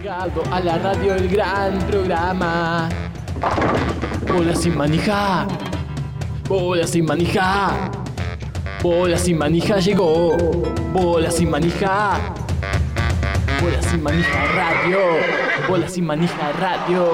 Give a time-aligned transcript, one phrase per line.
[0.00, 2.88] Llegado a la radio el gran programa.
[4.32, 5.46] Bola sin manija.
[6.48, 7.90] Bola sin manija.
[8.82, 10.38] Bola sin manija llegó.
[10.94, 12.18] Bola sin manija.
[13.60, 14.98] Bola sin manija radio.
[15.68, 17.10] Bola sin manija radio.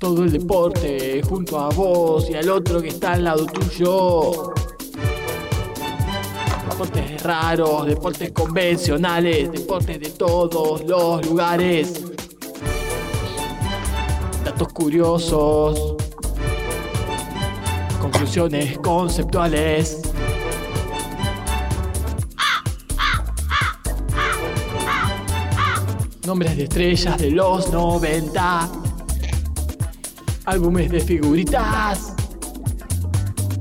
[0.00, 4.52] Todo el deporte junto a vos y al otro que está al lado tuyo.
[6.74, 12.02] Deportes raros, deportes convencionales, deportes de todos los lugares.
[14.44, 15.94] Datos curiosos.
[18.00, 20.02] Conclusiones conceptuales.
[26.26, 28.68] Nombres de estrellas de los 90.
[30.46, 32.16] Álbumes de figuritas.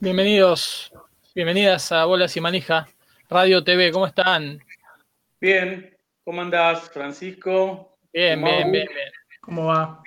[0.00, 0.90] Bienvenidos,
[1.34, 2.88] bienvenidas a Bolas y Manija,
[3.28, 4.64] Radio TV, ¿cómo están?
[5.38, 5.94] Bien,
[6.24, 7.98] ¿cómo andás, Francisco?
[8.14, 9.12] Bien, bien, bien, bien.
[9.42, 10.02] ¿Cómo va?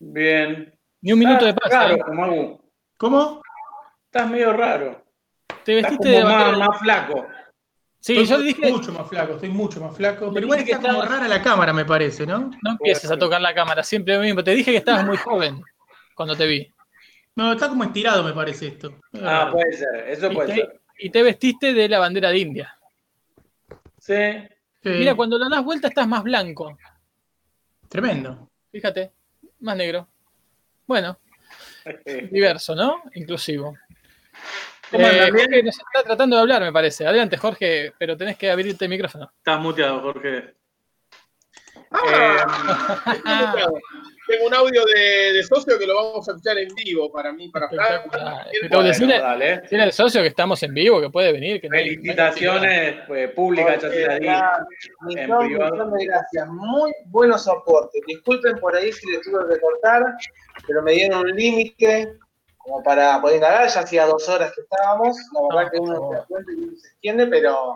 [0.00, 0.77] Bien.
[1.00, 1.72] Ni un minuto de Estás paz.
[1.90, 2.14] raro, ¿eh?
[2.14, 2.60] Magu.
[2.96, 3.42] ¿Cómo?
[4.06, 5.04] Estás medio raro.
[5.64, 7.26] ¿Te Estás vestiste de más, más flaco.
[8.00, 10.30] Sí, Estoy yo dije, mucho más flaco, estoy mucho más flaco.
[10.32, 12.50] Pero igual dije que está como rara la cámara, me parece, ¿no?
[12.62, 14.42] no empieces a tocar la cámara, siempre lo mismo.
[14.42, 15.62] Te dije que estabas muy joven
[16.14, 16.72] cuando te vi.
[17.34, 18.94] No, está como estirado, me parece esto.
[19.22, 20.80] Ah, puede ser, eso Y puede te, ser.
[20.98, 22.78] y te vestiste de la bandera de India.
[23.98, 24.14] Sí.
[24.82, 26.76] Sí, Mira, cuando lo das vuelta estás más blanco.
[27.88, 28.48] Tremendo.
[28.70, 29.12] Fíjate,
[29.60, 30.08] más negro.
[30.88, 31.18] Bueno,
[32.30, 33.02] diverso, ¿no?
[33.14, 33.76] Inclusivo.
[34.90, 35.30] ¿Cómo Eh?
[35.30, 37.06] Jorge nos está tratando de hablar, me parece.
[37.06, 39.30] Adelante, Jorge, pero tenés que abrirte el micrófono.
[39.36, 40.54] Estás muteado, Jorge.
[41.90, 42.44] Ah,
[44.28, 47.48] Tengo un audio de, de socio que lo vamos a escuchar en vivo para mí,
[47.48, 48.02] para Fran.
[48.10, 49.60] Pero bueno, decirle, dale.
[49.62, 51.62] decirle al socio que estamos en vivo, que puede venir.
[51.62, 54.02] Que no hay- Felicitaciones pues, públicas, de
[56.06, 56.46] gracias.
[56.48, 58.02] Muy buenos soportes.
[58.06, 60.02] Disculpen por ahí si les tuve que cortar,
[60.66, 62.12] pero me dieron un límite
[62.58, 63.66] como para poder indagar.
[63.68, 65.16] Ya hacía dos horas que estábamos.
[65.32, 67.74] La verdad No, que uno se da cuenta y uno se extiende, pero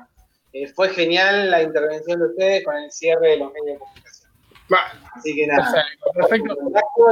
[0.52, 4.30] eh, fue genial la intervención de ustedes con el cierre de los medios de comunicación.
[4.72, 5.84] Va, Así que nada.
[6.14, 6.56] Perfecto,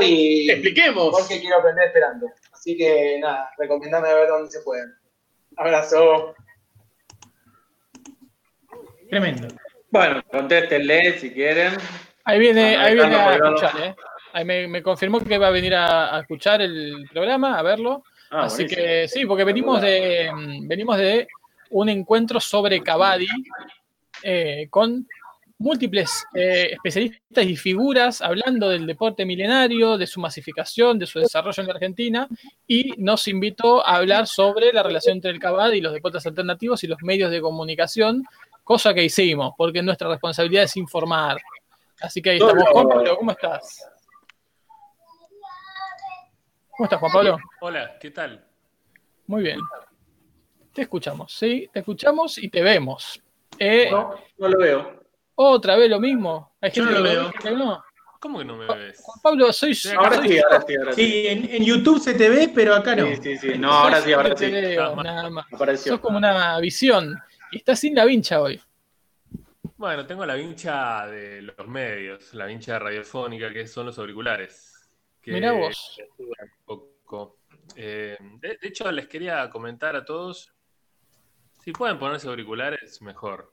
[0.01, 1.11] y expliquemos.
[1.11, 2.27] porque quiero aprender esperando.
[2.53, 4.95] Así que nada, recomendame a ver dónde se pueden.
[5.57, 6.35] Abrazo.
[9.09, 9.49] Tremendo.
[9.91, 11.75] Bueno, contéstenle si quieren.
[12.25, 13.95] Ahí viene, Ah, ahí viene a escuchar, ¿eh?
[14.33, 18.05] Ahí me, me confirmó que va a venir a, a escuchar el programa, a verlo.
[18.31, 18.87] Ah, Así buenísimo.
[18.87, 21.27] que sí, porque venimos de, mm, venimos de
[21.71, 23.27] un encuentro sobre Cavadi
[24.23, 25.07] eh, con
[25.59, 31.61] múltiples eh, especialistas y figuras hablando del deporte milenario, de su masificación, de su desarrollo
[31.61, 32.29] en la Argentina,
[32.67, 36.83] y nos invitó a hablar sobre la relación entre el Cavadi y los deportes alternativos
[36.83, 38.25] y los medios de comunicación,
[38.65, 41.39] cosa que hicimos, porque nuestra responsabilidad es informar.
[42.01, 42.65] Así que ahí estamos.
[42.73, 43.87] Juan Pablo, ¿cómo estás?
[46.71, 47.39] ¿Cómo estás, Juan Pablo?
[47.61, 48.47] Hola, ¿qué tal?
[49.27, 49.61] Muy bien.
[50.73, 53.21] Te escuchamos, sí, te escuchamos y te vemos.
[53.59, 55.01] Eh, No, no lo veo.
[55.35, 56.53] Otra vez lo mismo.
[56.61, 57.27] Hay Yo gente no lo veo.
[57.29, 57.83] ve, que no.
[58.21, 59.01] ¿Cómo que no me ves?
[59.03, 60.43] Juan Pablo, soy, Ahora soy sí, yo.
[60.45, 61.03] ahora sí, ahora sí.
[61.11, 63.07] Sí, en, en YouTube se te ve, pero acá no.
[63.07, 63.59] Sí, sí, sí.
[63.59, 64.53] No, ahora sí, ahora Te sí.
[64.53, 65.47] veo, Ah, nada más.
[65.53, 65.93] Apareció.
[65.93, 67.19] Sos como una visión.
[67.51, 68.61] Y estás sin la vincha hoy.
[69.77, 74.91] Bueno, tengo la vincha de los medios, la vincha radiofónica, que son los auriculares.
[75.23, 75.99] Que Mirá vos.
[76.19, 76.29] un
[76.67, 77.39] poco.
[77.77, 80.53] Eh, de, de hecho, les quería comentar a todos,
[81.63, 83.53] si pueden ponerse auriculares, mejor.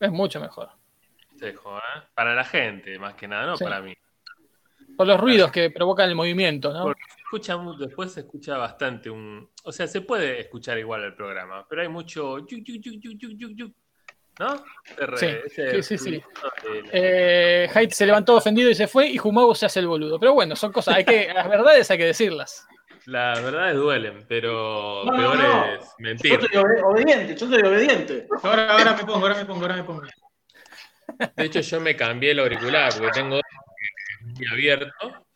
[0.00, 0.70] Es mucho mejor.
[1.32, 2.02] Dejo, ¿eh?
[2.14, 3.64] Para la gente, más que nada, no Sí.
[3.64, 3.94] para mí.
[4.96, 6.84] Por los ruidos que provocan el movimiento, ¿no?
[6.84, 9.48] Porque se escucha después se escucha bastante un.
[9.64, 12.38] O sea, se puede escuchar igual el programa, pero hay mucho.
[12.46, 13.72] yuk, yuk, yuk,
[14.38, 14.56] ¿No?
[15.16, 16.22] Sí, sí, sí, sí.
[16.90, 20.18] Eh, Haidt se levantó ofendido y se fue, y Jumago se hace el boludo.
[20.18, 22.66] Pero bueno, son cosas, hay que, las verdades hay que decirlas.
[23.06, 25.64] Las verdades duelen, pero No, peor no.
[25.74, 26.40] es Yo mentir.
[26.40, 28.26] soy obedi- obediente, yo soy obediente.
[28.42, 30.02] Ahora, ahora me pongo, ahora me pongo, ahora me pongo.
[31.36, 33.40] De hecho, yo me cambié el auricular porque tengo
[34.20, 35.26] muy abierto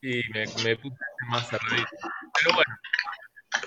[0.00, 0.96] y me, me puse
[1.28, 1.88] más cerradito.
[2.40, 2.76] Pero bueno,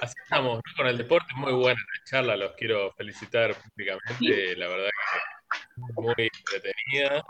[0.02, 0.62] así estamos ¿no?
[0.78, 1.34] con el deporte.
[1.36, 4.56] Muy buena la charla, los quiero felicitar públicamente.
[4.56, 7.24] La verdad que muy entretenida.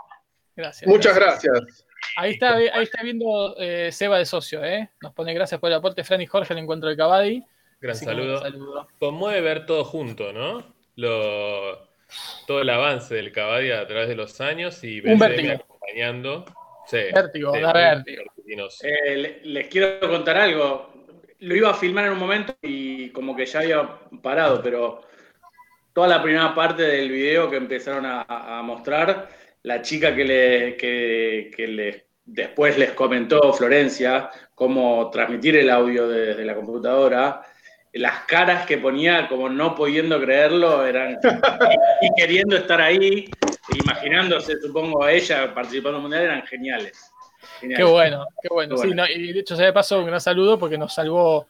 [0.56, 0.88] Gracias.
[0.88, 1.84] Muchas gracias.
[2.16, 4.90] Ahí está, ahí está viendo eh, Seba de Socio, ¿eh?
[5.00, 7.42] Nos pone gracias por el aporte, Fran y Jorge, al encuentro de Cavadi.
[7.80, 8.40] Gran saludo.
[8.40, 8.88] saludo.
[8.98, 10.74] Conmueve ver todo junto, ¿no?
[10.96, 11.88] Lo,
[12.46, 15.54] todo el avance del Cabadia a través de los años y vértigo.
[15.54, 16.44] acompañando.
[16.86, 18.22] Sí, Vértigo, da vértigo.
[18.82, 20.92] Eh, le- les quiero contar algo.
[21.40, 23.88] Lo iba a filmar en un momento y como que ya había
[24.22, 25.00] parado, pero
[25.92, 29.28] toda la primera parte del video que empezaron a, a mostrar,
[29.64, 36.08] la chica que, le, que, que les- después les comentó Florencia cómo transmitir el audio
[36.08, 37.42] desde la computadora,
[37.92, 41.18] las caras que ponía como no pudiendo creerlo eran
[42.00, 43.24] y, y queriendo estar ahí,
[43.84, 47.10] imaginándose, supongo, a ella participando en el mundial, eran geniales.
[47.60, 48.74] Qué bueno, qué bueno.
[48.76, 49.02] Qué Sí, bueno.
[49.04, 51.46] no, y de hecho, se me pasó un gran saludo porque nos salvó,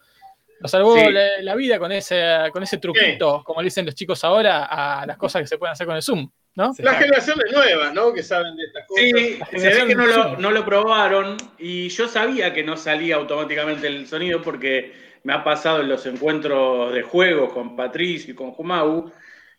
[0.60, 1.12] nos salvó Sí.
[1.12, 2.22] la, la vida con ese,
[2.52, 5.72] con ese truquito, como le dicen los chicos ahora, a las cosas que se pueden
[5.72, 6.72] hacer con el Zoom, ¿no?
[6.74, 6.82] Sí.
[6.82, 8.12] Las generaciones nuevas, ¿no?
[8.12, 9.04] Que saben de estas cosas.
[9.04, 13.16] Sí, se ve que no lo, no lo probaron y yo sabía que no salía
[13.16, 14.92] automáticamente el sonido porque
[15.24, 19.10] me ha pasado en los encuentros de juegos con Patricio y con Jumau,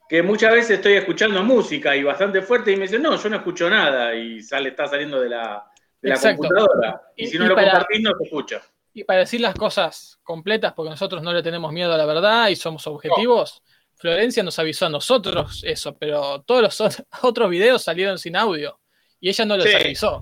[0.08, 3.38] que muchas veces estoy escuchando música y bastante fuerte y me dicen, no, yo no
[3.38, 5.66] escucho nada y sale, está saliendo de la,
[6.02, 7.02] de la computadora.
[7.16, 8.62] Y, Y- si no y lo para- compartís, no se escucha.
[8.94, 12.48] Y para decir las cosas completas, porque nosotros no le tenemos miedo a la verdad
[12.48, 13.62] y somos objetivos,
[14.06, 18.80] Florencia nos avisó a nosotros eso, pero todos los ot- otros videos salieron sin audio
[19.19, 19.74] y ella no los Sí.
[19.75, 20.22] avisó.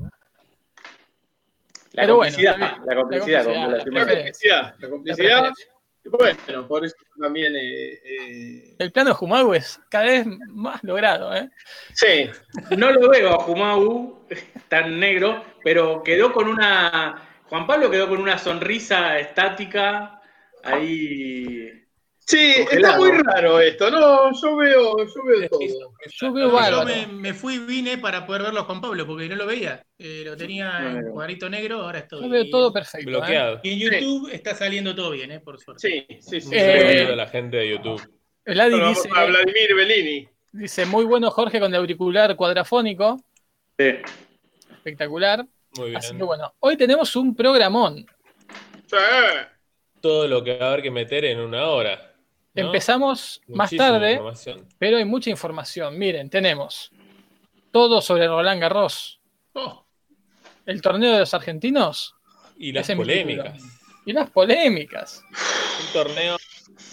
[1.91, 2.71] La Pero bueno, complicidad, bien.
[2.87, 4.75] la complicidad, La como complicidad, la complicidad.
[4.79, 5.51] La complicidad.
[6.05, 7.55] Bueno, por eso también.
[7.55, 11.49] eh, eh, El plano de Jumagu es cada vez más logrado, ¿eh?
[11.93, 12.29] sí,
[12.77, 14.25] No lo veo a Jumau
[14.69, 17.21] tan negro, pero quedó con una.
[17.49, 20.19] Juan Pablo quedó con una sonrisa estática
[20.63, 21.82] ahí.
[22.25, 23.89] Sí, está muy raro esto.
[23.91, 25.59] No, yo veo, yo veo todo.
[26.19, 26.85] Yo veo Yo bárbaro.
[26.85, 29.85] me, me fui y vine para poder verlo a Juan Pablo, porque no lo veía.
[29.97, 33.09] Eh, lo tenía en cuadrito negro, ahora está Yo veo todo perfecto.
[33.09, 33.11] ¿eh?
[33.11, 33.59] Bloqueado.
[33.63, 36.05] Y en YouTube está saliendo todo bien, eh, por suerte.
[36.09, 36.49] Sí, sí, sí.
[36.53, 38.01] Eh, la gente de YouTube.
[38.45, 40.27] El Adi dice, a Vladimir Bellini.
[40.51, 43.23] dice, muy bueno Jorge con el auricular cuadrafónico,
[43.79, 43.85] Sí.
[44.71, 45.45] espectacular.
[45.77, 45.97] Muy bien.
[45.97, 48.05] Así que bueno, hoy tenemos un programón.
[48.85, 48.97] Sí.
[50.01, 52.12] Todo lo que va a haber que meter en una hora.
[52.53, 52.67] ¿No?
[52.67, 54.21] Empezamos más tarde,
[54.77, 55.97] pero hay mucha información.
[55.97, 56.91] Miren, tenemos
[57.71, 59.19] todo sobre Roland Garros,
[59.55, 59.85] Oh,
[60.65, 62.15] el torneo de los argentinos
[62.57, 63.61] Y las polémicas.
[64.05, 65.23] y las polémicas.
[65.87, 66.37] Un torneo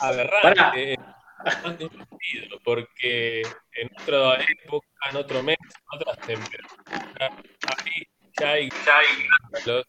[0.00, 0.96] aberrante.
[1.42, 3.40] bastante divertido, porque
[3.72, 7.32] en otra época, en otro mes, en otras temperaturas,
[7.82, 8.06] ahí
[8.38, 9.86] ya hay, ya hay los-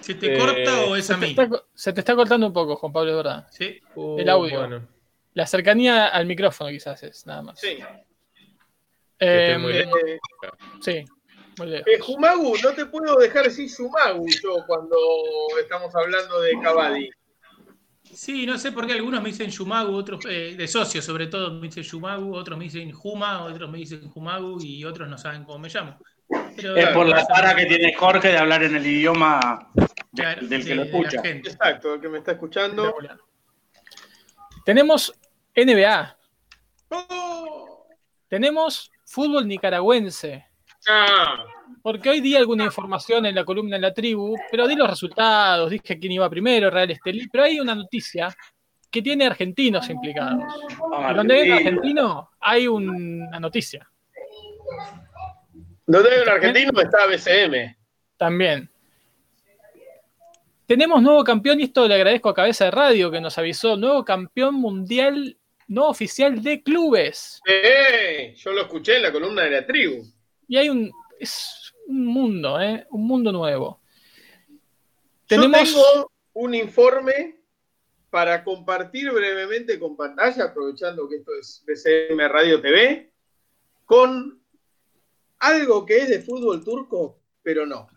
[0.00, 1.30] ¿Se te Eh, corta o es a Se te, mí?
[1.30, 3.46] está, se te está cortando un poco, Juan Pablo, de verdad.
[3.50, 3.80] Sí.
[3.94, 4.58] Uh, El audio.
[4.60, 4.88] Bueno,
[5.34, 7.60] La cercanía al micrófono quizás es, nada más.
[7.60, 7.78] Sí.
[9.18, 10.00] Eh, estoy muy lejos.
[10.06, 10.18] Eh,
[10.80, 11.04] sí,
[11.58, 11.86] muy lejos.
[11.86, 14.96] eh, Jumagu, no te puedo dejar decir Jumagu yo cuando
[15.60, 17.10] estamos hablando de Cavadi.
[18.14, 21.54] Sí, no sé por qué algunos me dicen Yumagu, otros eh, de socios sobre todo
[21.54, 25.44] me dicen Yumagu, otros me dicen Juma, otros me dicen Jumagu y otros no saben
[25.44, 25.98] cómo me llamo.
[26.56, 29.70] Pero, Es por la cara que tiene Jorge de hablar en el idioma
[30.14, 31.20] claro, del que lo escucha.
[31.24, 32.94] Exacto, el que me está escuchando.
[34.64, 35.12] Tenemos
[35.54, 36.16] NBA,
[36.90, 37.86] ¡Oh!
[38.28, 40.46] tenemos fútbol nicaragüense.
[40.88, 41.44] Ah,
[41.82, 45.70] Porque hoy di alguna información en la columna en la tribu, pero di los resultados,
[45.70, 48.34] dije quién iba primero, Real Estelí, pero hay una noticia
[48.90, 50.42] que tiene argentinos implicados.
[51.10, 53.88] Y donde hay un argentino, hay un- una noticia
[55.86, 57.76] donde hay un argentino está BCM.
[58.16, 58.68] también.
[60.66, 64.04] Tenemos nuevo campeón, y esto le agradezco a Cabeza de Radio que nos avisó, nuevo
[64.04, 65.36] campeón mundial
[65.68, 67.40] no oficial de clubes.
[67.46, 70.04] Eh, yo lo escuché en la columna de la tribu.
[70.48, 72.86] Y hay un, es un mundo, ¿eh?
[72.90, 73.80] un mundo nuevo.
[74.48, 74.56] Yo
[75.26, 77.40] Tenemos, tengo un informe
[78.10, 83.10] para compartir brevemente con pantalla, aprovechando que esto es BCM Radio TV,
[83.86, 84.41] con
[85.42, 87.88] algo que es de fútbol turco, pero no.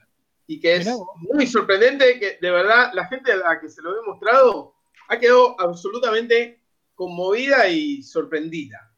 [0.47, 3.91] Y que es muy sorprendente, que de verdad la gente a la que se lo
[3.91, 4.75] he mostrado
[5.07, 6.61] ha quedado absolutamente
[6.95, 8.91] conmovida y sorprendida.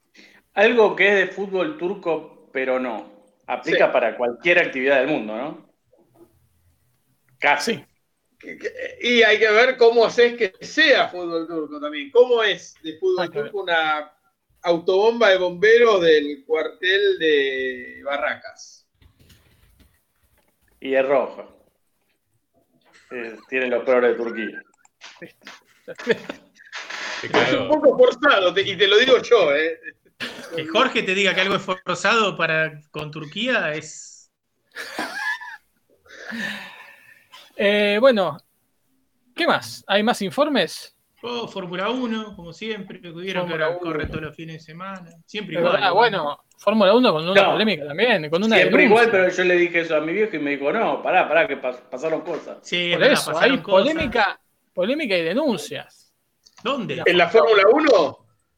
[0.54, 3.12] Algo que es de fútbol turco, pero no.
[3.48, 3.94] Aplica Sí.
[3.94, 5.70] para cualquier actividad del mundo, ¿no?
[7.39, 7.84] Casi.
[9.01, 12.12] Y hay que ver cómo haces que sea fútbol turco también.
[12.12, 14.17] ¿Cómo es de fútbol turco una
[14.68, 18.86] autobomba de bomberos del cuartel de Barracas?
[20.80, 21.54] Y es rojo.
[23.12, 24.62] Eh, tiene los peores de Turquía.
[27.24, 29.80] Es un poco forzado, te- y te lo digo yo, ¿eh?
[30.56, 34.32] Que Jorge te diga que algo es forzado para con Turquía es.
[37.56, 38.38] Eh, bueno,
[39.36, 39.84] ¿qué más?
[39.88, 40.96] ¿Hay más informes?
[41.24, 43.80] Oh, Fórmula 1, como siempre, que vieron que ahora 1.
[43.80, 45.10] corre todos los fines de semana.
[45.26, 45.74] Siempre igual.
[45.74, 47.52] verdad, bueno, Fórmula 1 con una No.
[47.54, 49.04] polémica también, con una Siempre denuncia.
[49.06, 51.48] igual, pero yo le dije eso a mi viejo y me dijo, no, pará, pará,
[51.48, 52.60] que pas- pasaron cosas.
[52.62, 53.82] Sí, es Por verdad, eso, pasaron hay cosas.
[53.94, 54.40] polémica,
[54.74, 56.14] polémica y denuncias.
[56.64, 57.02] ¿Dónde?
[57.06, 58.18] En la Fórmula 1,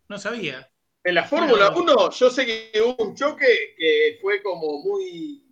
[0.10, 0.70] No sabía.
[1.04, 1.94] en la Fórmula Bueno.
[1.94, 5.44] 1, yo sé que hubo un choque que fue como muy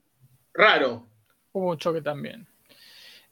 [0.53, 1.07] raro.
[1.53, 2.45] Hubo un choque también.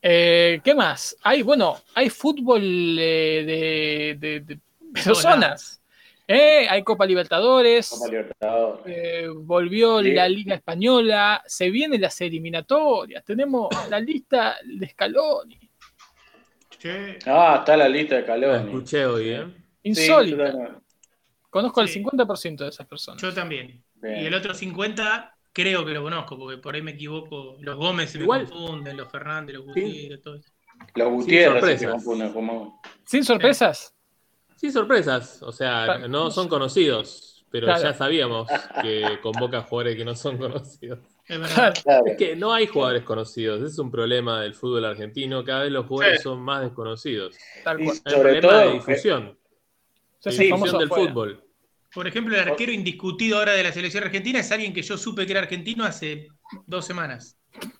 [0.07, 1.17] Eh, ¿Qué más?
[1.24, 4.59] Hay, bueno, hay fútbol eh, de, de- de
[4.93, 5.81] personas.
[6.27, 7.89] Eh, hay Copa Libertadores.
[7.89, 8.83] Copa Libertadores.
[8.85, 10.12] eh, volvió Sí.
[10.12, 11.41] la Liga Española.
[11.47, 13.24] Se vienen las eliminatorias.
[13.25, 15.59] Tenemos la lista de Scaloni.
[17.25, 18.65] Ah, está la lista de La Caloni.
[18.69, 19.45] escuché hoy, ¿eh?
[19.83, 20.51] Insólita.
[20.51, 20.57] Sí,
[21.50, 21.93] Conozco al Sí.
[22.03, 23.19] 50% de esas personas.
[23.21, 23.81] yo también.
[23.95, 24.21] bien.
[24.24, 27.55] Y el otro 50 creo que lo conozco, porque por ahí me equivoco.
[27.62, 30.51] Los Gómez se me confunden, los Fernández, los Gutiérrez, todo eso.
[30.95, 31.91] Los Gutiérrez se sorpresas.
[31.91, 32.81] confunden como...
[33.05, 33.95] Sin sorpresas.
[34.57, 35.41] Sí, sorpresas.
[35.41, 37.83] O sea, no son conocidos, pero Claro.
[37.83, 38.47] ya sabíamos
[38.81, 41.00] que convoca jugadores que no son conocidos.
[41.27, 41.74] Es verdad.
[41.83, 42.03] Claro.
[42.05, 43.59] Es que no hay jugadores conocidos.
[43.62, 45.43] Ese es un problema del fútbol argentino.
[45.43, 46.24] Cada vez los jugadores Sí.
[46.24, 47.35] son más desconocidos.
[47.63, 47.97] Tal Y cual.
[48.05, 49.38] Hay un sobre problema todo, de difusión.
[50.19, 51.07] Sí, hacen difusión del afuera.
[51.09, 51.43] fútbol.
[51.95, 55.25] Por ejemplo, el arquero indiscutido ahora de la selección argentina es alguien que yo supe
[55.25, 56.27] que era argentino hace
[56.67, 57.37] dos semanas.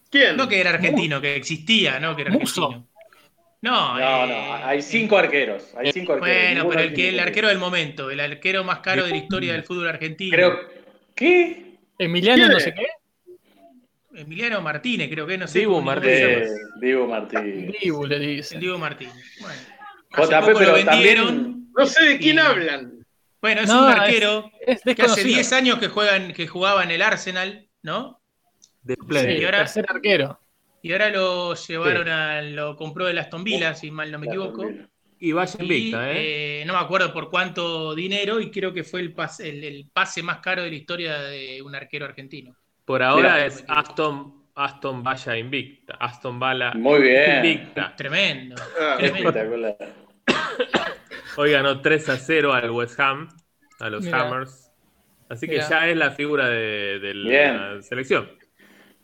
[0.10, 0.38] ¿Quién?
[0.38, 2.88] No que era argentino, que existía, no que era argentino.
[3.62, 5.74] No, No, eh, no, hay eh, cinco arqueros.
[5.78, 6.36] Hay cinco arqueros.
[6.56, 9.18] Bueno, pero el, que, el que- arquero del momento, el arquero más caro de la
[9.18, 10.36] historia del fútbol argentino.
[10.36, 10.60] Creo.
[11.14, 11.76] ¿Qué?
[12.00, 12.88] Emiliano ¿Quién no sé qué.
[14.14, 15.60] Emiliano Martínez, creo que no sé.
[15.60, 16.48] Dibu Martínez.
[16.50, 17.74] Eh, Diego Martínez.
[17.82, 18.60] Dibu le El dicen.
[18.62, 19.14] Diego Martínez.
[19.42, 19.60] Bueno,
[20.12, 21.28] JP, pero vendieron.
[21.28, 21.68] también.
[21.78, 23.05] No sé de quién Y- hablan.
[23.46, 25.28] Bueno, es No, un es- arquero Es que hace desconocido.
[25.28, 28.20] 10 años que, juegan, que jugaba en el Arsenal, ¿no?
[28.82, 30.40] De Sí, y ahora- tercer arquero.
[30.82, 32.42] Y ahora lo llevaron a.
[32.42, 34.66] lo compró el Aston Villa, si mal no me equivoco.
[35.20, 36.62] Y vaya invicta, ¿eh?
[36.62, 39.90] eh, no me acuerdo por cuánto dinero, y creo que fue el pase, el, el
[39.94, 42.56] pase más caro de la historia de un arquero argentino.
[42.84, 45.96] Por ahora es Aston, Aston Valla invicta.
[46.00, 47.46] Aston Valla Muy bien.
[47.46, 47.96] invicta.
[47.96, 48.56] Tremendo.
[48.80, 49.30] Ah, Tremendo.
[49.30, 49.78] Espectacular.
[51.38, 53.30] Hoy ganó 3 a 0 al West Ham,
[53.80, 54.06] a los.
[54.08, 54.72] Hammers.
[55.30, 57.84] Así que ya es la figura de, de la Bien.
[57.84, 58.30] selección.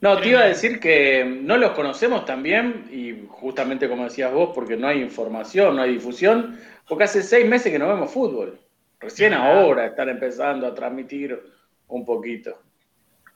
[0.02, 4.52] No, te iba a decir que no los conocemos también, y justamente como decías vos,
[4.54, 8.60] porque no hay información, no hay difusión, porque hace seis meses que no vemos fútbol.
[9.00, 9.52] Recién Ah.
[9.62, 11.40] ahora están empezando a transmitir
[11.88, 12.62] un poquito.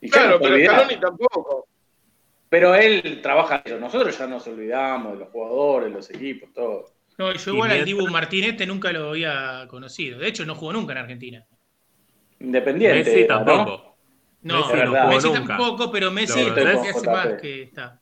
[0.02, 0.58] Y Claro, pero.
[0.58, 1.68] Scaloni tampoco.
[2.50, 3.80] Pero él trabaja eso.
[3.80, 6.86] Nosotros ya nos olvidamos de los jugadores, los equipos, todo.
[7.18, 10.20] No, yo igual al Dibu Martínez este nunca lo había conocido.
[10.20, 11.46] De hecho, no jugó nunca en Argentina.
[12.40, 13.04] Independiente.
[13.10, 13.98] Messi tampoco.
[14.42, 15.48] No, Messi no jugó Messi nunca.
[15.58, 18.02] tampoco, pero Messi Lo hace más que está.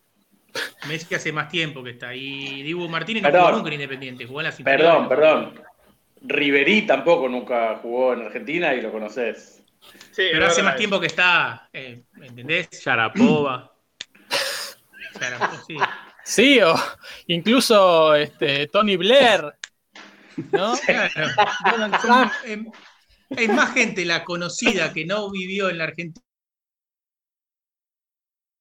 [0.87, 2.13] Messi hace más tiempo que está.
[2.15, 3.45] Y Dibu Martínez no Perdón.
[3.45, 4.51] jugó nunca en Independiente, jugó en la.
[4.51, 5.61] Perdón, perdón.
[6.25, 9.63] Riverí tampoco nunca jugó en Argentina y lo conoces.
[10.11, 12.69] Sí, Pero hace más tiempo que está, eh, ¿entendés?
[12.71, 13.73] Sharapova.
[15.17, 15.75] Claro, sí.
[16.25, 16.73] Sí, o
[17.27, 19.53] incluso este, Tony Blair.
[20.51, 20.73] ¿No?
[20.85, 21.11] Claro.
[21.71, 22.31] Donald Trump.
[22.45, 22.71] Em,
[23.37, 26.21] Hay más gente la conocida que no vivió en la Argentina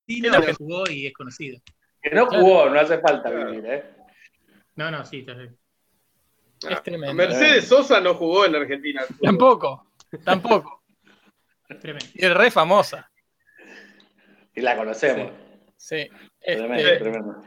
[0.07, 1.59] que jugó y es conocida.
[2.03, 2.45] Que no Claro.
[2.45, 3.51] jugó, no hace falta Claro.
[3.51, 3.85] vivir, ¿eh?
[4.77, 5.57] No, no, sí, está bien.
[6.67, 7.15] Ah, Es tremendo.
[7.15, 9.03] Mercedes Sosa no jugó en Argentina.
[9.23, 9.93] Tampoco,
[10.25, 10.83] tampoco.
[11.81, 12.07] Tremendo.
[12.15, 13.11] Y es re famosa.
[14.55, 15.33] Y la conocemos.
[15.77, 16.09] Sí.
[16.45, 17.43] Tremendo, Este, tremendo.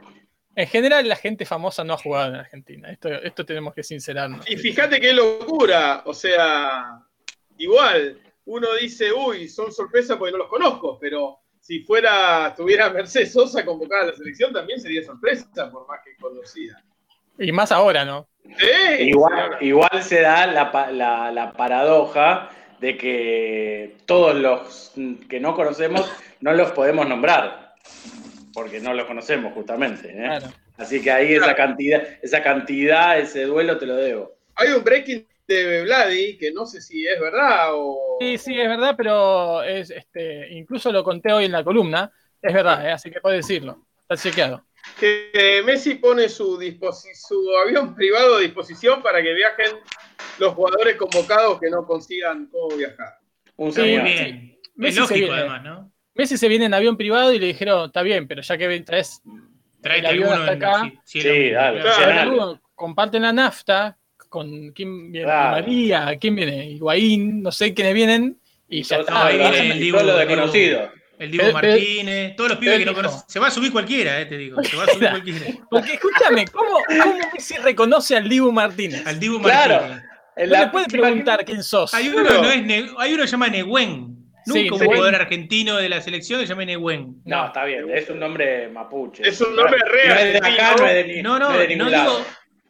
[0.54, 2.90] en general, la gente famosa no ha jugado en Argentina.
[2.90, 4.48] Esto, esto tenemos que sincerarnos.
[4.50, 6.02] Y fíjate qué locura.
[6.06, 7.00] O sea,
[7.58, 13.32] igual, uno dice, uy, son sorpresas porque no los conozco, pero si fuera, tuviera Mercedes
[13.32, 16.82] Sosa convocada a la selección, también sería sorpresa, por más que conocida.
[17.38, 18.28] Y más ahora, ¿no?
[18.44, 22.48] Sí, Igual, igual se da la, la- la paradoja
[22.80, 24.92] de que todos los
[25.28, 26.10] que no conocemos
[26.40, 27.74] no los podemos nombrar,
[28.56, 30.08] porque no los conocemos justamente.
[30.08, 30.24] ¿eh?
[30.24, 30.46] Claro.
[30.78, 34.32] Así que ahí esa cantidad, esa cantidad, ese duelo te lo debo.
[34.54, 38.16] Hay un breaking de Vladi que no sé si es verdad o.
[38.18, 42.10] Sí, sí, es verdad, pero es, este, incluso lo conté hoy en la columna.
[42.40, 42.92] Es verdad, ¿eh?
[42.92, 43.86] así que puedes decirlo.
[44.08, 44.64] Está chequeado.
[44.98, 46.58] que Messi pone su,
[47.12, 49.80] su avión privado a disposición para que viajen
[50.38, 53.18] los jugadores convocados que no consigan cómo viajar.
[53.56, 54.04] Un señor.
[54.04, 54.58] bien.
[54.76, 55.92] Messi Es lógico, además, ¿no?
[56.16, 59.22] Messi se viene en avión privado y le dijeron, está bien, pero ya que traes
[59.82, 60.98] Tráete El avión alguno hasta en acá.
[61.04, 61.96] si- si es Sí, dale, claro.
[62.04, 62.60] Claro.
[62.74, 63.96] comparten la nafta
[64.28, 65.50] con quién viene Claro.
[65.52, 69.26] María, quién viene Higuaín, no sé quiénes vienen y ya está.
[69.26, 70.90] ahí viene el todo lo Dibu- el desconocido.
[71.18, 73.20] El Dibu Martínez, todos los pibes que no conocen.
[73.28, 74.62] Se va a subir cualquiera, eh, te digo.
[74.62, 75.46] Se va a subir cualquiera.
[75.70, 79.06] Porque escúchame, ¿cómo, cómo Messi reconoce al Dibu Martínez?
[79.06, 79.74] Al Dibu Claro.
[79.80, 80.02] Martínez.
[80.36, 81.94] En No le puede preguntar quién sos.
[81.94, 82.42] Hay uno, Claro.
[82.42, 84.25] no es Ne- hay uno que se llama Nehuen.
[84.46, 84.96] Nunca Sí, un Nehuen.
[84.96, 87.20] jugador argentino de la selección se llama Nehuen.
[87.24, 89.28] No, está bien, es un nombre mapuche.
[89.28, 91.58] Es un nombre re No es de acá, no es de, ni- No, no, no
[91.58, 91.84] de digo.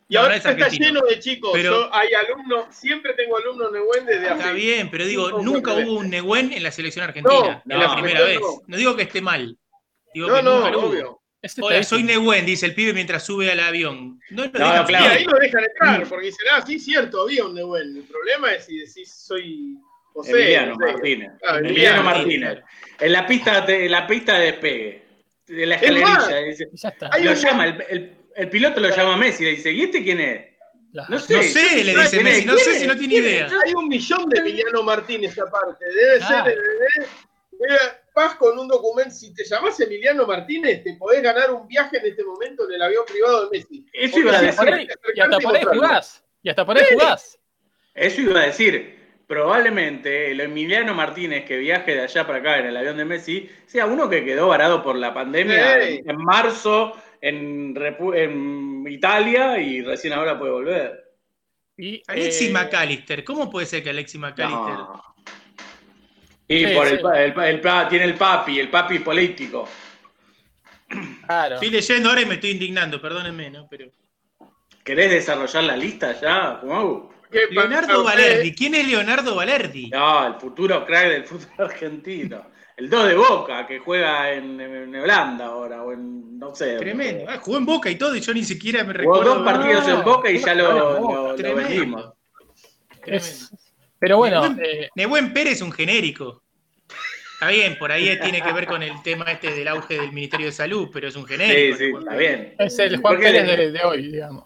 [0.08, 0.86] Y no, ahora no es está argentino.
[0.86, 1.50] lleno de chicos.
[1.52, 5.42] Pero- Yo- hay alumnos, siempre tengo alumnos de Buen desde Está bien, pero digo, cinco
[5.42, 7.62] nunca hubo un Nehuen en la selección argentina.
[7.64, 8.38] No, es la no, primera no, vez.
[8.66, 8.76] no.
[8.76, 9.58] Digo que esté mal.
[10.14, 10.86] Digo No, que no, nunca hubo.
[10.88, 11.20] obvio.
[11.42, 12.02] Es Hola, soy.
[12.04, 14.18] Nehuen, dice el pibe mientras sube al avión.
[14.30, 14.90] No, No, no, claro.
[14.90, 17.96] Y ahí lo dejan entrar, porque dicen, ah, sí, cierto, había un de Buen.
[17.96, 19.76] El problema es si decís soy
[20.16, 20.30] José.
[20.32, 20.74] Emiliano.
[20.76, 21.30] Martínez.
[21.46, 22.58] Ah, Emiliano Emiliano Martínez.
[23.00, 25.02] En la pista de, en la pista de despegue.
[25.46, 26.38] De la escalerilla.
[26.44, 27.18] dice- ya está.
[27.18, 29.82] Lo un- llama, el, el- el piloto lo llama a Messi y le dice, ¿y
[29.82, 30.46] este quién es?
[31.08, 31.34] No sé.
[31.36, 32.46] No sé, le dice ¿quién Messi, es?
[32.46, 33.48] no ¿Quién sé si no tiene ¿Quién idea.
[33.64, 35.84] Hay un millón de Emiliano Martínez aparte.
[35.84, 36.44] Debe Claro.
[36.46, 36.54] ser.
[36.58, 37.06] debe-
[37.52, 37.78] debe-
[38.14, 39.10] vas con un documento.
[39.14, 42.82] Si te llamás Emiliano Martínez, te podés ganar un viaje en este momento en el
[42.82, 43.86] avión privado de Messi.
[43.92, 44.72] Eso iba a decir.
[44.72, 46.24] ahí- y hasta por ahí jugás.
[46.42, 47.38] Y hasta por ahí jugás.
[47.94, 49.05] Eso iba a decir.
[49.26, 53.50] Probablemente el Emiliano Martínez que viaje de allá para acá en el avión de Messi
[53.66, 56.00] sea uno que quedó varado por la pandemia Sí.
[56.04, 61.04] en marzo en, Repu- en Italia y recién ahora puede volver.
[61.76, 64.74] Y, Alexis eh, McAllister, ¿cómo puede ser que Alexis McAllister?
[64.74, 65.02] No.
[66.48, 66.94] Y Sí, por sí.
[66.94, 69.68] el, el tiene el papi, el papi político.
[71.26, 71.54] Claro.
[71.56, 73.66] Estoy leyendo ahora y me estoy indignando, perdónenme, ¿no?
[73.68, 73.90] Pero.
[74.84, 77.10] ¿Querés desarrollar la lista ya, Kumau?
[77.30, 79.88] Leonardo Valerdi, ¿quién es Leonardo Valerdi?
[79.90, 82.46] No, el futuro crack del fútbol argentino.
[82.76, 86.76] El 2 de Boca, que juega en, en Holanda ahora, o en, no sé.
[86.76, 87.24] Tremendo.
[87.26, 89.34] Ah, jugó en Boca y todo, y yo ni siquiera me Jugó recuerdo.
[89.36, 92.12] dos partidos Ah, en Boca y ya lo, lo- vendimos.
[93.06, 93.50] Es-
[93.98, 96.42] pero bueno, Nehuen- eh, Nehuen Pérez es un genérico.
[97.34, 100.46] Está bien, por ahí tiene que ver con el tema este del auge del Ministerio
[100.46, 101.76] de Salud, pero es un Sí, genérico.
[101.78, 102.54] sí, Nehuen está bien.
[102.58, 104.44] es el Juan ¿Por qué Pérez de hoy, digamos.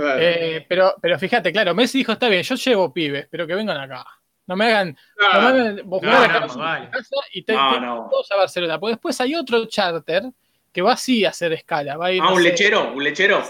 [0.00, 0.20] Claro.
[0.20, 3.78] Eh, pero, pero fíjate, claro, Messi dijo, está bien, yo llevo pibes, pero que vengan
[3.78, 4.04] acá.
[4.46, 4.96] No me hagan,
[5.32, 6.90] no me hagan vos No, no, en vale.
[6.90, 8.08] casa y te, No, te- no.
[8.10, 8.80] todos a Barcelona.
[8.80, 10.24] Porque después hay otro charter
[10.72, 11.96] que va así a hacer escala.
[11.96, 13.42] Va a ir, Ah, no un sé, lechero, un lechero.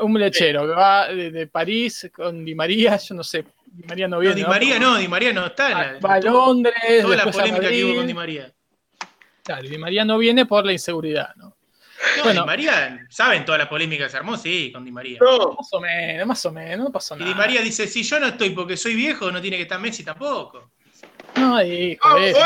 [0.00, 4.08] un lechero que va de, de París con Di María, yo no sé, Di María
[4.08, 4.36] no No, viene.
[4.36, 5.70] Di María no, Di María no está.
[5.70, 8.52] en la- va a Londres, Toda la polémica que hubo con Di María.
[9.42, 11.55] Claro, Di María no viene por la inseguridad, ¿no?
[12.18, 12.40] No, Bueno.
[12.42, 14.36] Di María, ¿saben toda la polémica que se armó?
[14.36, 15.18] Sí, con Di María.
[15.20, 17.30] No, Más o menos, más o menos, no pasó Y nada.
[17.32, 20.04] Di María dice, si yo no estoy porque soy viejo, no tiene que estar Messi
[20.04, 20.72] tampoco.
[21.36, 22.38] No, dijo eso.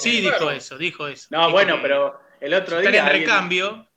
[0.00, 0.38] Sí, Claro.
[0.38, 1.26] dijo eso, dijo eso.
[1.30, 3.00] No, Dijo bueno, pero el otro si día.
[3.00, 3.88] en alguien- recambio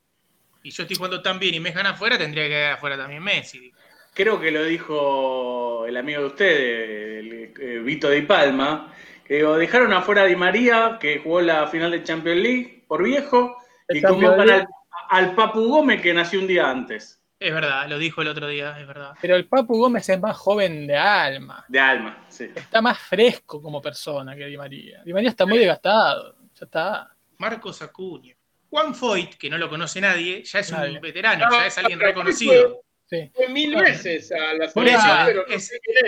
[0.64, 3.24] y yo estoy jugando tan bien y me dejan afuera, tendría que quedar afuera también
[3.24, 3.72] Messi.
[4.14, 8.94] creo que lo dijo el amigo de ustedes, el, eh, Vito Di Palma,
[9.26, 13.04] que digo, dejaron afuera a Di María, que jugó la final de Champions League por
[13.04, 14.66] viejo, El y convocan League.
[15.10, 18.80] Al, Papu Gómez que nació un día antes, Es verdad, lo dijo el otro día,
[18.80, 19.14] es verdad.
[19.22, 21.64] Pero el Papu Gómez es más joven de alma.
[21.68, 22.50] de alma, sí.
[22.56, 25.04] Está más fresco como persona que Di María.
[25.06, 26.36] Di María está muy desgastado.
[26.60, 27.16] Ya está.
[27.38, 28.34] Marcos Acuña.
[28.70, 30.96] Juan Foyt, que no lo conoce nadie, ya es Nadie.
[30.96, 32.82] un veterano, No, ya es alguien reconocido.
[33.10, 33.32] Sí.
[33.34, 35.46] fue mil veces a la Por eso, pero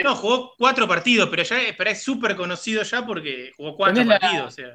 [0.03, 3.77] no es- jugó cuatro partidos, pero ya es, pero es súper conocido ya porque jugó
[3.77, 4.47] cuatro la- partidos.
[4.47, 4.73] O sea.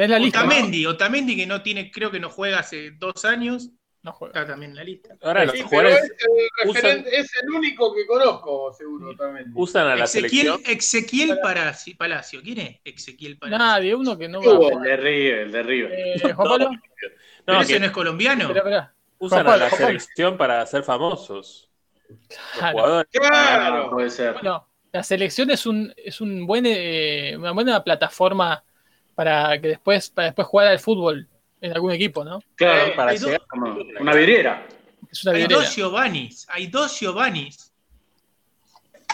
[0.00, 0.40] Tenés la lista.
[0.42, 0.46] ¿no?
[0.46, 3.68] Otamendi, Otamendi que no tiene, creo que no juega hace dos años,
[4.02, 4.40] No juega.
[4.40, 5.14] está también en la lista.
[5.22, 6.10] Ahora los Sí, pero jugadores es
[6.64, 9.52] el, usan- referente- es el único que conozco, seguro, también.
[9.54, 10.76] usan a la Ezequiel, selección.
[10.78, 12.40] Ezequiel Palacio, Palacio.
[12.42, 13.58] ¿Quién es Ezequiel Palacio?
[13.58, 15.92] Nadie, uno que no va El de River, el de River.
[15.92, 16.70] eh, Juan Pablo,
[17.44, 18.42] ¿Pero No, ese que no es colombiano?
[18.44, 18.94] espera, espera.
[19.18, 21.68] usan Juan a la Pablo, selección para ser famosos.
[22.08, 22.18] Los
[22.58, 22.72] Claro.
[22.78, 23.10] jugadores.
[23.12, 23.90] Claro.
[23.90, 24.32] puede ser.
[24.34, 28.64] Bueno, la selección es un, es un buen, eh, una buena plataforma
[29.20, 31.28] para que después, para después jugar al fútbol
[31.60, 32.42] en algún equipo, ¿no?
[32.54, 34.66] Claro, Eh, Para dos- llegar como una vidriera.
[35.12, 35.62] Es una Hay vidriera.
[35.62, 37.70] dos Giovannis, hay dos Giovannis.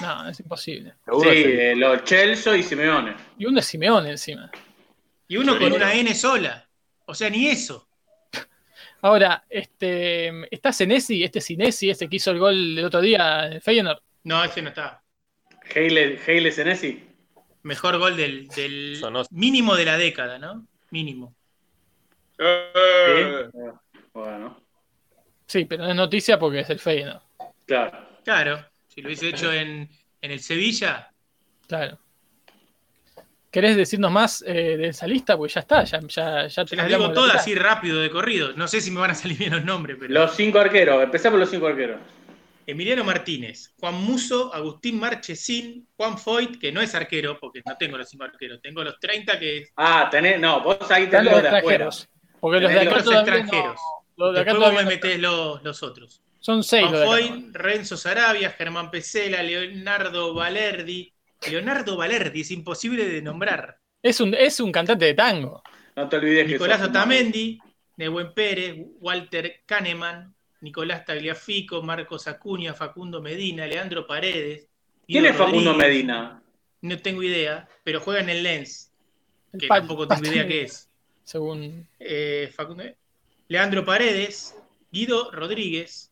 [0.01, 0.95] No, es imposible.
[1.05, 3.15] seguro Sí, eh, los Chelsea y Simeone.
[3.37, 4.49] Y uno es Simeone encima.
[5.27, 6.65] Y uno con una N sola.
[7.07, 7.89] O sea, ni eso.
[9.03, 13.61] Ahora, este, está Senesi, este Sinesi, este que hizo el gol el otro día en
[13.61, 13.99] Feyenoord.
[14.23, 15.03] No, ese no está.
[15.75, 17.06] Heile, Heile Senesi.
[17.67, 20.65] Mejor gol del, del mínimo de la década, ¿no?
[20.91, 21.35] Mínimo.
[22.39, 23.59] Eh, Sí.
[24.15, 24.61] Bueno.
[25.47, 27.23] Sí, pero no es noticia porque es el Feyenoord.
[27.67, 28.09] Claro.
[28.25, 29.89] Claro, si lo hubiese hecho en,
[30.21, 31.11] en el Sevilla,
[31.67, 31.99] Claro.
[33.51, 35.37] ¿Querés decirnos más eh, de esa lista?
[35.37, 38.53] Porque ya está, ya, ya, ya se las digo todas así rápido de corrido.
[38.53, 40.15] No sé si me van a salir bien los nombres, pero.
[40.15, 41.99] Los cinco arqueros, empecé por los cinco arqueros.
[42.67, 47.97] Emiliano Martínez, Juan Muso, Agustín Marchesín, Juan Foyt, que no es arquero, porque no tengo
[47.97, 51.43] los cinco arqueros, tengo los 30 que Ah, tenés, no, vos ahí tenés los los
[51.43, 51.85] de afuera.
[51.87, 52.09] extranjeros.
[52.41, 53.81] Porque los de acá los todavía no- extranjeros.
[54.17, 56.23] los de acá Después vos me metés los, los otros.
[56.41, 57.05] Son seis Juan.
[57.05, 61.13] Foyt, Renzo Sarabia, Germán Pesela, Leonardo Valerdi.
[61.51, 63.79] Leonardo Valerdi, es imposible de nombrar.
[64.03, 65.63] Es un, es un cantante de tango.
[65.97, 67.59] No te olvides que Nicolás Otamendi,
[67.97, 74.69] Nehuen Pérez, Walter Kahneman, Nicolás Tagliafico, Marcos Acuña, Facundo Medina, Leandro Paredes.
[75.07, 75.77] ¿Quién Guido es Facundo Rodríguez.
[76.05, 76.43] Medina?
[76.83, 78.93] No tengo idea, pero juega en el Lens,
[79.53, 80.89] El que pa- tampoco tengo idea qué es.
[81.25, 81.87] Según.
[81.99, 82.85] Eh, Facundo-
[83.49, 84.57] Leandro Paredes,
[84.93, 86.11] Guido Rodríguez,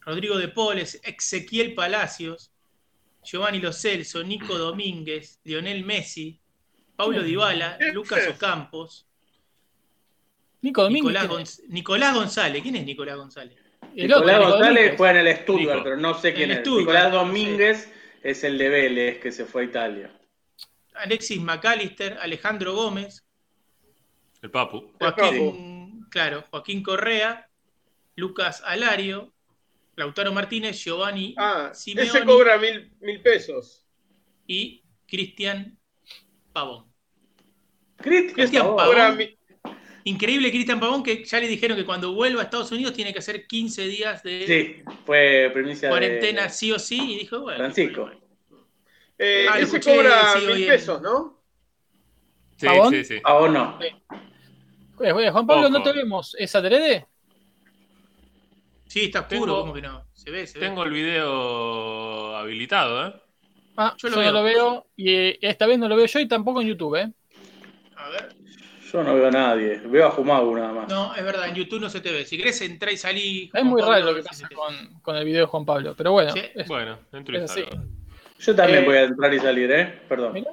[0.00, 2.50] Rodrigo de Poles, Ezequiel Palacios,
[3.22, 6.38] Giovanni Lo Celso, Nico Domínguez, Lionel Messi,
[6.96, 9.06] Paulo Dybala, Lucas Ocampos,
[10.64, 10.88] Nico.
[10.88, 11.28] Nicolás.
[11.28, 12.62] Gonz- Nicolás González.
[12.62, 13.58] ¿Quién es Nicolás González?
[13.94, 14.96] El Nicolás Nico González Domínguez.
[14.96, 15.84] juega en el Stuttgart, Nico.
[15.84, 16.60] pero no sé quién El es.
[16.62, 17.12] Stuttgart, Nicolás.
[17.12, 20.20] Domínguez es el de Vélez, que se fue a Italia.
[20.94, 23.24] Alexis McAllister, Alejandro Gómez,
[24.42, 24.90] El Papu.
[24.98, 27.48] Joaquín, claro, Joaquín Correa,
[28.16, 29.32] Lucas Alario,
[29.96, 33.84] Lautaro Martínez, Giovanni Ah, Simeoni ese cobra mil, mil pesos.
[34.46, 35.76] y Cristian
[36.52, 36.86] Pavón.
[37.96, 38.86] Cristian Cristian Pavón.
[38.86, 39.36] Cobra mi-
[40.04, 43.20] Increíble Cristian Pavón que ya le dijeron que cuando vuelva a Estados Unidos tiene que
[43.20, 47.58] hacer 15 días de Sí, fue primicia cuarentena de sí o sí y dijo, bueno.
[47.58, 48.10] Francisco.
[49.18, 51.40] eh, Ah, ese escuché, cobra sí, mil pesos, ¿no?
[52.56, 52.92] Sí, ¿Pavón?
[52.92, 53.20] sí, sí.
[53.20, 53.78] Pavón no.
[53.82, 53.92] Eh,
[55.00, 56.36] eh, Juan Pablo, ¿no te vemos?
[56.38, 57.06] ¿Es adrede?
[58.86, 60.04] Sí, está oscuro, Tengo- ¿cómo que no?
[60.12, 60.66] Se ve, se ve.
[60.68, 63.14] Tengo el video habilitado, ¿eh?
[63.76, 64.32] Ah, Yo yo, lo no veo.
[64.32, 64.86] lo veo.
[64.96, 67.12] Y eh, esta vez no lo veo yo y tampoco en YouTube, ¿eh?
[68.94, 69.78] Yo no veo a nadie.
[69.86, 70.88] Veo a Jumagu nada más.
[70.88, 72.24] No, es verdad, en YouTube no se te ve.
[72.24, 73.50] Si querés entrar y salir.
[73.52, 75.94] Es muy raro lo que pasa con, con el video de Juan Pablo.
[75.96, 76.42] Pero bueno, Sí.
[76.54, 77.64] es- Bueno, entro y es así.
[77.64, 77.84] salgo.
[78.38, 80.00] Yo también Eh, voy a entrar y salir, ¿eh?
[80.08, 80.32] Perdón.
[80.34, 80.50] Mirá.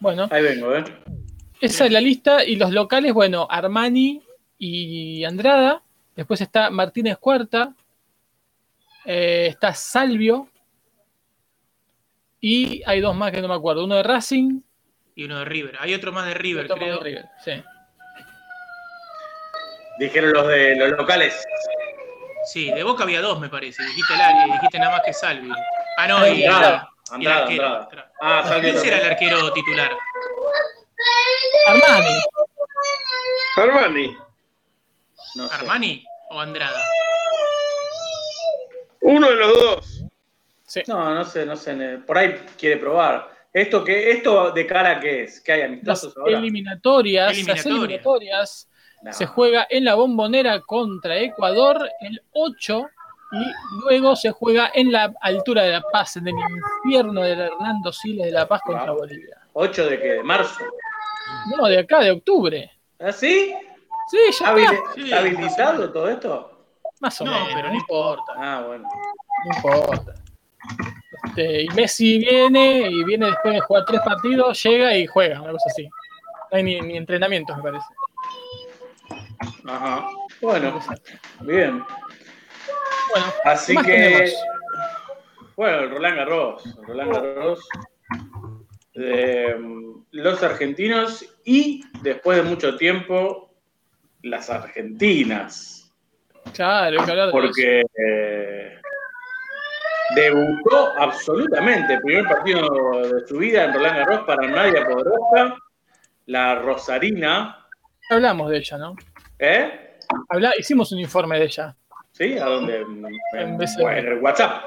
[0.00, 0.82] bueno, Ahí vengo, ¿eh?
[1.60, 2.44] esa es la lista.
[2.44, 4.20] Y los locales, bueno, Armani
[4.58, 5.80] y Andrada.
[6.16, 7.74] Después está Martínez Cuarta.
[9.04, 10.48] eh, está Salvio.
[12.40, 13.84] Y hay dos más que no me acuerdo.
[13.84, 14.60] Uno de Racing
[15.14, 15.76] Y uno de River.
[15.78, 16.98] Hay otro más de River, otro más creo.
[16.98, 17.24] de River.
[17.44, 17.52] Sí.
[19.98, 21.44] Dijeron los de los locales.
[22.46, 23.82] Sí, de Boca había dos, me parece.
[23.84, 25.50] Dijiste, la- dijiste nada más que Salvi.
[25.96, 27.66] Ah, no, y, Andrada, y el Andrada, arquero.
[27.66, 28.12] Andrada.
[28.20, 29.90] Ah, Salvio ¿Quién será el arquero titular?
[31.68, 32.14] Armani.
[33.56, 34.16] Armani.
[35.36, 35.54] No sé.
[35.54, 36.82] ¿Armani o Andrada?
[39.00, 40.04] Uno de los dos.
[40.66, 40.82] Sí.
[40.86, 41.74] No, no sé, no sé.
[42.06, 43.30] Por ahí quiere probar.
[43.52, 45.40] ¿Esto qué, esto de cara a qué es?
[45.40, 46.38] ¿Que hay Las amistosos ahora?
[46.38, 47.70] eliminatorias, las Eliminatoria.
[47.78, 48.68] eliminatorias
[49.04, 49.12] No.
[49.12, 52.86] se juega en la bombonera contra Ecuador el 8
[53.32, 56.34] y luego se juega en la altura de La Paz, en el
[56.84, 58.92] infierno del Hernando Siles de La Paz contra.
[58.92, 59.36] Bolivia.
[59.52, 60.08] ¿8 de qué?
[60.14, 60.64] ¿De marzo?
[61.56, 62.70] No, de acá, de octubre.
[63.00, 63.54] ¿Ah, sí?
[64.10, 64.92] Sí, ya ¿Habili- está.
[64.94, 66.50] Sí, ¿Está habilitado todo esto?
[67.00, 67.48] Más o No, menos.
[67.54, 68.32] pero no importa.
[68.36, 68.88] Ah, bueno.
[68.88, 70.14] No importa.
[71.26, 75.52] Este, y Messi viene y viene después de jugar tres partidos, llega y juega, una
[75.52, 75.84] cosa así.
[76.50, 77.86] No hay ni, ni entrenamientos, me parece.
[79.66, 80.06] Ajá.
[80.40, 80.80] Bueno,
[81.40, 81.82] bien.
[83.10, 83.92] Bueno, Así ¿qué más que.
[83.92, 84.34] tenemos?
[85.56, 86.76] Bueno, el Roland Garros.
[86.86, 87.68] Roland Garros.
[88.94, 93.54] mm, los argentinos y después de mucho tiempo,
[94.22, 95.92] las argentinas.
[96.52, 97.32] Claro, hay que hablar de.
[97.32, 98.80] Porque eh,
[100.14, 102.68] debutó absolutamente el primer partido
[103.14, 105.56] de su vida en Roland Garros para Nadia Podroska,
[106.26, 107.66] la Rosarina.
[108.10, 108.96] Hablamos de ella, ¿no?
[109.44, 109.96] ¿Eh?
[110.30, 111.76] Habla, hicimos un informe de ella.
[112.12, 112.38] ¿Sí?
[112.38, 112.80] ¿A dónde?
[112.80, 114.62] En, el WhatsApp.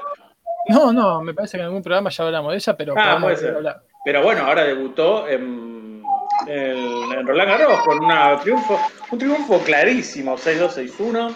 [0.68, 3.36] No, no, me parece que en algún programa ya hablamos de ella, pero Ah, puede
[3.36, 3.54] ser.
[3.56, 3.82] hablar.
[4.04, 6.02] Pero bueno, ahora debutó en,
[6.46, 8.78] en- en Roland Garros con una triunfo,
[9.10, 11.34] un triunfo clarísimo, 6-2, 6-1.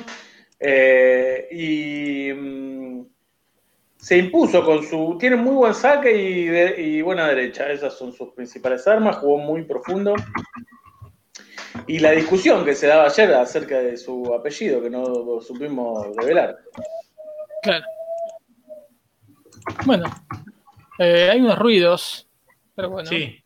[0.61, 3.07] eh, y mm,
[3.97, 5.17] se impuso con su.
[5.19, 7.69] Tiene muy buen saque y, de- y buena derecha.
[7.71, 9.17] Esas son sus principales armas.
[9.17, 10.15] Jugó muy profundo.
[11.87, 16.07] Y la discusión que se daba ayer acerca de su apellido, que no lo supimos
[16.17, 16.59] revelar.
[17.63, 17.85] Claro.
[19.85, 20.05] Bueno,
[20.99, 22.29] eh, hay unos ruidos,
[22.75, 23.09] pero bueno.
[23.09, 23.43] Sí.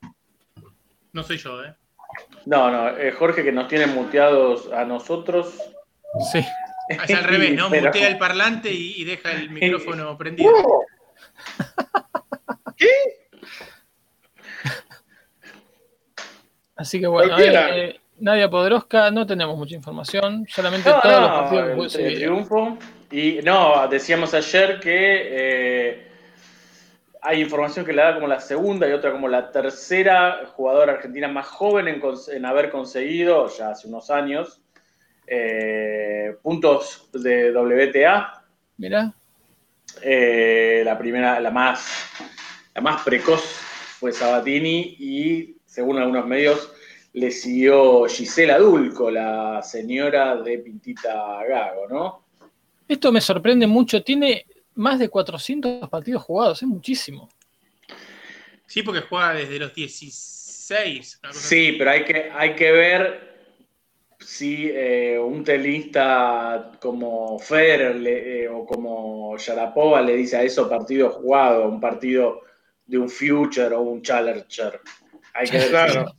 [1.12, 1.74] No soy yo, ¿eh?
[2.46, 5.58] No, no, eh, Jorge que nos tiene muteados a nosotros.
[6.32, 6.44] Sí.
[6.88, 7.68] Es al revés, ¿no?
[7.68, 10.52] Pero- Mutea el parlante y, y deja el micrófono prendido.
[10.54, 10.84] Oh.
[12.76, 12.86] ¿Qué?
[16.76, 21.30] Así que bueno, eh, Nadia Podroska, no tenemos mucha información, solamente No, todos no, los
[21.30, 22.78] partidos que triunfo.
[23.10, 26.08] Y no, decíamos ayer que eh,
[27.22, 31.28] hay información que le da como la segunda y otra como la tercera jugadora argentina
[31.28, 34.62] más joven en, haber conseguido, ya hace unos años,
[35.26, 38.44] eh, puntos de WTA.
[38.78, 39.12] Mirá,
[40.02, 42.10] Eh, la primera, la más,
[42.74, 43.42] la más precoz
[43.98, 46.75] fue Sabatini y, según algunos medios,
[47.16, 52.26] le siguió Gisela Dulco, la señora de Pintita Gago, ¿no?
[52.86, 57.28] esto me sorprende mucho, tiene más de 400 partidos jugados, es muchísimo.
[58.66, 61.20] Sí, porque juega desde los 16.
[61.22, 63.36] una cosa Sí, pero hay que, hay que ver
[64.20, 70.68] si eh, un tenista como Federer le- eh, o como Sharapova le dice a eso
[70.68, 72.42] partido jugado, un partido
[72.84, 74.80] de un Future o un Challenger.
[75.34, 75.70] Hay que ver.
[75.70, 76.12] Claro.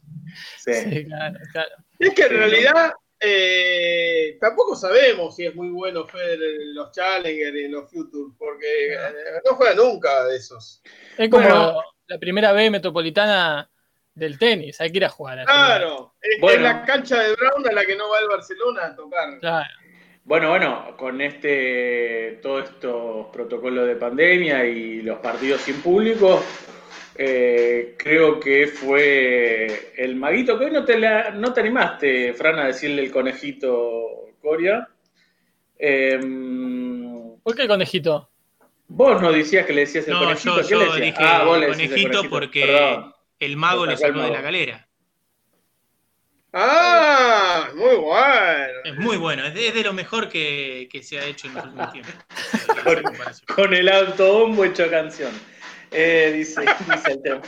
[0.57, 0.73] Sí.
[0.73, 1.69] Sí, claro, claro.
[1.99, 7.55] Es que en realidad eh, tampoco sabemos si es muy bueno Federer en los Challenger
[7.55, 10.81] y en los Future, porque eh, no juega nunca de esos.
[11.17, 11.81] Es como Bueno.
[12.07, 13.69] la primera B metropolitana
[14.13, 15.39] del tenis, hay que ir a jugar.
[15.39, 15.55] a jugar.
[15.79, 16.57] Claro, es, Bueno.
[16.57, 19.39] es la cancha de Brown a la que no va el Barcelona a tocar.
[19.39, 19.69] Claro.
[20.23, 26.43] Bueno, bueno, con este todos estos protocolos de pandemia y los partidos sin público,
[27.17, 32.59] eh, creo que fue el maguito que hoy no te, la- no te animaste, Fran,
[32.59, 34.87] a decirle el conejito Coria.
[35.77, 38.29] Em, ¿Por qué el conejito?
[38.89, 41.01] vos no decías que le decías el No, conejito, yo, ¿qué le decías?
[41.01, 43.13] dije Ah, vos le conejito porque Perdón.
[43.39, 44.87] el mago Lo le sacó de la galera.
[46.53, 48.79] Ah, muy bueno.
[48.85, 51.55] Es muy bueno, es de, es de lo mejor que, que se ha hecho en
[51.55, 52.13] los últimos tiempos.
[52.83, 55.31] Con- Con el autobombo hecho canción.
[55.91, 57.41] Eh, dice, dice el tema.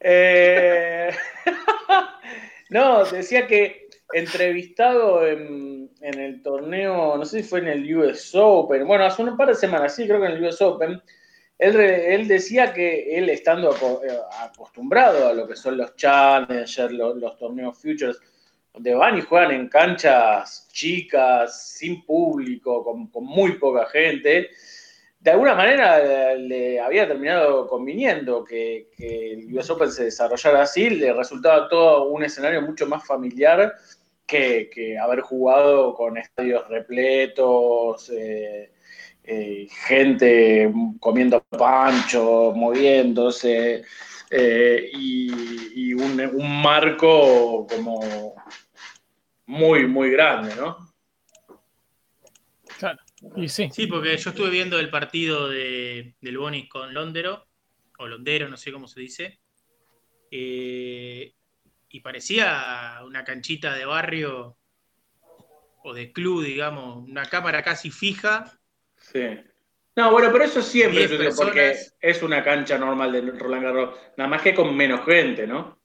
[0.00, 1.10] Eh,
[2.70, 8.34] no, decía que entrevistado en, en el torneo, no sé si fue en el US
[8.34, 11.00] Open, bueno, hace un par de semanas, sí, creo que en el US Open,
[11.58, 17.16] él, él decía que él estando eh, acostumbrado a lo que son los Challengers, los,
[17.16, 18.18] los torneos Futures,
[18.72, 24.50] donde van y juegan en canchas chicas, sin público, con muy poca gente,
[25.20, 31.12] de alguna manera le había terminado conviniendo que, el US Open se desarrollara así, le
[31.12, 33.74] resultaba todo un escenario mucho más familiar
[34.26, 38.72] que, haber jugado con estadios repletos, eh,
[39.24, 43.82] eh, gente comiendo pancho, moviéndose,
[44.30, 48.34] eh, y, y un, un marco como
[49.46, 50.89] muy, muy grande, ¿no?
[53.36, 53.68] Y sí.
[53.72, 57.46] Sí, porque yo estuve viendo el partido de, del Bonis con Londero,
[57.98, 59.40] o Londero, no sé cómo se dice,
[60.30, 61.34] eh,
[61.88, 64.56] y parecía una canchita de barrio
[65.82, 68.58] o de club, digamos, una cámara casi fija.
[68.96, 69.40] Sí.
[69.96, 73.98] No, bueno, pero eso siempre, yo creo, porque es una cancha normal de Roland Garros,
[74.16, 75.79] nada más que con menos gente, ¿no?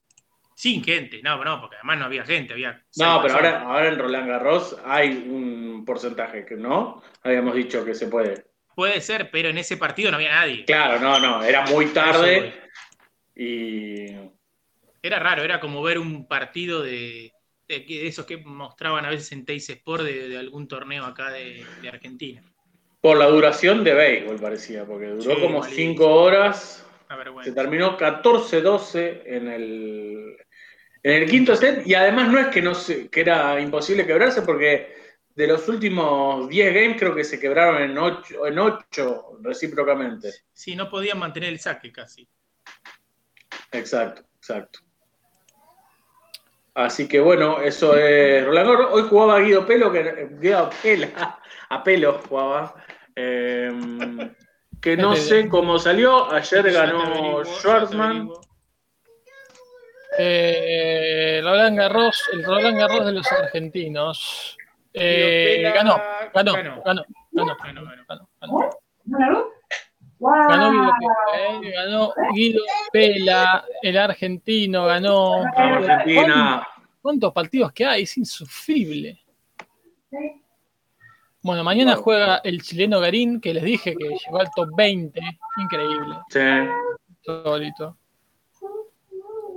[0.58, 2.82] Sin gente, no, no, porque además no había gente, había.
[2.96, 7.94] No, pero ahora, ahora en Roland Garros hay un porcentaje que no, habíamos dicho que
[7.94, 8.46] se puede.
[8.74, 10.63] Puede ser, pero en ese partido no había nadie.
[10.65, 12.54] Claro, no, no, era muy tarde
[13.36, 14.08] y
[15.02, 17.34] Era raro, era como ver un partido de,
[17.68, 21.32] de, de esos que mostraban a veces en Teis Sport de, de algún torneo acá
[21.32, 22.41] de, Argentina.
[23.02, 25.94] por la duración de béisbol parecía, porque duró Sí, como malísimo.
[25.94, 26.88] 5 horas,
[27.44, 30.38] se terminó 14-12 en el,
[31.08, 34.41] en el quinto set y además no es que, no se- que era imposible quebrarse
[34.41, 34.96] porque
[35.36, 40.32] de los últimos 10 games creo que se quebraron en 8, en ocho recíprocamente.
[40.52, 42.28] Sí, no podían mantener el saque casi.
[43.72, 44.80] Exacto, exacto.
[46.74, 48.88] Así que bueno, eso es Roland Garros.
[48.94, 51.39] Hoy jugaba Guido Pelo, que Guido Pela,
[51.70, 52.84] a pelo jugaba.
[53.15, 53.72] eh,
[54.82, 56.32] que no sé cómo salió.
[56.34, 58.12] Ayer ganó averiguo, ya te Schwarzman.
[58.12, 58.41] averiguo.
[60.17, 64.58] Eh, Roland Garros, el Roland Garros de los argentinos.
[64.93, 66.01] Eh, ganó,
[66.34, 66.82] ganó, ganó.
[66.84, 68.06] ganó, ganó, Ganó, ganó.
[68.08, 68.71] ganó,
[69.08, 69.56] ganó.
[70.17, 75.43] Ganó Guido Pela, eh, ganó Guido Pela, el argentino ganó.
[75.56, 76.67] Argentina.
[77.01, 78.04] ¿Cuántos partidos que hay?
[78.04, 79.19] Es insufrible.
[81.41, 85.21] Bueno, mañana juega el chileno Garín, que les dije que llegó al top 20.
[85.58, 86.15] Increíble.
[86.30, 86.39] Sí.
[87.23, 87.97] Solito.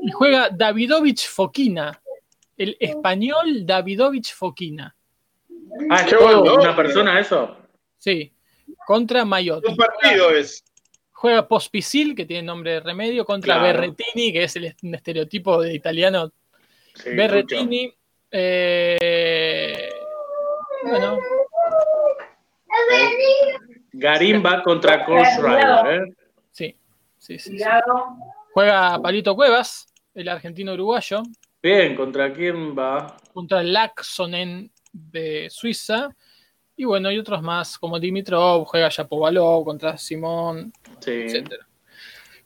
[0.03, 2.01] Y juega Davidovich Fokina.
[2.57, 4.95] El español Davidovich Fokina.
[5.91, 6.55] Ah, ¿es Qué todo bueno.
[6.61, 7.57] una persona eso?
[7.99, 8.33] Sí,
[8.87, 9.69] contra Mayotte.
[9.69, 10.65] Un partido es.
[11.13, 13.67] Juega Pospisil, que tiene nombre de remedio, contra Claro.
[13.81, 16.31] Berretini, que es el un estereotipo de italiano.
[16.95, 17.93] Sí, Berretini.
[18.31, 19.91] eh,
[20.85, 21.19] bueno,
[23.93, 25.27] Garín va contra Coach
[25.87, 26.01] ¿eh?
[26.53, 26.77] sí,
[27.19, 27.65] sí, sí, sí.
[28.53, 29.88] Juega Palito Cuevas,
[30.21, 31.23] el argentino uruguayo,
[31.63, 33.17] Bien, ¿contra quién va?
[33.33, 36.11] contra Laxonen de Suiza.
[36.77, 41.11] Y bueno, y otros más, como Dimitrov, juega Yapovalov contra Simón, Sí.
[41.11, 41.67] etcétera.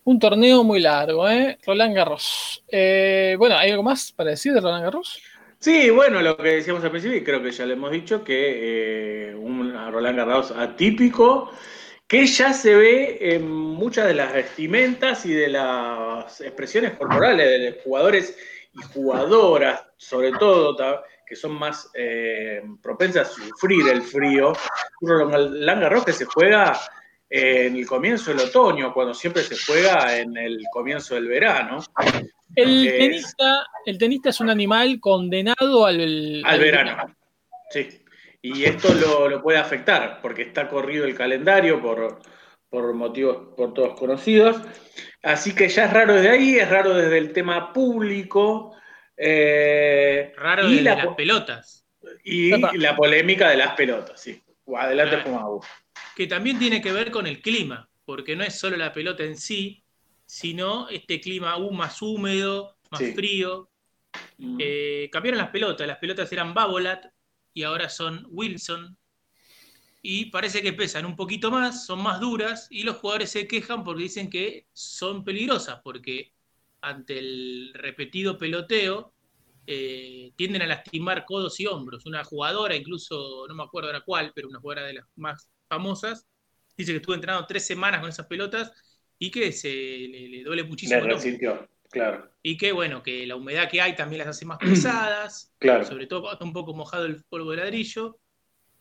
[0.04, 1.58] Un torneo muy largo, ¿eh?
[1.66, 2.64] Roland Garros.
[2.68, 5.20] Eh, bueno, ¿hay algo más para decir de Roland Garros?
[5.58, 9.30] Sí, bueno, lo que decíamos al principio, y creo que ya le hemos dicho, que
[9.30, 11.52] eh, un Roland Garros atípico,
[12.12, 17.70] que ya se ve en muchas de las vestimentas y de las expresiones corporales de
[17.70, 18.36] los jugadores
[18.74, 24.52] y jugadoras, sobre todo, que son más eh, propensas a sufrir el frío.
[25.00, 26.78] Roland que se juega
[27.30, 31.78] en el comienzo del otoño, cuando siempre se juega en el comienzo del verano.
[32.54, 37.16] El Es- tenista, el tenista es un animal condenado al, Al verano.
[37.70, 38.01] Sí.
[38.42, 42.18] Y esto lo, lo puede afectar porque está corrido el calendario por,
[42.68, 44.56] por motivos por todos conocidos.
[45.22, 48.74] Así que ya es raro desde ahí, es raro desde el tema público.
[49.16, 51.86] eh, Raro y de la, las pelotas.
[52.24, 54.42] y la polémica de las pelotas, sí.
[54.76, 55.30] Adelante, Claro.
[55.30, 55.60] Fumabu.
[56.16, 59.36] que también tiene que ver con el clima, porque no es solo la pelota en
[59.36, 59.84] sí,
[60.26, 63.12] sino este clima aún más húmedo, más Sí.
[63.12, 63.68] frío.
[64.58, 67.06] Eh, cambiaron las pelotas, las pelotas eran Babolat
[67.54, 68.96] y ahora son Wilson.
[70.02, 73.84] Y parece que pesan un poquito más, son más duras y los jugadores se quejan
[73.84, 76.32] porque dicen que son peligrosas, porque
[76.80, 79.14] ante el repetido peloteo
[79.66, 82.04] eh, tienden a lastimar codos y hombros.
[82.06, 86.26] Una jugadora, incluso, no me acuerdo ahora cuál, pero una jugadora de las más famosas,
[86.76, 88.72] dice que estuvo entrenando tres semanas con esas pelotas
[89.20, 91.00] y que se le, le duele muchísimo.
[91.00, 92.28] Le resintió, claro.
[92.42, 95.84] Y que bueno, que la humedad que hay también las hace más pesadas, Claro.
[95.84, 98.18] sobre todo cuando está un poco mojado el polvo de ladrillo,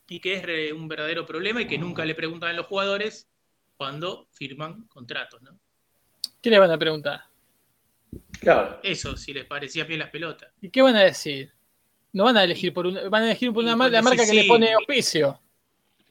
[0.10, 3.30] y que es un verdadero problema y que nunca le preguntan a los jugadores
[3.78, 5.58] cuando firman contratos, ¿no?
[6.42, 7.22] ¿Qué le van a preguntar?
[8.40, 8.80] Claro.
[8.84, 10.52] Eso, si les parecía bien las pelotas.
[10.62, 11.54] ¿Y qué van a decir?
[12.14, 14.34] No van a elegir por una, van a elegir por una mar- la marca que
[14.34, 15.40] le pone auspicio.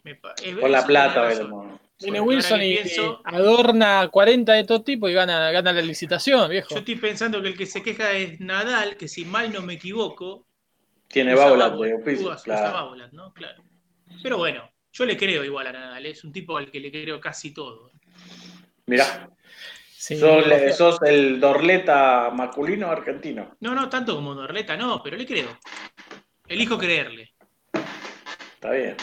[0.03, 1.29] Me pa- es- Por la plata.
[2.01, 6.69] Viene Wilson y, pienso- adorna 40 de todo tipo y gana, gana la licitación, viejo.
[6.71, 9.75] Yo estoy pensando que el que se queja es Nadal, que si mal no me
[9.75, 10.47] equivoco,
[11.09, 11.75] Tiene Babolat
[12.45, 12.97] claro.
[13.13, 13.33] ¿no?
[13.35, 13.63] Claro.
[14.23, 17.21] Pero bueno, yo le creo igual a Nadal, es un tipo al que le creo
[17.21, 17.91] casi todo.
[18.87, 19.29] Mirá,
[19.97, 23.55] Sí, sos, le- sos el Dorleta masculino argentino.
[23.61, 25.59] No, no tanto como Dorleta, no, pero le creo.
[26.49, 27.35] Elijo creerle.
[28.55, 28.97] Está bien,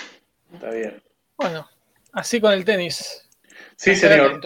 [0.51, 1.03] está bien.
[1.37, 1.69] Bueno,
[2.17, 3.23] así con el tenis.
[3.75, 4.41] Sí, señor.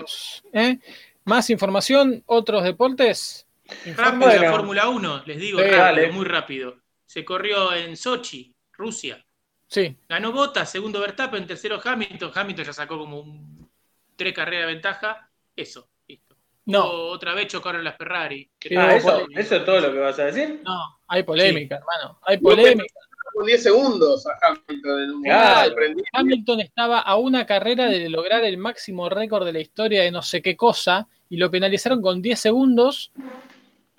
[0.54, 0.78] ¿eh?
[1.24, 3.48] Más información, otros deportes.
[3.96, 4.52] Rápido la Bueno.
[4.52, 6.12] Fórmula 1, les digo, Sí, rápido, dale.
[6.12, 6.76] muy rápido.
[7.06, 9.24] Se corrió en Sochi, Rusia.
[9.68, 12.32] Sí, Ganó Bottas, segundo Verstappen, tercero Hamilton.
[12.36, 13.70] Hamilton ya sacó como un,
[14.18, 15.30] tres carreras de ventaja.
[15.56, 16.36] Eso, listo.
[16.66, 18.50] no, otra vez chocaron las Ferrari.
[18.78, 19.26] Ah, eso.
[19.34, 20.60] ¿eso es todo lo que vas a decir?
[20.66, 22.20] no, hay polémica, hermano.
[22.24, 22.94] Hay polémica.
[23.34, 25.72] Con 10 segundos a Hamilton en un Claro.
[25.74, 26.04] momento.
[26.14, 30.22] Hamilton estaba a una carrera de lograr el máximo récord de la historia de no
[30.22, 33.12] sé qué cosa y lo penalizaron con 10 segundos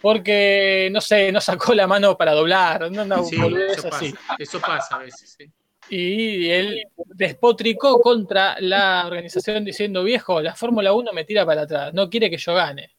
[0.01, 3.37] porque, no sé, no sacó la mano para doblar, no, no, Sí,
[3.71, 4.13] eso así.
[4.13, 5.37] pasa, eso pasa a veces.
[5.39, 5.51] sí.
[5.89, 11.93] Y él despotricó contra la organización diciendo, viejo, la Fórmula 1 me tira para atrás,
[11.93, 12.91] no quiere que yo gane.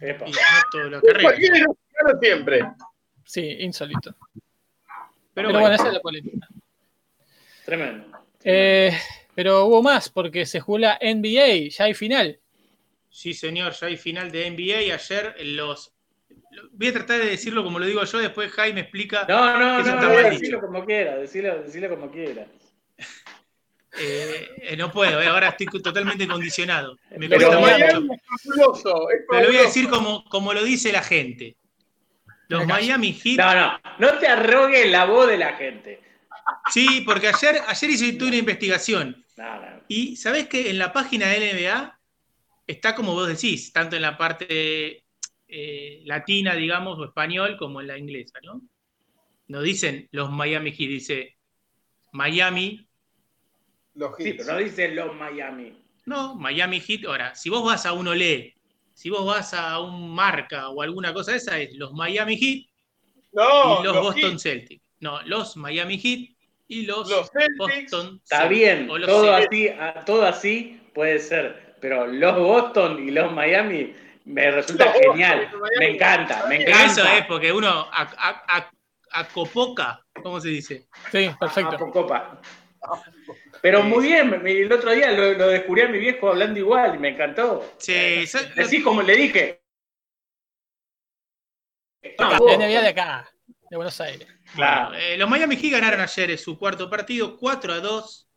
[0.00, 0.26] Epa.
[0.28, 0.32] Y
[0.78, 1.22] ganó carrera.
[1.22, 2.60] Cualquiera gana siempre.
[3.24, 4.14] Sí, insólito.
[5.36, 6.48] Pero, Pero bueno, bueno, esa es la polémica.
[7.66, 8.06] Tremendo.
[8.42, 8.90] Eh,
[9.34, 12.40] pero hubo más porque se jugó la NBA, ya hay final.
[13.10, 14.94] sí, señor, ya hay final de NBA.
[14.94, 15.92] Ayer los.
[16.72, 19.26] Voy a tratar de decirlo como lo digo yo, después Jaime explica.
[19.28, 20.60] No, no, no, no, decilo dicho.
[20.60, 22.46] como quiera, decilo como quiera.
[23.98, 26.96] Eh, eh, no puedo, eh, ahora estoy totalmente condicionado.
[27.16, 28.00] Me Pero cuesta Miami- mucho.
[28.00, 28.22] Miami es
[28.56, 29.10] fabuloso.
[29.10, 31.56] Es Pero lo voy a decir como, como lo dice la gente.
[32.48, 32.66] Los.
[32.66, 33.36] Miami Heat.
[33.38, 36.00] No, no, no te arrogues la voz de la gente.
[36.72, 39.24] Sí, porque ayer, ayer hice una investigación.
[39.36, 39.82] No, no.
[39.88, 41.98] Y sabés que en la página de NBA
[42.66, 45.04] está como vos decís, tanto en la parte
[45.48, 48.62] eh, latina, digamos, o español, como en la inglesa, ¿no?
[49.48, 51.36] No dicen los Miami Heat, dice
[52.12, 52.88] Miami,
[53.94, 54.36] Los Sí, hits.
[54.44, 55.82] pero no dicen los Miami.
[56.06, 57.04] no, Miami Heat.
[57.06, 58.55] Ahora, si vos vas a un Olé,
[58.96, 62.66] si vos vas a un Marca o alguna cosa de esa, es los Miami Heat
[63.32, 64.42] No, y los, los Boston hits.
[64.42, 64.84] Celtics.
[65.00, 66.30] No, los Miami Heat
[66.68, 67.58] y los, Los Celtics.
[67.92, 73.06] Boston Está Celtics, bien, los todo así, a- todo así puede ser, pero los Boston
[73.06, 73.94] y los Miami
[74.24, 75.50] me resulta Los genial.
[75.78, 76.84] Me encanta, me encanta.
[76.86, 78.70] eso es porque uno a, a, a-
[79.12, 80.88] acopoca, ¿cómo se dice?
[81.12, 81.90] Sí, Ah, perfecto.
[81.92, 82.40] copa.
[83.66, 86.98] Pero muy bien, el otro día lo, lo descubrí a mi viejo hablando igual y
[86.98, 87.74] me encantó.
[87.78, 88.24] Sí,
[88.56, 89.60] Así como le dije.
[92.16, 92.56] No, vos.
[92.56, 93.28] de acá,
[93.68, 94.28] de Buenos Aires.
[94.54, 94.94] Claro.
[94.94, 98.28] Eh, los Miami Heat ganaron ayer su cuarto partido, 4 a 2.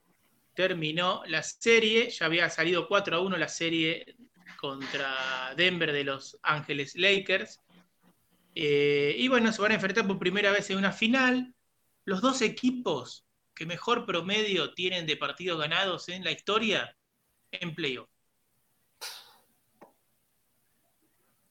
[0.55, 2.09] Terminó la serie.
[2.09, 4.15] Ya había salido 4 a 1 la serie
[4.59, 7.59] contra Denver de Los Ángeles Lakers.
[8.55, 11.53] Eh, y bueno, se van a enfrentar por primera vez en una final.
[12.03, 13.28] Los dos equipos
[13.59, 16.95] que mejor promedio tienen de partidos ganados en la historia
[17.51, 18.07] en playoff.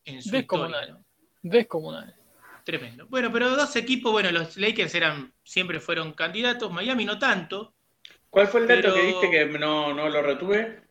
[0.07, 0.93] En su historia, Descomunal.
[0.93, 1.05] ¿no?
[1.43, 2.17] Descomunal.
[2.65, 3.07] Tremendo.
[3.09, 7.75] Bueno, pero dos equipos, bueno, los Lakers eran, siempre fueron candidatos, Miami no tanto.
[8.31, 10.85] ¿Cuál fue el dato Pero- que diste que no, no lo retuve?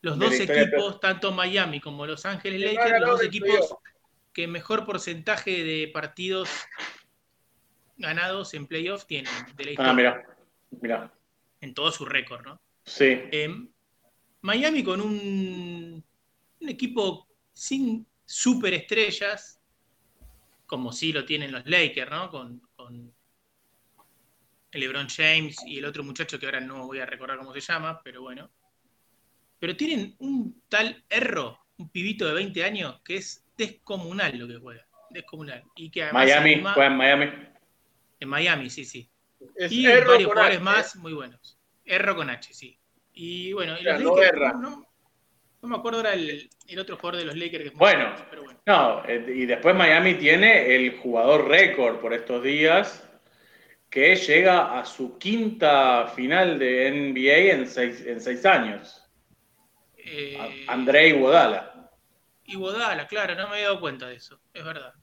[0.00, 3.76] Los dos historia, equipos, tanto Miami como Los Ángeles Lakers, los dos equipos
[4.32, 6.48] que mejor porcentaje de partidos
[7.96, 10.26] ganados en playoff tienen de la historia, Ah, mira.
[10.80, 11.12] Mira.
[11.60, 12.60] en todo su récord, ¿no?
[12.84, 13.04] Sí.
[13.30, 13.54] Eh,
[14.40, 16.04] Miami con un,
[16.60, 19.60] un equipo sin superestrellas,
[20.66, 22.30] como sí lo tienen los Lakers, ¿no?
[22.30, 23.12] Con, con
[24.72, 28.00] LeBron James y el otro muchacho que ahora no voy a recordar cómo se llama,
[28.02, 28.50] pero bueno.
[29.58, 34.56] Pero tienen un tal Erro, un pibito de 20 años, que es descomunal lo que
[34.56, 34.84] juega.
[35.10, 35.62] Descomunal.
[35.76, 37.26] Y que además Miami, encima- juega en Miami.
[38.22, 39.10] En Miami, sí, sí.
[39.56, 40.64] Es Y Erro varios con jugadores H.
[40.64, 41.58] más muy buenos.
[41.84, 42.78] Erro con H, sí.
[43.12, 44.52] Y bueno, y los no Lakers, erra.
[44.54, 44.88] no,
[45.62, 48.04] no me acuerdo ahora el, el otro jugador de los Lakers que es Bueno.
[48.04, 48.60] famoso, pero bueno.
[48.66, 53.08] No, eh, y después Miami tiene el jugador récord por estos días,
[53.90, 58.98] que llega a su quinta final de NBA en seis, en seis años.
[59.98, 61.90] Eh, André Iguodala.
[62.44, 64.94] Iguodala, claro, no me había dado cuenta de eso, es verdad.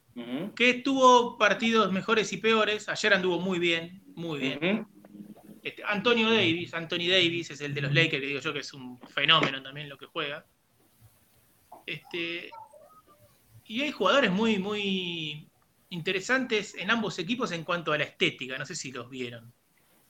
[0.56, 4.88] Que tuvo partidos mejores y peores, ayer anduvo muy bien, muy bien.
[5.64, 8.74] Este, Antonio Davis, Anthony Davis es el de los Lakers, que digo yo que es
[8.74, 10.46] un fenómeno también lo que juega.
[11.86, 12.50] Este,
[13.66, 15.48] y hay jugadores muy, muy
[15.90, 19.46] interesantes en ambos equipos en cuanto a la estética, no sé si los vieron.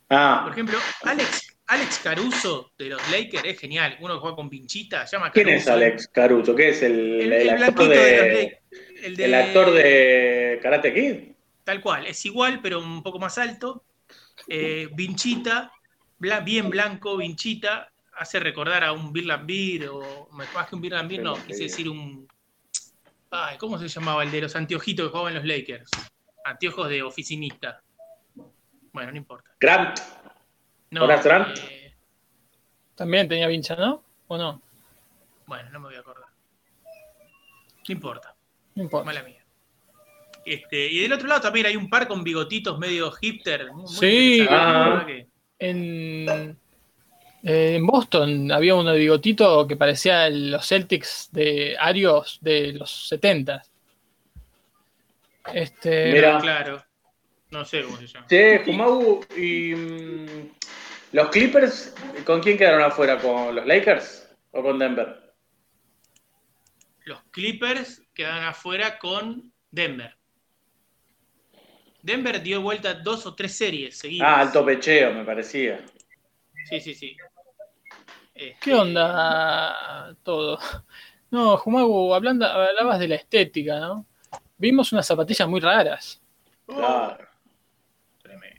[0.07, 4.49] Por Ah, ejemplo, Alex, Alex Caruso de los Lakers es genial, uno que juega con
[4.49, 5.61] Vinchita, se llama ¿quién Caruso.
[5.61, 6.55] es Alex Caruso?
[6.55, 8.58] ¿Qué es el, El, el el actor blanquito de, los de, Lakers.
[9.03, 11.33] El, de- el actor de Karate Kid?
[11.63, 13.83] Tal cual, es igual, pero un poco más alto.
[14.47, 15.71] Eh, Vinchita,
[16.19, 21.09] bla- bien blanco, Vinchita, hace recordar a un Birland Beer, o más que un Birland
[21.09, 22.27] Beer, no, quise decir un.
[23.31, 25.91] Ay, ¿Cómo se llamaba el de los anteojitos que jugaban en los Lakers?
[26.43, 27.83] Anteojos de oficinista.
[28.91, 29.51] Bueno, no importa.
[29.59, 29.99] Grant.
[30.89, 31.55] No, Grant.
[31.69, 31.95] eh,
[32.95, 34.03] También tenía vincha, ¿no?
[34.27, 34.61] ¿O no?
[35.45, 36.25] bueno, no me voy a acordar.
[37.87, 38.35] No importa.
[38.75, 39.05] No importa.
[39.05, 39.35] Mala mía.
[40.45, 43.71] Este, y del otro lado también hay un par con bigotitos medio hipster.
[43.71, 44.47] Muy, Sí.
[44.49, 44.89] Ah.
[44.89, 45.27] verdad que-
[45.61, 46.57] En,
[47.43, 52.73] eh, en Boston había uno de bigotito que parecía el- los Celtics de Arios de
[52.73, 53.61] los 70.
[55.53, 56.39] Este, Mira.
[56.39, 56.83] Claro.
[57.51, 58.27] No sé cómo se llama.
[58.27, 60.49] Che, Fumau, y mm,
[61.13, 61.95] los Clippers,
[62.25, 63.17] ¿con quién quedaron afuera?
[63.19, 65.33] ¿Con los Lakers o con Denver?
[67.05, 70.13] Los Clippers quedan afuera con Denver.
[72.01, 74.27] Denver dio vuelta dos o tres series seguidas.
[74.29, 75.85] Ah, alto pecheo, me parecía.
[76.69, 77.15] Sí, sí, sí.
[78.35, 80.59] Este, ¿Qué onda todo?
[81.31, 84.05] No, Jumagu, hablando, hablabas de la estética, ¿no?
[84.57, 86.21] Vimos unas zapatillas muy raras,
[86.65, 87.25] Claro.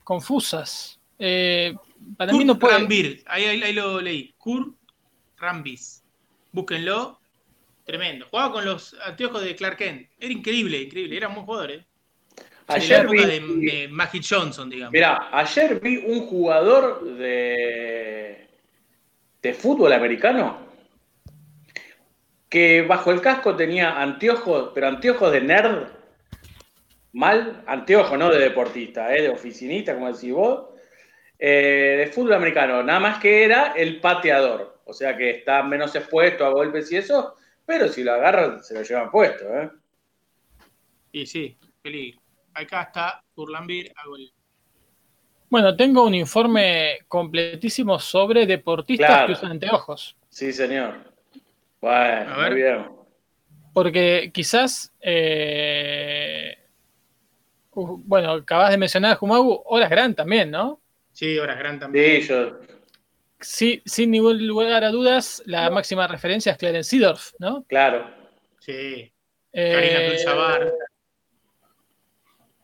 [0.05, 0.99] confusas.
[1.19, 1.75] Eh,
[2.17, 2.79] para Kurt mí no puede.
[2.79, 4.33] Rambir, ahí, ahí- ahí lo leí.
[4.39, 4.75] Kurt
[5.37, 6.03] Rambis.
[6.53, 7.20] Búsquenlo.
[7.91, 8.27] Tremendo.
[8.31, 10.11] Jugaba con los anteojos de Clark Kent.
[10.19, 11.17] Era increíble, increíble.
[11.17, 11.87] Era un buen jugador, ¿eh?
[12.69, 14.93] La Ayer época vi, de, de Magic Johnson, digamos.
[14.93, 18.49] Mira, ayer vi un jugador de,
[19.43, 20.69] de fútbol americano
[22.49, 25.89] que bajo el casco tenía anteojos, pero anteojos de nerd.
[27.13, 30.67] Mal, anteojos, no de deportista, eh, de oficinista, como decís vos.
[31.39, 34.81] eh, de fútbol americano, nada más que era el pateador.
[34.85, 37.37] O sea que está menos expuesto a golpes y eso,
[37.71, 39.45] pero si lo agarran, se lo llevan puesto.
[39.45, 39.71] ¿eh?
[41.13, 42.21] Y sí, peligro.
[42.53, 44.33] Acá está Kurlambir, hago el.
[45.49, 49.27] Bueno, tengo un informe completísimo sobre deportistas Claro.
[49.29, 50.17] que usan anteojos.
[50.29, 50.99] Sí, señor.
[51.81, 52.87] Bueno, muy bien.
[53.73, 56.59] Porque quizás, eh,
[57.73, 60.81] bueno, acabas de mencionar a Jumagu, Horas Grant también, ¿no?
[61.13, 62.23] Sí, Horace Grant también.
[62.23, 62.59] Sí, yo.
[63.41, 67.65] Sí, sin ningún lugar a dudas, la máxima referencia es Clarence Seedorf, ¿no?
[67.65, 68.11] Claro.
[68.61, 69.13] Sí.
[69.53, 70.73] Eh, Karina Abdul-Jabbar.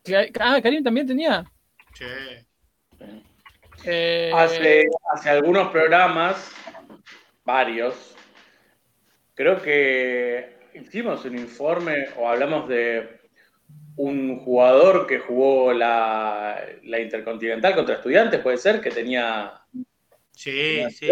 [0.04, 1.44] Cla- Ah, Karim también tenía.
[1.94, 2.04] Sí.
[3.84, 6.50] Eh, Hace, hace algunos programas,
[7.44, 8.14] varios,
[9.34, 13.20] creo que hicimos un informe o hablamos de
[13.96, 19.52] un jugador que jugó la, la Intercontinental contra estudiantes, puede ser, que tenía
[20.36, 21.08] Sí, sí.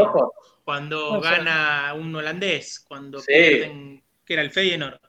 [0.65, 3.27] Cuando gana un holandés, cuando Sí.
[3.27, 5.01] pierden, que era el Feyenoord,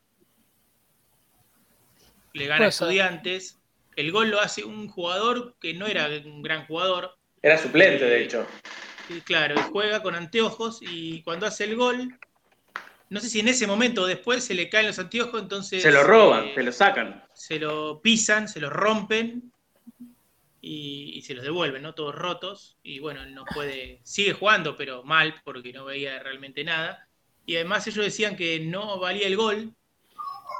[2.33, 2.85] le gana a ser.
[2.87, 3.59] estudiantes.
[3.95, 8.23] El gol lo hace un jugador que no era un gran jugador, Era suplente, de
[8.23, 8.47] hecho.
[9.09, 12.17] y claro, y juega con anteojos y cuando hace el gol,
[13.09, 15.91] no sé si en ese momento o después se le caen los anteojos, entonces Se
[15.91, 17.23] lo roban, eh, se lo sacan.
[17.33, 19.53] se lo pisan, se los rompen
[20.67, 21.93] y, y se los devuelven, ¿no?
[21.93, 22.75] Todos rotos.
[22.81, 27.07] Y bueno, él no puede, sigue jugando, pero mal, porque no veía realmente nada.
[27.45, 29.71] Y además ellos decían que no valía el gol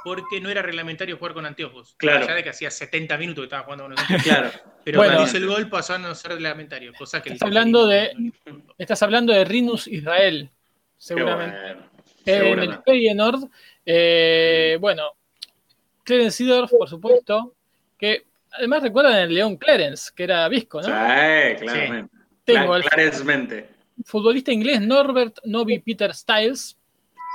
[0.04, 1.96] porque no era reglamentario jugar con anteojos.
[1.98, 2.28] Claro.
[2.28, 4.24] Ya de que hacía 70 minutos que estaba jugando con anteojos.
[4.24, 4.52] Claro.
[4.84, 5.14] Pero Bueno.
[5.14, 6.94] cuando hizo el gol pasó a no ser reglamentario.
[6.94, 8.32] Cosa que Estás hablando de-
[8.78, 10.52] Estás hablando de Rinus Israel,
[10.98, 11.58] seguramente.
[11.58, 11.72] bueno.
[11.80, 12.78] en el Seguramente.
[12.86, 13.50] Feyenoord,
[13.88, 15.10] eh, bueno,
[16.04, 17.56] Clarence Seedorf, por supuesto,
[17.98, 18.26] que
[18.58, 20.88] además recuerdan el León Clarence, que era visco, ¿no?
[20.88, 20.92] Sí,
[21.60, 22.16] claramente.
[22.44, 23.70] Tengo Cla- al Clarencemente.
[24.04, 26.78] futbolista inglés Norbert Novi Peter Styles,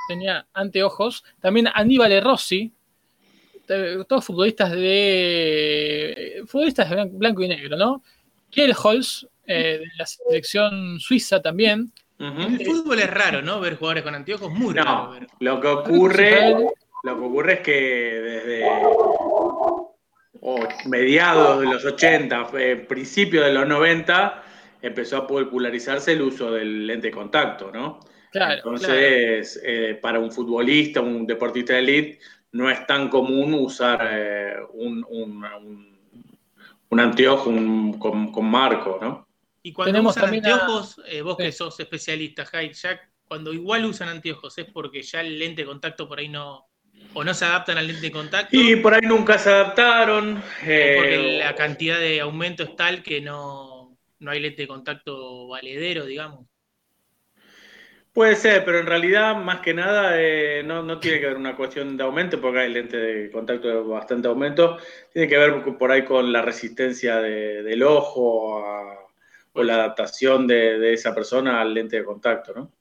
[0.09, 2.73] tenía anteojos, también Aníbal Rossi,
[4.09, 8.03] todos futbolistas de futbolistas de blan- blanco y negro, ¿no?
[8.51, 11.93] Kiel Holz, eh, de la selección suiza también.
[12.19, 13.61] El fútbol es raro, ¿no?
[13.61, 15.27] Ver jugadores con anteojos, muy raro No, ver.
[15.39, 16.51] lo que ocurre,
[17.05, 18.65] lo que ocurre es que desde
[20.41, 24.43] o mediados de los 80, eh, principios de los 90,
[24.81, 28.01] empezó a popularizarse el uso del lente de contacto, ¿no?
[28.31, 32.19] Claro, Entonces, eh, para un futbolista, un deportista de elite,
[32.53, 35.91] no es tan común usar eh, un, un, un-
[36.91, 39.27] un anteojo un- con, con marco, ¿no?
[39.63, 41.43] Y cuando Tenemos usan a- anteojos, eh, vos Sí.
[41.45, 45.67] que sos especialista, Jai, ya cuando igual usan anteojos, ¿es porque ya el lente de
[45.67, 46.67] contacto por ahí no.
[47.15, 48.57] O no se adaptan al lente de contacto?
[48.57, 50.37] Y por ahí nunca se adaptaron.
[50.39, 54.69] o eh, porque la cantidad de aumento es tal que no, no hay lente de
[54.69, 56.47] contacto valedero, digamos.
[58.13, 61.55] Puede ser, pero en realidad, más que nada, eh, no, no tiene que ver una
[61.55, 64.79] cuestión de aumento, porque hay lente de contacto de bastante aumento.
[65.13, 68.99] Tiene que ver con- por ahí con la resistencia de- del ojo a-
[69.53, 72.73] o la adaptación de, de esa persona al lente de contacto, ¿no?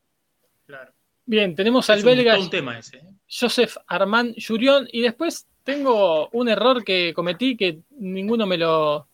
[0.66, 0.92] Claro.
[1.26, 2.98] Bien, tenemos al Es un, belga todo un tema ese.
[2.98, 3.02] ¿eh?
[3.30, 9.08] Joseph Armand Jurion y después tengo un error que cometí que ninguno me lo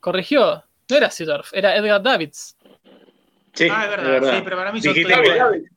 [0.00, 0.64] corrigió.
[0.88, 2.56] No era Seedorf, era Edgar Davids.
[3.54, 5.14] Sí, ah, es verdad, sí, pero para mí son Dijiste,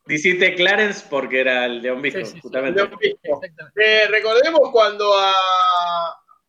[0.05, 2.39] dijiste Clarence porque era el de Obispo, Sí, sí, sí.
[2.41, 2.83] justamente.
[2.83, 3.41] Mismo.
[3.75, 5.33] Eh, recordemos cuando a,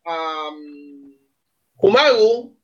[0.03, 1.15] a, um,
[1.77, 2.57] Humagu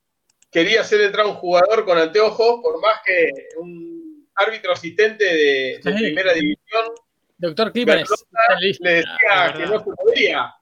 [0.51, 5.93] quería hacer entrar un jugador con anteojos, por más que un árbitro asistente de, de
[5.93, 6.85] primera división
[7.37, 8.09] Doctor Clímanes.
[8.79, 10.53] le decía Ah, que no se podía.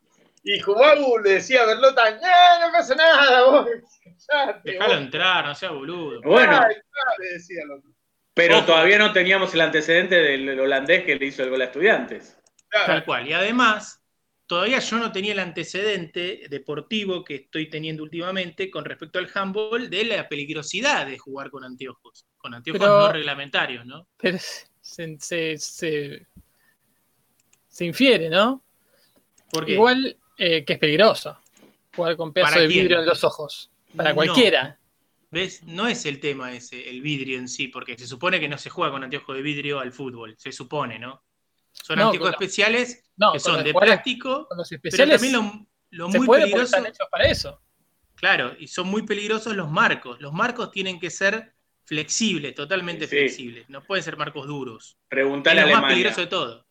[0.44, 2.20] Y Humagu le decía a Berlota, "Eh,
[2.62, 3.68] no pasa nada, vos,
[4.28, 5.02] callate, Dejalo vos".
[5.04, 6.22] entrar, no sea boludo.
[6.22, 7.90] Bueno, Ay, claro, le decía el otro.
[8.34, 8.66] pero Ojo.
[8.68, 12.38] todavía no teníamos el antecedente del holandés que le hizo el gol a estudiantes.
[12.68, 12.86] Claro.
[12.88, 13.28] Tal cual.
[13.28, 14.04] Y además,
[14.46, 19.90] todavía yo no tenía el antecedente deportivo que estoy teniendo últimamente con respecto al handball
[19.90, 22.28] de la peligrosidad de jugar con anteojos.
[22.38, 24.08] Con anteojos Pero- no reglamentarios, ¿no?
[24.18, 24.38] Pero
[24.82, 26.28] se, se, se-
[27.76, 28.64] se infiere, ¿no?
[29.52, 31.38] Porque Igual eh, que es peligroso
[31.94, 32.84] jugar con pedazo ¿Para de quién?
[32.84, 33.70] vidrio en los ojos.
[33.98, 34.16] Para No.
[34.16, 34.80] cualquiera.
[35.30, 35.62] ¿Ves?
[35.64, 38.70] No es el tema ese, el vidrio en sí, porque se supone que no se
[38.70, 41.22] juega con anteojos de vidrio al fútbol, se supone, ¿no?
[41.74, 45.34] Son No, anteojos especiales No, que son los de plástico, los pero especiales también
[45.92, 46.78] lo, lo se muy puede peligroso.
[46.78, 47.62] están hechos para eso.
[48.16, 50.22] Claro, y son muy peligrosos los marcos.
[50.22, 51.54] Los marcos tienen que ser
[51.84, 53.18] flexibles, totalmente Sí.
[53.18, 53.68] flexibles.
[53.70, 54.92] No pueden ser marcos duros.
[55.02, 55.94] Es Preguntale a lo más Alemania.
[55.96, 56.65] peligroso de todo.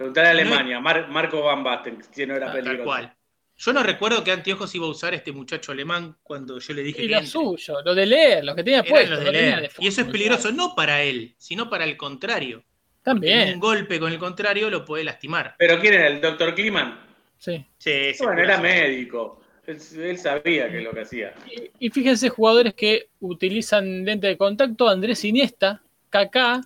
[0.00, 0.80] Preguntale a No Alemania.
[0.80, 2.84] Mar- Marco Van Basten, si no era Ah, Tal peligroso.
[2.84, 3.14] cual.
[3.58, 7.00] Yo no recuerdo qué anteojos iba a usar este muchacho alemán cuando yo le dije
[7.02, 7.30] Y que lo entre.
[7.30, 9.10] suyo, lo de leer, lo que tenía Eran puesto.
[9.16, 9.60] los de leer.
[9.60, 12.64] de Y eso es peligroso no para él, sino para el contrario.
[13.02, 13.52] También.
[13.52, 15.54] Un golpe con el contrario lo puede lastimar.
[15.58, 16.06] ¿Pero quién era?
[16.06, 16.98] ¿El doctor Kliman?
[17.36, 17.62] Sí.
[17.76, 19.42] Sí, Bueno, era médico.
[19.66, 21.34] Él, él sabía que es lo que hacía.
[21.46, 26.62] Y, y fíjense jugadores que utilizan lente de contacto, Andrés Iniesta, Kaká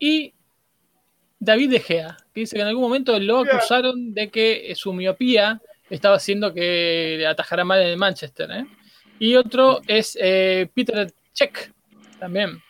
[0.00, 0.32] y
[1.40, 5.60] David De Gea, que dice que en algún momento lo acusaron de que su miopía
[5.88, 8.50] estaba haciendo que le atajara mal en el Manchester.
[8.50, 8.66] ¿eh?
[9.18, 11.72] Y otro es eh, Peter Check,
[12.18, 12.62] también.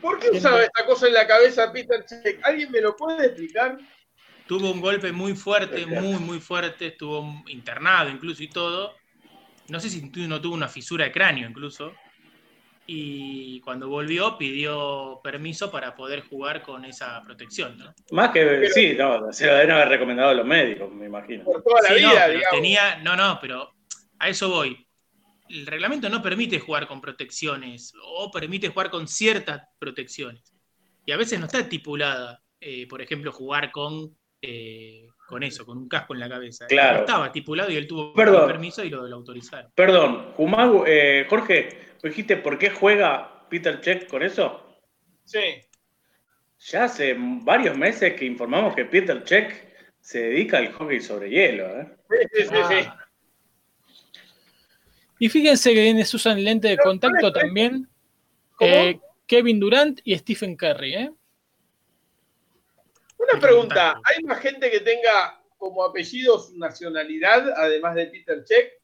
[0.00, 2.40] ¿Por qué usaba esta cosa en la cabeza Peter Check?
[2.44, 3.78] ¿Alguien me lo puede explicar?
[4.46, 8.94] Tuvo un golpe muy fuerte, muy, muy fuerte, estuvo internado incluso y todo.
[9.68, 11.92] No sé si no tuvo una fisura de cráneo incluso.
[12.90, 17.92] Y cuando volvió pidió permiso para poder jugar con esa protección, ¿no?
[18.12, 21.44] Más que, sí, no, se lo deben haber recomendado los médicos, me imagino.
[21.44, 22.50] Por toda la Sí, no, vida, digamos.
[22.50, 23.74] tenía, no, no, pero
[24.18, 24.86] a eso voy.
[25.50, 30.54] El reglamento no permite jugar con protecciones o permite jugar con ciertas protecciones.
[31.04, 35.76] Y a veces no está estipulada, eh, por ejemplo, jugar con, eh, con eso, con
[35.76, 36.66] un casco en la cabeza.
[36.66, 36.94] Claro.
[36.94, 38.46] No estaba estipulado y él tuvo Perdón.
[38.46, 39.70] permiso y lo, lo autorizaron.
[39.74, 44.78] Perdón, Jumagu, eh, Jorge, dijiste por qué juega Peter Check con eso?
[45.24, 45.60] Sí.
[46.60, 49.68] Ya hace varios meses que informamos que Peter Check
[50.00, 51.80] se dedica al hockey sobre hielo.
[51.80, 51.96] ¿eh?
[52.08, 52.88] Sí, sí, sí, sí.
[55.20, 57.88] Y fíjense que quienes usan lente de Pero, contacto también.
[58.54, 58.72] ¿Cómo?
[58.72, 61.10] eh, Kevin Durant y Stephen Curry, ¿eh?
[63.18, 68.77] Una pregunta, ¿hay más gente que tenga como apellido su nacionalidad, además de Peter Check,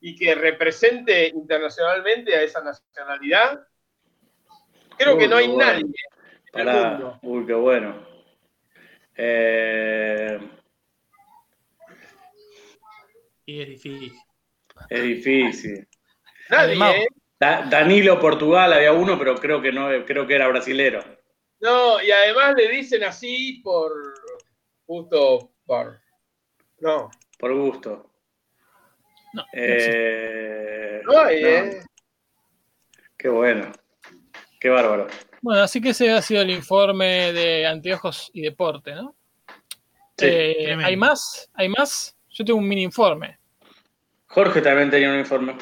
[0.00, 3.66] y que represente internacionalmente a esa nacionalidad?
[4.96, 5.64] Creo Uy, que no hay bueno.
[5.64, 6.90] nadie en el Pará.
[6.90, 7.18] mundo.
[7.22, 8.06] Uy, qué bueno.
[9.16, 10.38] Eh,
[13.46, 14.12] Y es difícil.
[14.90, 15.88] es difícil.
[16.50, 17.06] Nadie, Además- ¿eh?
[17.40, 21.04] Da- Danilo Portugal había uno, pero creo que no, creo que era brasilero.
[21.60, 23.92] No, y además le dicen así por.
[24.86, 26.00] justo por.
[26.80, 28.10] No, Por gusto.
[29.32, 31.80] No, Eh, no hay, no, ¿eh?
[33.16, 33.72] Qué bueno.
[34.60, 35.06] Qué bárbaro.
[35.42, 39.14] Bueno, así que ese ha sido el informe de Anteojos y Deporte, ¿no?
[40.16, 40.76] Sí, Eh.
[40.82, 41.48] ¿Hay más?
[41.54, 42.16] ¿Hay más?
[42.30, 43.38] Yo tengo un mini informe.
[44.26, 45.56] Jorge también tenía un informe.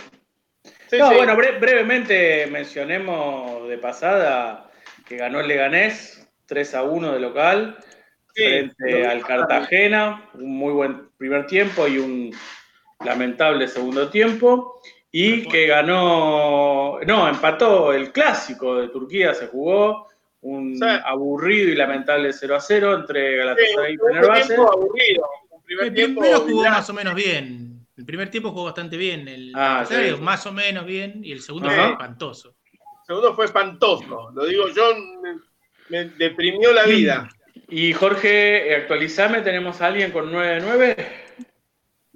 [0.88, 1.14] Sí, no, sí.
[1.16, 4.70] bueno, bre- brevemente mencionemos de pasada
[5.06, 7.76] que ganó el Leganés 3 a 1 de local
[8.34, 12.30] Sí, frente lo- al Cartagena, un muy buen primer tiempo y un
[13.04, 14.80] lamentable segundo tiempo,
[15.12, 20.08] y que ganó, no, empató el clásico de Turquía, se jugó
[20.42, 20.84] un Sí.
[21.04, 24.46] aburrido y lamentable 0 a 0 entre Sí, Galatasaray y Fenerbahce.
[24.54, 25.24] tiempo aburrido.
[25.50, 27.86] Un primer El tiempo primero jugó más o menos bien.
[27.96, 29.26] El primer tiempo jugó bastante bien.
[29.26, 29.94] El Ah, sí.
[30.20, 31.24] más o menos bien.
[31.24, 31.82] Y el segundo Ajá.
[31.82, 32.54] fue espantoso.
[32.72, 34.30] El segundo fue espantoso.
[34.34, 34.84] Lo digo yo,
[35.22, 35.38] me,
[36.04, 37.28] me deprimió la vida.
[37.68, 40.94] Y Jorge, actualizame, ¿tenemos a alguien con 9-9?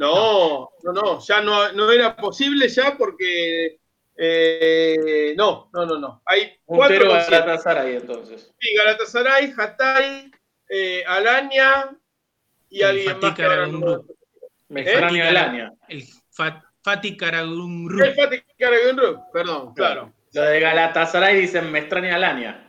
[0.00, 3.78] No, no, no, ya no, no era posible ya porque
[4.16, 6.22] eh, no, no, no, no.
[6.24, 7.10] Hay cuatro.
[7.10, 8.50] Galatasaray entonces.
[8.58, 10.30] Sí, Galatasaray, Hatay,
[10.70, 11.90] eh, Alaña
[12.70, 14.16] y El alguien más que Fatih ahora no- Karagümrük.
[14.68, 14.84] Me ¿Eh?
[14.84, 15.76] extraña el año.
[15.88, 18.14] El Fa- Fatih El.
[18.14, 20.14] Fatih Karagümrük, perdón, claro.
[20.32, 22.66] Lo de Galatasaray dicen me extraña el año.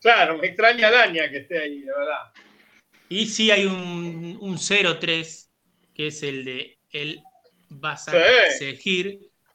[0.00, 2.32] Claro, me extraña Alaña que esté ahí, de verdad.
[3.10, 5.45] Y sí hay un, un 0-3,
[5.96, 7.22] que es el de el
[7.70, 8.14] Basak
[8.58, 8.76] Sí.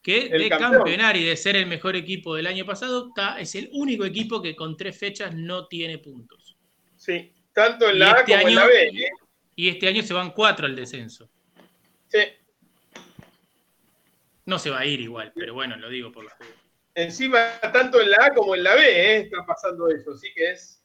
[0.01, 0.71] Que El de campeón.
[0.73, 4.41] campeonar y de ser el mejor equipo del año pasado, está- es el único equipo
[4.41, 6.57] que con tres fechas no tiene puntos.
[6.97, 8.87] Sí, tanto en Y la A este como en la B.
[8.87, 9.09] ¿eh?
[9.55, 11.29] Y este año se van cuatro al descenso.
[12.07, 12.17] Sí.
[14.45, 16.35] No se va a ir igual, pero bueno, lo digo por la
[16.95, 19.17] Encima, tanto en la A como en la B, ¿eh?
[19.19, 20.11] está pasando eso.
[20.13, 20.81] Así que es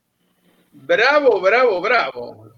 [0.72, 2.52] bravo, bravo, bravo.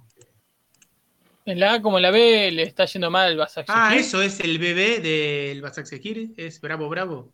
[1.48, 4.20] En la A como en la B le está yendo mal al Basak Ah, eso
[4.20, 7.32] es el bebé del Basak Sehir, es Bravo Bravo.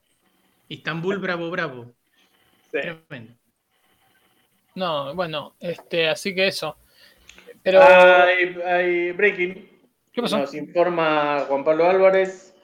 [0.69, 1.93] Istambul Bravo Bravo.
[2.71, 2.79] Sí.
[2.81, 3.35] Tremendo.
[4.77, 6.77] No, bueno, este, así que eso.
[7.65, 9.69] Pero, Hay, hay breaking.
[10.12, 10.39] ¿qué pasó?
[10.39, 12.55] Nos informa Juan Pablo Álvarez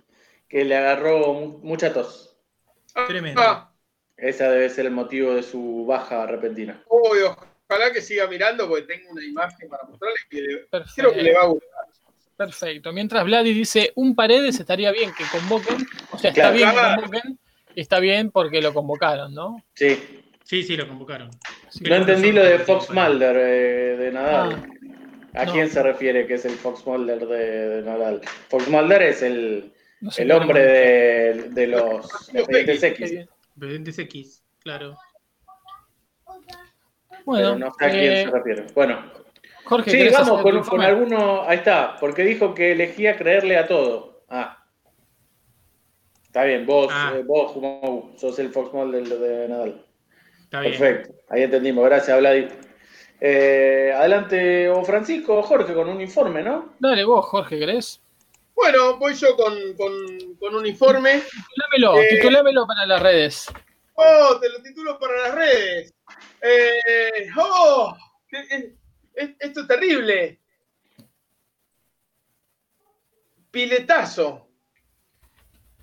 [0.49, 2.37] que le agarró mu- mucha tos.
[3.09, 3.41] Tremendo.
[3.43, 3.73] Ah,
[4.17, 6.81] Esa debe ser el motivo de su baja repentina.
[6.89, 7.19] uy,
[7.71, 10.93] ojalá que siga mirando porque tengo una imagen para mostrarle que le- Perfecto.
[10.97, 11.69] creo que le va a gustar.
[12.37, 12.93] Perfecto.
[12.93, 15.87] Mientras Vladi dice un Paredes estaría bien que convoquen.
[16.11, 16.57] O sea, está Claro.
[16.57, 17.03] bien que Claro.
[17.03, 17.39] convoquen.
[17.75, 19.63] Y está bien porque lo convocaron, ¿no?
[19.75, 20.23] Sí.
[20.45, 21.31] Sí, sí, lo convocaron.
[21.83, 24.53] No entendí lo de Fox Mulder eh, de Nadal.
[25.35, 25.53] ¿A Ah, no.
[25.53, 28.21] quién se refiere que es el Fox Mulder de, de Nadal?
[28.49, 32.05] Fox Mulder es el, no sé el hombre de, de los
[32.35, 33.11] expedientes X.
[33.13, 33.29] bien.
[33.57, 34.97] Presidentes X, claro.
[37.25, 38.67] Bueno, pero no sé a quién eh, se refiere.
[38.75, 39.03] Bueno,
[39.65, 41.43] Jorge, sí, ¿querés vamos con, con alguno.
[41.43, 44.23] Ahí está, porque dijo que elegía creerle a todo.
[44.29, 44.57] Ah.
[46.25, 47.13] Está bien, vos, Ah.
[47.17, 49.85] eh, vos Jumau, sos el Fox Mulder de Nadal.
[50.45, 50.73] Está bien.
[50.79, 51.85] Perfecto, ahí entendimos.
[51.85, 52.49] Gracias, Vladi.
[53.21, 56.75] Eh, adelante, o Francisco o Jorge, con un informe, ¿no?
[56.79, 58.01] Dale vos, Jorge, ¿querés?
[58.55, 61.21] Bueno, voy yo con, con- con un informe.
[61.21, 63.53] Titulámelo, Eh, titulámelo para las redes.
[64.03, 65.95] Oh, te lo titulo para las redes.
[66.41, 67.95] Eh, oh,
[68.31, 68.51] es-
[69.15, 70.41] es- esto es terrible.
[73.51, 74.47] Piletazo.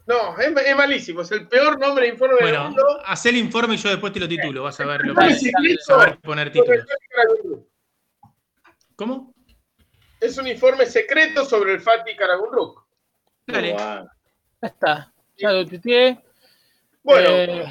[0.07, 1.21] No, es, es malísimo.
[1.21, 3.01] Es el peor nombre de informe del Bueno, mundo.
[3.05, 4.63] haz el informe y yo después te lo titulo.
[4.63, 6.51] Vas a ver lo que secreto saber poner.
[6.51, 6.61] Fati
[7.09, 7.67] Karagundruk.
[8.95, 9.33] ¿Cómo?
[10.19, 12.87] Es un informe secreto sobre el Fatih Karagundruk.
[13.45, 13.73] Dale.
[13.73, 14.07] Ya
[14.61, 15.13] está.
[15.37, 16.17] Ya lo tuiteé.
[17.03, 17.65] Bueno, Eh,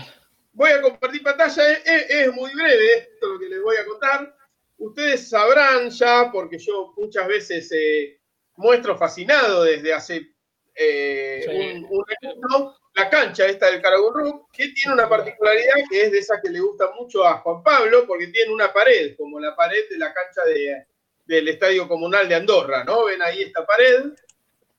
[0.57, 1.73] voy a compartir pantalla.
[1.73, 4.35] Es, es- es muy breve esto lo que les voy a contar.
[4.79, 8.21] Ustedes sabrán ya, porque yo muchas veces eh,
[8.57, 10.33] muestro fascinado desde hace
[10.75, 11.51] eh, Sí.
[11.57, 16.19] un, un minuto la cancha esta del Karagurruk, que tiene una particularidad que es de
[16.19, 19.85] esas que le gusta mucho a Juan Pablo, porque tiene una pared, como la pared
[19.91, 20.87] de la cancha de-
[21.27, 23.05] del Estadio Comunal de Andorra, ¿no?
[23.05, 24.13] Ven ahí esta pared.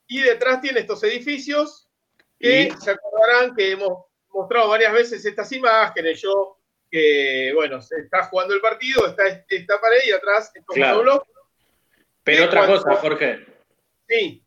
[0.08, 1.88] Y detrás tiene estos edificios
[2.40, 6.22] que Y- se acordarán que hemos mostrado varias veces estas imágenes.
[6.22, 6.58] Yo,
[6.90, 10.98] que, bueno, se está jugando el partido, está este- esta pared y atrás estos Claro.
[10.98, 11.30] monoblocs.
[12.24, 13.46] Pero ¿Y otra cosa, Jorge.
[14.08, 14.44] Sí,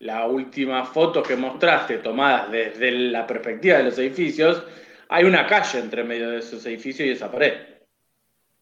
[0.00, 4.62] La última foto que mostraste, tomadas desde la perspectiva de los edificios,
[5.08, 7.80] hay una calle entre medio de esos edificios y esa pared.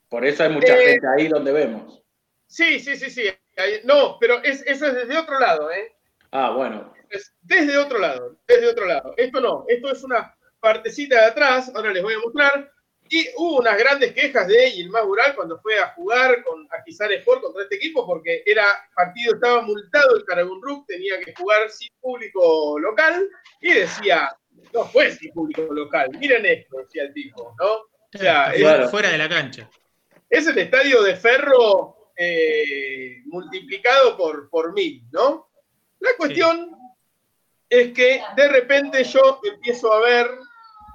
[0.08, 2.02] Por eso hay mucha Eh, gente ahí donde vemos.
[2.46, 3.24] sí, sí, sí, sí.
[3.84, 5.96] No, pero es, eso es desde otro lado, ¿eh?
[6.30, 6.94] Ah, bueno.
[7.10, 9.12] Es desde otro lado, desde otro lado.
[9.16, 10.35] Esto no, esto es una
[10.72, 12.72] partecita de atrás, ahora les voy a mostrar.
[13.08, 17.40] Y hubo unas grandes quejas de Yilmaz Bural cuando fue a jugar con Akizar Sport
[17.40, 18.64] contra este equipo, porque era
[18.96, 23.28] partido, estaba multado el Karagundruk, tenía que jugar sin público local,
[23.60, 24.36] y decía,
[24.74, 27.72] no fue sin público local, miren esto, decía el tipo, ¿no?
[27.74, 28.88] O sea, es- Claro.
[28.88, 29.70] Fuera de la cancha.
[30.28, 35.48] es el estadio de Ferro eh, multiplicado por, por mil, ¿no?
[36.00, 36.72] La cuestión
[37.68, 40.26] es que de repente yo empiezo a ver,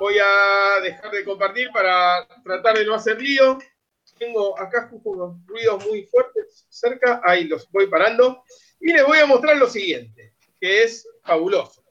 [0.01, 3.59] voy a dejar de compartir para tratar de no hacer lío.
[4.17, 8.43] Tengo acá justo unos ruidos muy fuertes cerca, ahí los voy parando.
[8.79, 11.83] Y les voy a mostrar lo siguiente, que es fabuloso.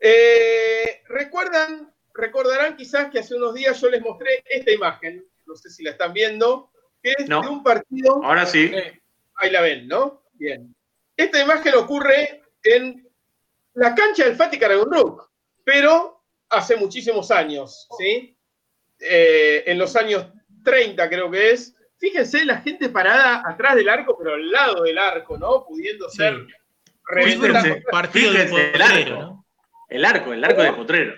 [0.00, 1.92] Eh, ¿Recuerdan?
[2.14, 5.90] Recordarán quizás que hace unos días yo les mostré esta imagen, no sé si la
[5.90, 6.70] están viendo,
[7.02, 7.42] que es No.
[7.42, 8.70] de un partido Ahora sí.
[8.74, 8.98] eh,
[9.36, 10.22] Ahí la ven, ¿no?
[10.32, 10.74] Bien.
[11.18, 13.06] Esta imagen ocurre en
[13.74, 15.28] la cancha del Fatih Karagundruk,
[15.64, 16.13] pero
[16.54, 18.36] hace muchísimos años, ¿sí?
[19.00, 20.26] Eh, en los años
[20.64, 21.74] 30 creo que es.
[21.98, 25.64] Fíjense la gente parada atrás del arco, pero al lado del arco, ¿no?
[25.64, 26.18] Pudiendo Sí.
[26.18, 26.46] ser
[27.22, 27.82] Fíjense.
[27.90, 29.10] Partido de el arco.
[29.10, 29.46] ¿no?
[29.88, 31.14] El arco, el arco de Potrero.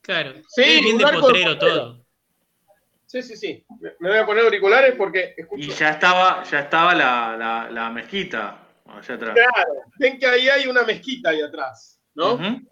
[0.00, 0.32] Claro.
[0.48, 2.04] Sí, Sí, bien de potrero todo.
[3.04, 3.64] Sí, sí, sí.
[4.00, 5.70] Me voy a poner auriculares porque escucho.
[5.70, 9.34] Y ya estaba, ya estaba la, la, la mezquita allá atrás.
[9.34, 12.34] Claro, ven que ahí hay una mezquita ahí atrás, ¿no?
[12.34, 12.68] Ujú.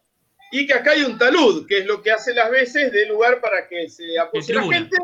[0.53, 3.41] Y que acá hay un talud, que es lo que hace las veces de lugar
[3.41, 4.97] para que se apoye la gente,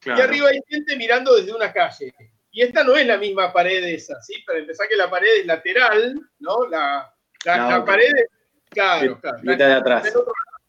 [0.00, 0.20] Claro.
[0.20, 2.14] y arriba hay gente mirando desde una calle.
[2.52, 4.34] Y esta no es la misma pared esa, ¿sí?
[4.46, 6.66] Para empezar que la pared es lateral, ¿no?
[6.68, 7.12] La,
[7.44, 8.26] la, La la pared es...
[8.70, 9.38] Claro, claro.
[9.42, 10.02] Mezquita de atrás.
[10.04, 10.64] del otro lado.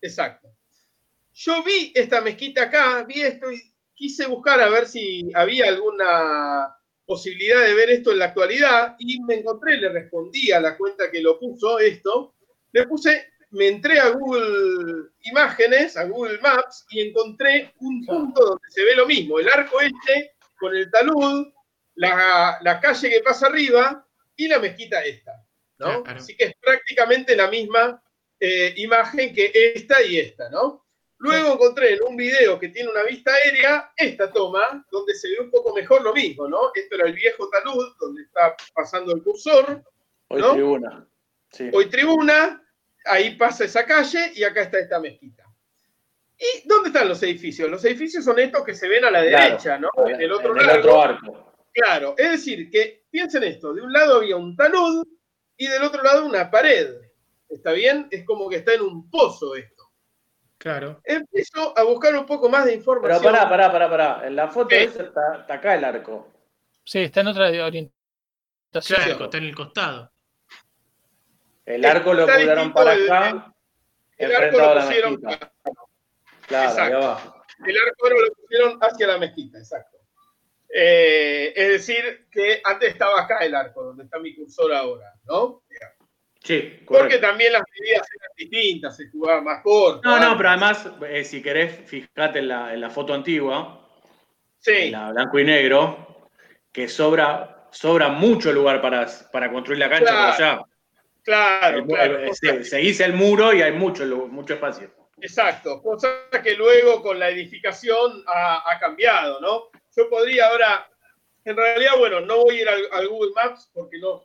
[0.00, 0.48] Exacto.
[1.34, 3.60] Yo vi esta mezquita acá, vi esto y
[3.94, 6.74] quise buscar a ver si había alguna
[7.04, 11.10] posibilidad de ver esto en la actualidad y me encontré, le respondí a la cuenta
[11.10, 12.34] que lo puso esto,
[12.72, 18.70] le puse, me entré a Google Imágenes, a Google Maps y encontré un punto donde
[18.70, 21.48] se ve lo mismo, el arco este con el talud,
[21.94, 25.32] la, la calle que pasa arriba y la mezquita esta.
[25.78, 26.02] ¿no?
[26.02, 26.18] Claro.
[26.18, 28.02] Así que es prácticamente la misma
[28.38, 30.86] eh, imagen que esta y esta, ¿no?
[31.18, 35.40] Luego encontré en un video que tiene una vista aérea esta toma, donde se ve
[35.40, 36.70] un poco mejor lo mismo, ¿no?
[36.74, 39.82] Esto era el viejo talud, donde está pasando el cursor,
[40.28, 41.06] Hoy tribuna.
[41.50, 41.68] Sí.
[41.74, 42.62] hoy tribuna,
[43.04, 45.44] ahí pasa esa calle y acá está esta mezquita.
[46.38, 47.68] ¿Y dónde están los edificios?
[47.68, 49.44] Los edificios son estos que se ven a la Claro.
[49.44, 49.90] derecha, ¿no?
[50.06, 51.52] En el otro En el otro arco.
[51.72, 55.06] Claro, es decir, que piensen esto, de un lado había un talud
[55.56, 56.94] y del otro lado una pared.
[57.48, 58.08] ¿Está bien?
[58.10, 59.90] Es como que está en un pozo esto.
[60.56, 61.00] Claro.
[61.04, 63.22] Empiezo a buscar un poco más de Pero información.
[63.22, 64.26] pará, pará, pará, pará.
[64.26, 64.84] En la foto ¿Qué?
[64.84, 66.28] esa está, está acá el arco.
[66.84, 67.92] sí, está en otra orientación.
[69.02, 70.12] Claro, está en el costado.
[71.66, 73.54] El arco lo distinto para acá,
[74.16, 75.52] el arco lo pusieron, mezquita.
[76.46, 76.96] Claro, ahí Exacto.
[76.96, 77.44] abajo.
[77.66, 79.98] el arco lo pusieron hacia la mezquita, exacto.
[80.72, 85.62] Eh, es decir, que antes estaba acá el arco, donde está mi cursor ahora, ¿no?
[86.42, 87.20] Sí, Porque correcto.
[87.20, 90.00] también las medidas eran distintas, se jugaba más corto.
[90.08, 93.76] No, no, pero además, eh, si querés, fijate en la, en la foto antigua,
[94.58, 96.28] Sí, en la blanco y negro,
[96.72, 100.32] que sobra, sobra mucho lugar para, para construir la cancha Claro.
[100.36, 100.62] por allá.
[101.22, 102.18] Claro, claro.
[102.20, 104.90] eh, se- seguís el muro y hay mucho, mucho espacio.
[105.20, 106.08] Exacto, cosa
[106.42, 109.64] que luego con la edificación ha, ha cambiado, ¿no?
[109.94, 110.88] Yo podría ahora,
[111.44, 114.24] en realidad, bueno, no voy a ir al, al Google Maps porque no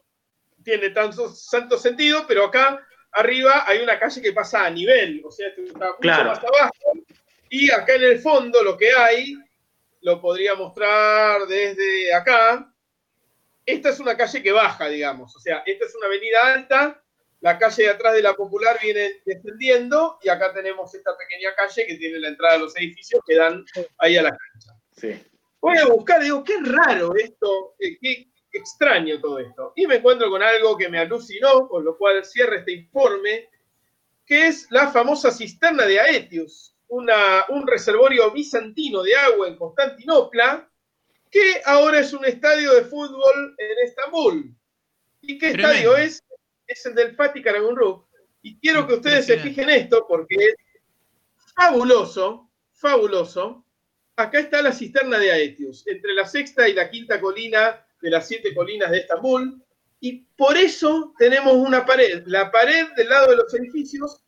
[0.64, 2.80] tiene tanto, tanto sentido, pero acá
[3.12, 6.30] arriba hay una calle que pasa a nivel, o sea, esto está mucho Claro.
[6.30, 6.94] más abajo,
[7.50, 9.36] y acá en el fondo lo que hay,
[10.02, 12.72] lo podría mostrar desde acá,
[13.66, 17.04] esta es una calle que baja, digamos, o sea, esta es una avenida alta,
[17.42, 21.86] la calle de atrás de la Popular viene descendiendo y acá tenemos esta pequeña calle
[21.86, 23.64] que tiene la entrada a los edificios que dan
[24.00, 24.72] ahí a la cancha.
[24.92, 25.24] Sí.
[25.60, 29.74] Voy a buscar, digo, qué raro esto, eh, qué extraño todo esto.
[29.76, 33.50] Y me encuentro con algo que me alucinó, con lo cual cierro este informe,
[34.26, 40.70] que es la famosa cisterna de Aetius, una, un reservorio bizantino de agua en Constantinopla,
[41.32, 44.56] que ahora es un estadio de fútbol en Estambul.
[45.22, 45.74] ¿Y qué Tremendo.
[45.74, 46.24] estadio es?
[46.68, 48.06] Es el del Fatih Karagümrük.
[48.42, 50.56] Y quiero que ustedes se fijen esto porque es
[51.56, 53.66] fabuloso, fabuloso.
[54.16, 58.28] Acá está la cisterna de Aetius, entre la sexta y la quinta colina de las
[58.28, 59.62] siete colinas de Estambul.
[60.00, 62.24] Y por eso tenemos una pared.
[62.28, 64.22] La pared del lado de los edificios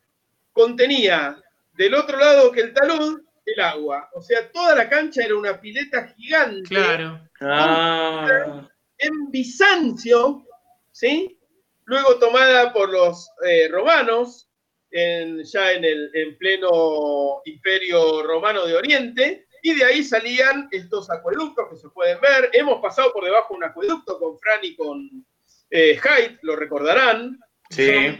[0.52, 1.40] contenía
[1.74, 3.20] del otro lado que el talud
[3.54, 4.08] el agua.
[4.14, 7.20] O sea, toda la cancha era una pileta gigante Claro.
[7.40, 8.68] Ah,
[8.98, 10.44] en Bizancio,
[10.92, 11.38] ¿sí?
[11.84, 14.48] Luego tomada por los eh, romanos,
[14.90, 21.10] en- ya en el en pleno imperio romano de Oriente, y de ahí salían estos
[21.10, 22.50] acueductos que se pueden ver.
[22.52, 25.26] Hemos pasado por debajo un acueducto con Fran y con
[25.70, 27.38] eh, Haidt, lo recordarán.
[27.70, 28.18] sí.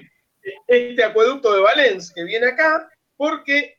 [0.66, 3.77] Este acueducto de Valencia que viene acá, porque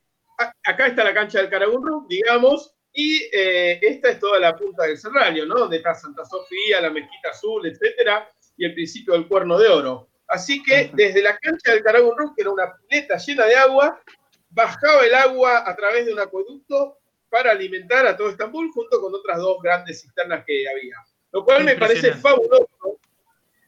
[0.64, 4.98] acá está la cancha del Karagümrük, digamos, y eh, esta es toda la punta del
[4.98, 5.56] Serrallo, ¿no?
[5.56, 10.10] Donde está Santa Sofía, la Mezquita Azul, etcétera, y el principio del Cuerno de Oro.
[10.28, 14.02] Así que desde la cancha del Karagümrük, que era una pileta llena de agua,
[14.50, 16.98] bajaba el agua a través de un acueducto
[17.30, 20.96] para alimentar a todo Estambul, junto con otras dos grandes cisternas que había.
[21.32, 23.00] Lo cual me parece fabuloso.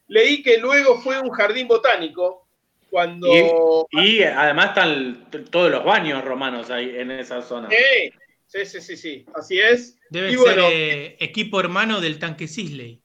[0.08, 2.48] Leí que luego fue un jardín botánico
[2.92, 3.88] cuando...
[3.92, 7.70] Y además están todos los baños romanos ahí en esa zona.
[7.70, 8.12] Sí,
[8.46, 9.98] sí, sí, sí, sí, así es.
[10.10, 13.02] Debe Y ser bueno, eh, equipo hermano del tanque Sisley.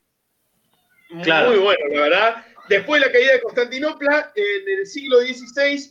[1.22, 1.50] Claro.
[1.50, 2.46] Muy bueno, la verdad.
[2.68, 5.90] Después de la caída de Constantinopla, en el siglo XVI,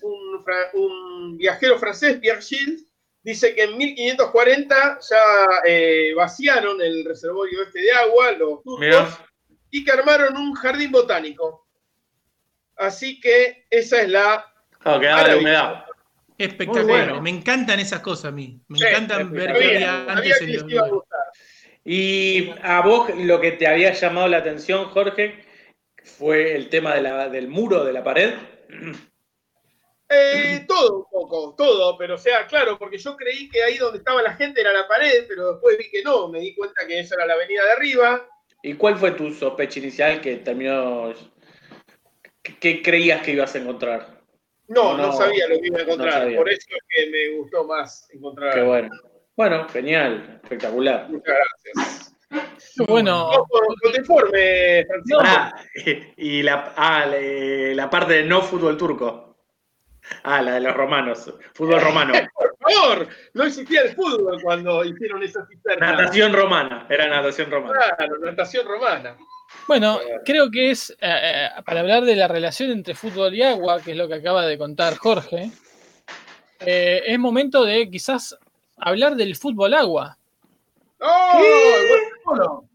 [0.73, 2.85] un, viajero francés, Pierre Gilles,
[3.23, 5.17] dice que en 1540 ya
[5.65, 9.25] eh, vaciaron el reservorio este de agua, los turcos, Mirá.
[9.71, 11.64] y que armaron un jardín botánico.
[12.77, 14.45] Así que esa es la...
[14.79, 15.85] Claro, que la humedad.
[16.37, 16.85] Espectacular.
[17.07, 17.21] Bueno.
[17.21, 18.59] Me encantan esas cosas a mí.
[18.67, 21.03] Me Sí, encantan ver sabía antes que en los.
[21.85, 25.45] Y a vos lo que te había llamado la atención, Jorge,
[26.03, 28.33] fue el tema de la- del muro, de la pared.
[30.09, 33.97] Eh, todo un poco, todo, pero o sea, claro, porque yo creí que ahí donde
[33.99, 36.99] estaba la gente era la pared, pero después vi que no, me di cuenta que
[36.99, 38.27] esa era la avenida de arriba.
[38.61, 41.13] ¿Y cuál fue tu sospecha inicial que terminó...
[42.59, 44.21] ¿Qué, creías que ibas a encontrar?
[44.67, 47.37] No, no, No, sabía lo que iba a no encontrar, por eso es que me
[47.37, 48.53] gustó más encontrar.
[48.53, 48.89] Qué bueno.
[49.35, 51.09] Bueno, genial, espectacular.
[51.09, 52.11] Muchas gracias.
[52.87, 53.29] Bueno,
[53.81, 55.19] tu informe, Francisco.
[55.19, 55.53] Pará,
[56.17, 57.19] y la, ah, la,
[57.75, 59.25] la parte de no fútbol turco.
[60.23, 61.33] Ah, la de los romanos.
[61.53, 62.13] Fútbol romano.
[62.35, 65.91] Por favor, no existía el fútbol cuando hicieron esa cisterna.
[65.91, 66.87] Natación romana.
[66.89, 67.95] Era natación romana.
[67.97, 69.17] Claro, natación romana.
[69.67, 73.81] Bueno, creo que es eh, eh, para hablar de la relación entre fútbol y agua,
[73.81, 75.51] que es lo que acaba de contar Jorge,
[76.59, 78.37] eh, es momento de quizás
[78.77, 80.17] hablar del fútbol agua.
[81.01, 81.41] ¡Oh!
[82.25, 82.69] Bueno,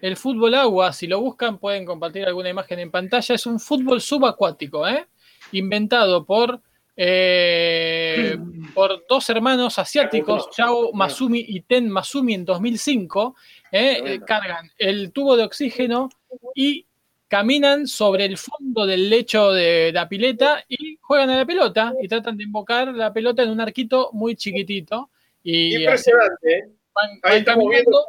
[0.00, 3.34] El fútbol agua, si lo buscan, pueden compartir alguna imagen en pantalla.
[3.34, 5.06] Es un fútbol subacuático, ¿eh?
[5.52, 6.60] inventado por,
[6.96, 8.36] eh,
[8.74, 13.36] por dos hermanos asiáticos, Yao Masumi y Ten Masumi en 2005.
[13.70, 14.02] ¿eh?
[14.04, 16.08] Eh, Cargan el tubo de oxígeno
[16.54, 16.86] y
[17.28, 22.08] caminan sobre el fondo del lecho de la pileta y juegan a la pelota y
[22.08, 25.10] tratan de invocar la pelota en un arquito muy chiquitito.
[25.42, 26.68] Y impresionante.
[26.94, 28.04] van- Ahí estamos viendo.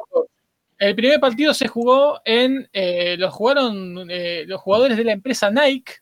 [0.78, 2.68] El primer partido se jugó en.
[2.72, 4.06] eh, lo jugaron
[4.46, 5.94] los jugadores de la empresa Nike,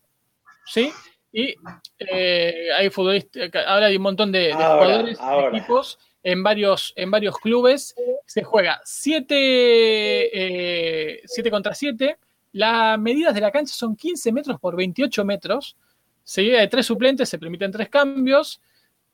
[0.67, 0.91] ¿sí?
[1.33, 1.55] Y
[1.99, 3.51] eh, hay futbolistas.
[3.67, 7.95] Ahora hay un montón de, de Ahora, jugadores, de equipos en varios, en varios clubes.
[8.27, 12.19] Se juega 7 siete contra 7.
[12.53, 15.77] Las medidas de la cancha son 15 metros por 28 metros.
[16.25, 18.61] Seguida de tres suplentes, se permiten tres cambios.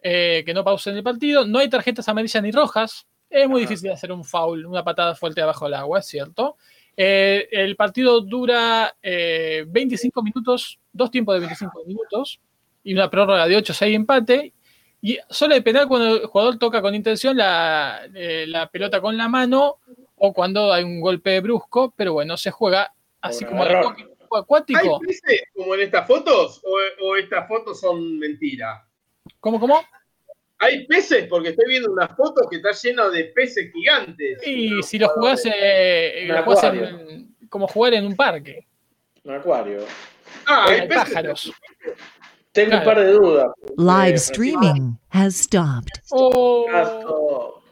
[0.03, 1.47] eh, que no pausen el partido.
[1.47, 3.07] No hay tarjetas amarillas ni rojas.
[3.31, 6.57] Es muy difícil hacer un foul, una patada fuerte abajo del agua, es cierto.
[6.97, 12.39] Eh, el partido dura eh, 25 minutos, dos tiempos de 25 minutos
[12.85, 14.53] y una prórroga de 8-6 empate.
[15.01, 19.17] Y solo hay penal cuando el jugador toca con intención la, eh, la pelota con
[19.17, 19.77] la mano
[20.17, 23.77] o cuando hay un golpe brusco, pero bueno, se juega así como el
[24.33, 24.79] acuático.
[25.01, 28.85] ¿Hay peces como en estas fotos o, o estas fotos son mentira?
[29.41, 29.81] ¿Cómo, cómo?
[30.59, 34.45] Hay peces porque estoy viendo unas fotos que está lleno de peces gigantes.
[34.45, 38.67] Y si lo jugás, eh, lo jugás en- como jugar en un parque.
[39.23, 39.79] Un acuario.
[40.47, 40.95] Ah, hay peces.
[41.05, 41.53] pájaros.
[42.53, 42.81] Tengo Claro.
[42.89, 43.51] un par de dudas.
[43.77, 46.01] Live Eh, streaming has stopped.
[46.11, 47.63] Oh,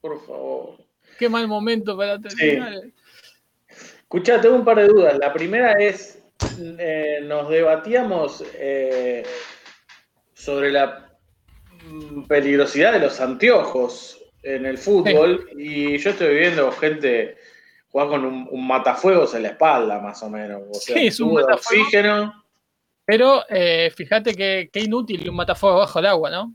[0.00, 0.76] Por favor.
[1.18, 2.72] qué mal momento para terminar.
[4.00, 5.16] Escuchá, tengo un par de dudas.
[5.18, 6.18] La primera es,
[6.78, 9.22] eh, nos debatíamos eh,
[10.34, 11.08] sobre la
[11.86, 17.36] mm, peligrosidad de los anteojos en el fútbol y yo estoy viendo gente
[17.92, 20.62] jugar con un, un matafuegos en la espalda, más o menos.
[20.70, 21.66] O sea, Sí, es un matafuegos.
[21.86, 22.44] oxígeno.
[23.04, 26.54] Pero eh, fíjate que qué inútil un matafuego bajo el agua, ¿no?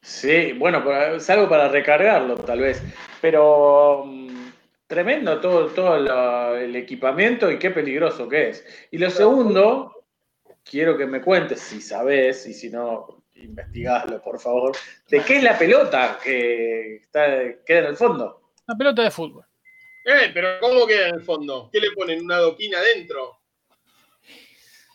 [0.00, 2.82] Sí, bueno, pero es algo para recargarlo, tal vez.
[3.20, 4.48] Pero mm,
[4.86, 8.64] tremendo todo, todo lo- el equipamiento y qué peligroso que es.
[8.90, 10.04] Y lo segundo,
[10.62, 14.76] quiero que me cuentes, si sabes, y si no, investigalo, por favor,
[15.08, 17.26] de qué es la pelota que está,
[17.64, 18.42] queda en el fondo.
[18.68, 19.44] Una pelota de fútbol.
[20.04, 21.70] Eh, pero ¿cómo queda en el fondo?
[21.72, 22.24] ¿Qué le ponen?
[22.24, 23.38] ¿Una doquina adentro?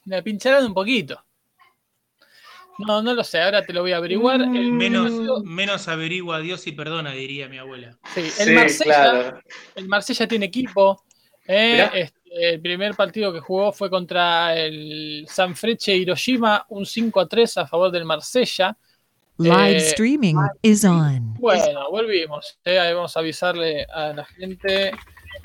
[0.05, 1.23] La pincharán un poquito.
[2.79, 4.39] No, no lo sé, ahora te lo voy a averiguar.
[4.39, 4.55] Mm.
[4.55, 7.97] El, Menos, menos averigua a Dios y perdona, diría mi abuela.
[8.13, 9.41] sí, el Sí, Marsella, claro.
[9.75, 11.03] el Marsella tiene equipo.
[11.47, 12.19] eh, este,
[12.53, 17.67] el primer partido que jugó fue contra el Sanfrecce Hiroshima, un 5 a 3 a
[17.67, 18.77] favor del Marsella.
[19.39, 21.33] Live Eh, streaming is on.
[21.39, 22.59] Bueno, volvimos.
[22.65, 24.91] eh, ahí vamos a avisarle a la gente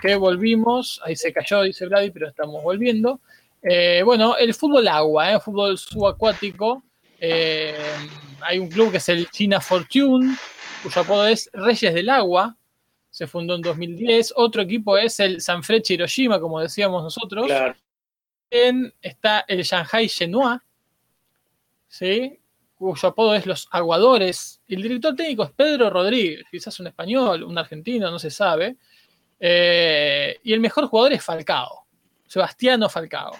[0.02, 1.00] que volvimos.
[1.04, 3.20] Ahí se cayó, dice Vladi, pero estamos volviendo.
[3.62, 6.82] Eh, bueno, el fútbol agua, eh, fútbol subacuático.
[7.20, 7.76] Eh,
[8.40, 10.36] hay un club que es el China Fortune,
[10.82, 12.56] cuyo apodo es Reyes del Agua.
[13.10, 14.32] Se fundó en 2010.
[14.36, 17.46] Otro equipo es el Sanfrecce Hiroshima, como decíamos nosotros.
[17.46, 17.76] Claro.
[19.00, 20.62] Está el Shanghai Shenhua,
[21.88, 22.38] ¿sí?
[22.74, 24.60] Cuyo apodo es Los Aguadores.
[24.66, 28.76] El director técnico es Pedro Rodríguez, quizás un español, un argentino, no se sabe.
[29.38, 31.86] Eh, y el mejor jugador es Falcao,
[32.26, 33.32] Sebastiano Falcao.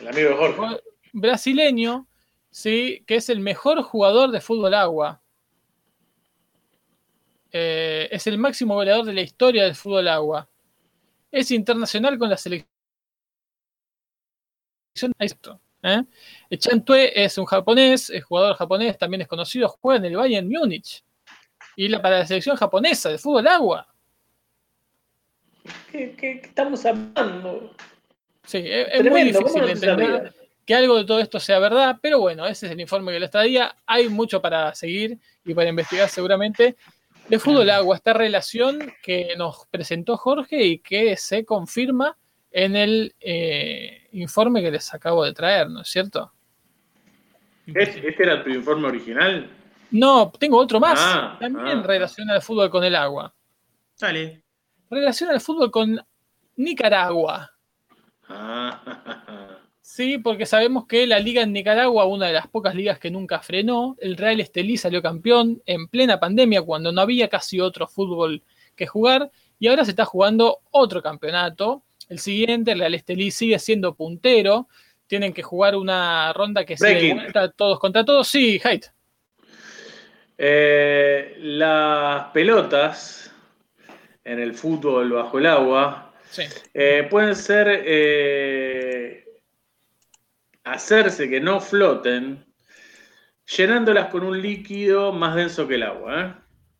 [0.00, 0.82] El amigo Jorge.
[1.12, 2.06] Brasileño,
[2.50, 3.04] ¿sí?
[3.06, 5.20] que es el mejor jugador de fútbol agua.
[7.52, 10.48] Eh, es el máximo goleador de la historia del fútbol agua.
[11.30, 12.70] Es internacional con la selección.
[15.82, 16.02] ¿Eh?
[16.58, 20.48] Chan Tue es un japonés, es jugador japonés, también es conocido, juega en el Bayern
[20.48, 21.04] Múnich.
[21.76, 23.86] Y la, para la selección japonesa de fútbol agua.
[25.90, 27.74] ¿Qué, qué- qué estamos hablando?
[28.44, 30.34] Sí, es, es muy Tremendo, ¿cómo difícil no entender
[30.66, 33.30] que algo de todo esto sea verdad, pero bueno, ese es el informe que les
[33.30, 33.74] traía.
[33.86, 36.76] Hay mucho para seguir y para investigar seguramente.
[37.28, 42.16] De fútbol agua, esta relación que nos presentó Jorge y que se confirma
[42.50, 46.32] en el eh, informe que les acabo de traer, ¿no es cierto?
[47.66, 49.48] ¿Es- ¿Este era tu informe original?
[49.90, 50.98] No, tengo otro más.
[51.02, 51.82] Ah, también ah.
[51.84, 53.32] relaciona el fútbol con el agua.
[53.98, 54.42] Dale.
[54.88, 56.00] Relaciona el fútbol con
[56.56, 57.50] Nicaragua.
[58.28, 58.80] Ah,
[59.82, 63.40] Sí, porque sabemos que la liga en Nicaragua, una de las pocas ligas que nunca
[63.40, 68.40] frenó, el Real Estelí salió campeón en plena pandemia cuando no había casi otro fútbol
[68.76, 71.82] que jugar y ahora se está jugando otro campeonato.
[72.10, 74.68] El siguiente, el Real Estelí sigue siendo puntero.
[75.06, 77.16] Tienen que jugar una ronda que Breaking.
[77.16, 78.26] vuelta todos contra todos.
[78.28, 78.86] Sí, Haidt.
[80.36, 83.32] Eh, las pelotas
[84.24, 86.42] en el fútbol bajo el agua Sí.
[86.74, 89.24] eh, pueden ser eh,
[90.64, 92.44] hacerse que no floten
[93.56, 96.34] llenándolas con un líquido más denso que el agua ¿eh?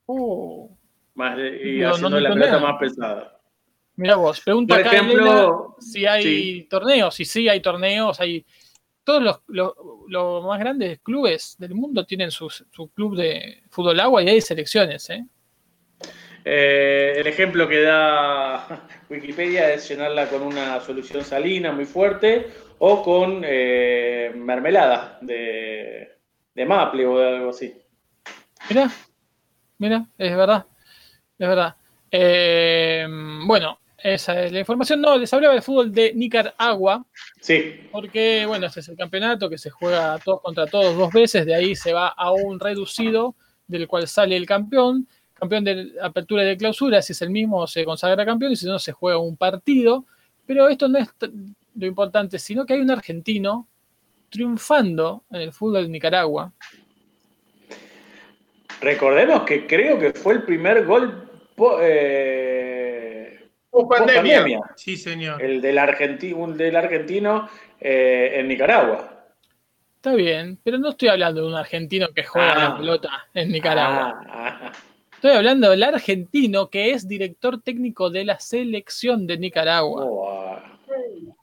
[0.07, 0.69] Uh,
[1.15, 3.40] más y No, no haciendo la pelota más pesada.
[4.01, 6.23] Mira vos, pregunta Por acá ejemplo, si hay
[6.63, 6.67] sí.
[6.69, 7.21] torneos.
[7.21, 8.19] Y sí, hay torneos.
[8.21, 8.45] Hay
[9.05, 9.75] todos los, los-
[10.09, 14.41] los más grandes clubes del mundo tienen sus- su club de fútbol agua y hay
[14.41, 15.09] selecciones.
[15.11, 15.25] ¿eh?
[16.45, 22.49] Eh, el ejemplo que da Wikipedia es llenarla con una solución salina muy fuerte
[22.79, 26.17] o con eh, mermelada de,
[26.55, 27.75] de maple o de algo así.
[28.71, 28.91] Mira,
[29.79, 30.65] mira, es verdad,
[31.39, 31.77] es verdad.
[32.11, 33.07] Eh,
[33.47, 35.01] bueno, esa es la información.
[35.01, 37.05] No, les hablaba del fútbol de Nicaragua,
[37.41, 41.47] Sí, porque, bueno, este es el campeonato que se juega todos contra todos dos veces,
[41.47, 43.35] de ahí se va a un reducido,
[43.67, 45.07] del cual sale el campeón.
[45.35, 48.67] campeón de apertura y de clausura, si es el mismo se consagra campeón y si
[48.67, 50.05] no se juega un partido.
[50.47, 51.09] Pero esto no es
[51.77, 53.69] lo importante, sino que hay un argentino
[54.29, 56.53] triunfando en el fútbol de Nicaragua.
[58.81, 61.29] Recordemos que creo que fue el primer gol
[61.83, 62.80] eh,
[63.71, 63.89] Pandemia.
[64.41, 65.43] post-pandemia, Sí, señor.
[65.43, 67.49] el del, argenti- un del argentino
[67.81, 69.17] eh, en Nicaragua.
[69.97, 72.69] Está bien, pero no estoy hablando de un argentino que juega Ah.
[72.71, 74.21] la pelota en Nicaragua.
[74.29, 74.73] Ah, ah.
[75.13, 80.05] Estoy hablando del argentino que es director técnico de la selección de Nicaragua.
[80.07, 80.59] Oh,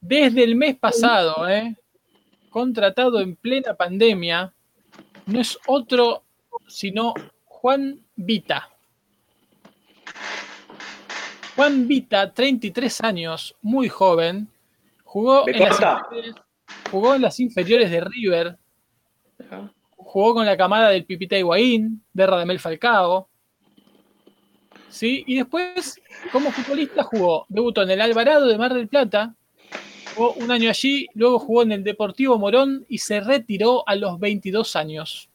[0.00, 1.76] Desde el mes pasado, ¿eh?
[2.50, 4.52] contratado en plena pandemia,
[5.26, 6.24] no es otro
[6.66, 7.14] sino
[7.44, 8.68] Juan Vita.
[11.58, 14.46] Juan Vita, 33 años, muy joven,
[15.02, 15.80] jugó ¿Me en, las
[16.88, 18.56] jugó en las inferiores de River,
[19.96, 23.28] jugó con la camada del Pipita Higuaín, de Radamel Falcao.
[24.88, 25.24] ¿sí?
[25.26, 26.00] Y después,
[26.30, 29.34] como futbolista, jugó, debutó en el Alvarado de Mar del Plata,
[30.14, 34.20] jugó un año allí, luego jugó en el Deportivo Morón y se retiró a los
[34.20, 35.28] 22 años.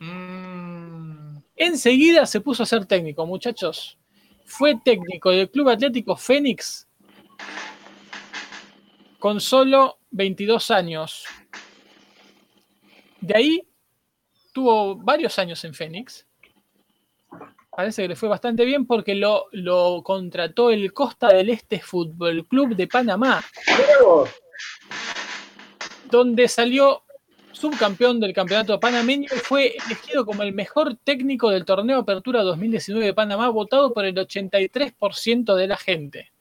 [0.00, 3.96] Mm, Enseguida se puso a ser técnico, muchachos.
[4.44, 6.88] Fue técnico del Club Atlético Fénix
[9.18, 11.24] con solo 22 años.
[13.20, 13.68] De ahí
[14.52, 16.26] tuvo varios años en Fénix.
[17.70, 22.46] Parece que le fue bastante bien porque lo, lo contrató el Costa del Este Fútbol
[22.46, 23.42] Club de Panamá,
[26.10, 27.01] donde salió
[27.52, 33.14] subcampeón del campeonato panameño fue elegido como el mejor técnico del torneo Apertura 2019 de
[33.14, 36.32] Panamá, votado por el 83% de la gente.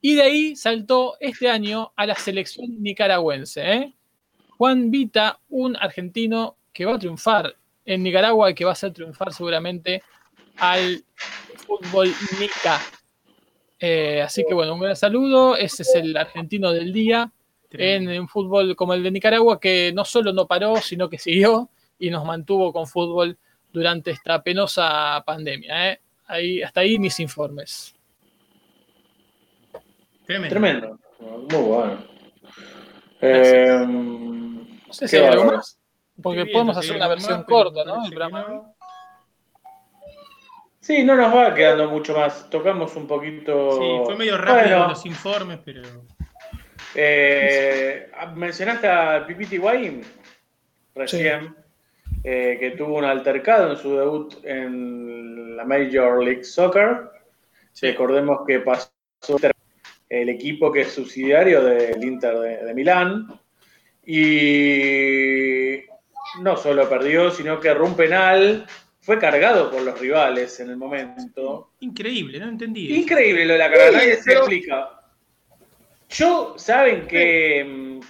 [0.00, 3.72] Y de ahí saltó este año a la selección nicaragüense.
[3.72, 3.94] ¿eh?
[4.56, 8.92] Juan Vita, un argentino que va a triunfar en Nicaragua y que va a hacer
[8.92, 10.02] triunfar seguramente
[10.56, 11.04] al
[11.66, 12.80] fútbol nica.
[13.80, 15.56] Eh, así que bueno, un gran saludo.
[15.56, 17.32] Ese es el argentino del día
[17.70, 21.68] en un fútbol como el de Nicaragua, que no solo no paró, sino que siguió
[21.98, 23.38] y nos mantuvo con fútbol
[23.72, 25.92] durante esta penosa pandemia.
[25.92, 26.00] ¿eh?
[26.26, 27.94] Ahí, hasta ahí mis informes.
[30.26, 30.48] Tremendo.
[30.48, 30.98] Tremendo.
[31.20, 32.04] Muy bueno.
[33.20, 35.78] Eh, No sé si hay algo más,
[36.22, 38.04] porque podemos hacer una versión más, corta, ¿no?
[38.04, 38.72] El programa.
[40.80, 42.48] sí, no nos va quedando mucho más.
[42.50, 43.72] Tocamos un poquito.
[43.72, 45.82] Sí, fue medio rápido Bueno, los informes, pero.
[47.00, 50.02] Eh, mencionaste a Pipiti Guaín
[50.96, 51.54] recién,
[52.24, 57.10] eh, que tuvo un altercado en su debut en la Major League Soccer.
[57.80, 58.90] Recordemos que pasó
[60.08, 63.28] el equipo que es subsidiario del Inter de, de Milán.
[64.04, 65.84] Y
[66.42, 68.66] no solo perdió, sino que erró un penal.
[69.00, 71.74] Fue cargado por los rivales en el momento.
[71.78, 72.90] Increíble, no entendí.
[72.90, 73.00] eso.
[73.02, 74.97] Increíble lo de la carrera, Sí, nadie se explica.
[76.08, 78.00] Yo, ¿saben que,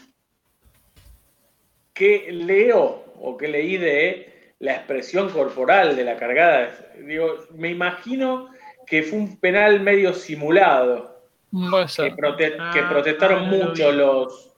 [1.94, 6.70] que leo o que leí de la expresión corporal de la cargada?
[7.00, 8.50] Digo, me imagino
[8.86, 11.18] que fue un penal medio simulado,
[11.50, 12.12] Puede que, ser.
[12.14, 14.52] prote- Ah, que protestaron ah, lo mucho los,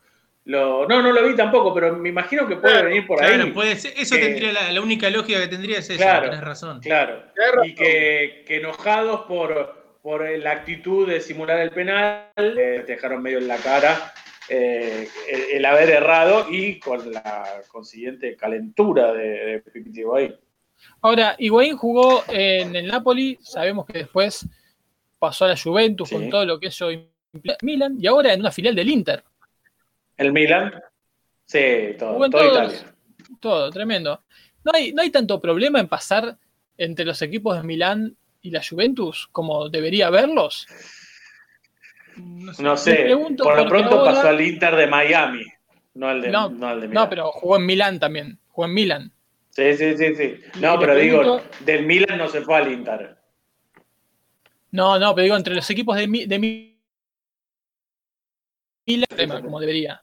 [0.45, 0.89] los...
[0.89, 3.51] No, no lo vi tampoco, pero me imino que puede Claro, venir por Claro, ahí.
[3.53, 3.95] puede ser.
[3.97, 6.29] Eso que- tendría la, la única lógica que tendría es eso, Claro.
[6.31, 6.81] tenés razón.
[6.81, 7.23] Claro.
[7.35, 7.69] Tenés razón.
[7.71, 13.23] Y que, que enojados por, por la actitud de simular el penal, eh, te dejaron
[13.23, 14.13] medio en la cara
[14.49, 20.35] eh, el, el haber errado y con la consiguiente calentura de, de Pipiti Guaín.
[21.03, 24.47] Ahora, Higuaín jugó en el Napoli, sabemos que después
[25.19, 26.15] pasó a la Juventus Sí.
[26.15, 29.23] con todo lo que eso implica Milan, y ahora en una filial del Inter.
[30.17, 30.73] ¿El Milan?
[31.45, 32.95] Sí, todo, todo todos- Italia.
[33.39, 34.23] Todo, tremendo.
[34.65, 36.37] No hay, no hay tanto problema en pasar
[36.77, 40.67] entre los equipos de Milán y la Juventus como debería haberlos.
[42.17, 43.09] No sé.
[43.09, 45.45] No por lo pronto ahora- pasó al Inter de Miami,
[45.95, 47.05] no al de, No, no al de Milán.
[47.05, 48.39] No, pero jugó en Milán también.
[48.49, 49.13] Jugó en Milán.
[49.51, 50.41] Sí, sí, sí, sí.
[50.61, 53.17] No, pero digo, del Milan no se fue al Inter.
[54.73, 56.81] No, no, pero digo, entre los equipos de, Mi- de Mi-
[58.87, 60.03] Milán, problema, como debería.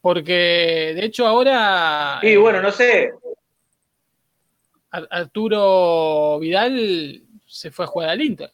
[0.00, 3.10] Porque, de hecho, ahora eh, bueno, no sé,
[4.90, 8.52] Ar- Arturo Vidal se fue a jugar al Inter.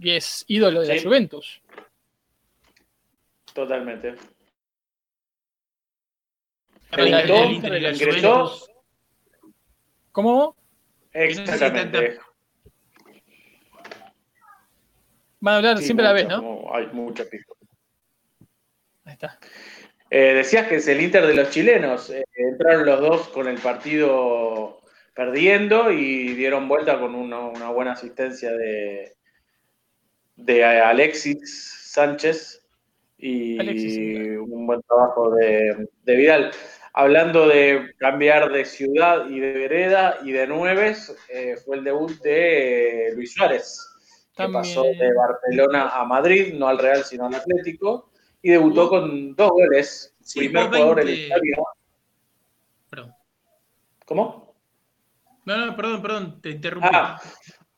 [0.00, 1.02] Y es ídolo de la.
[1.02, 1.62] Juventus.
[3.54, 4.14] totalmente.
[6.92, 8.46] El la- Inter- el el Inter y la ingresó.
[8.46, 8.70] Juventus.
[10.12, 10.56] ¿Cómo?
[11.12, 12.18] Exactamente.
[15.40, 16.66] Van a hablar Sí, siempre a la vez, ¿no?
[16.74, 17.56] Hay mucho pico.
[19.04, 19.38] Ahí está.
[20.10, 22.10] Eh, decías que es el Inter de los chilenos.
[22.10, 24.80] Eh, entraron los dos con el partido
[25.16, 29.16] perdiendo y dieron vuelta con una, una buena asistencia de,
[30.36, 32.62] de Alexis Sánchez
[33.16, 36.50] y Alexis, un buen trabajo de, de Vidal.
[36.92, 42.12] Hablando de cambiar de ciudad y de vereda y de nueves, eh, fue el debut
[42.20, 43.86] de eh, Luis Suárez,
[44.34, 48.10] que pasó de Barcelona a Madrid, no al Real, sino al Atlético,
[48.42, 50.14] y debutó con dos goles.
[50.20, 51.22] Sí, Primer jugador en la 20.
[51.22, 51.56] historia.
[52.90, 53.14] Perdón.
[54.04, 54.45] ¿Cómo?
[55.46, 56.88] No, no, perdón, perdón, te interrumpí.
[56.92, 57.20] Ah,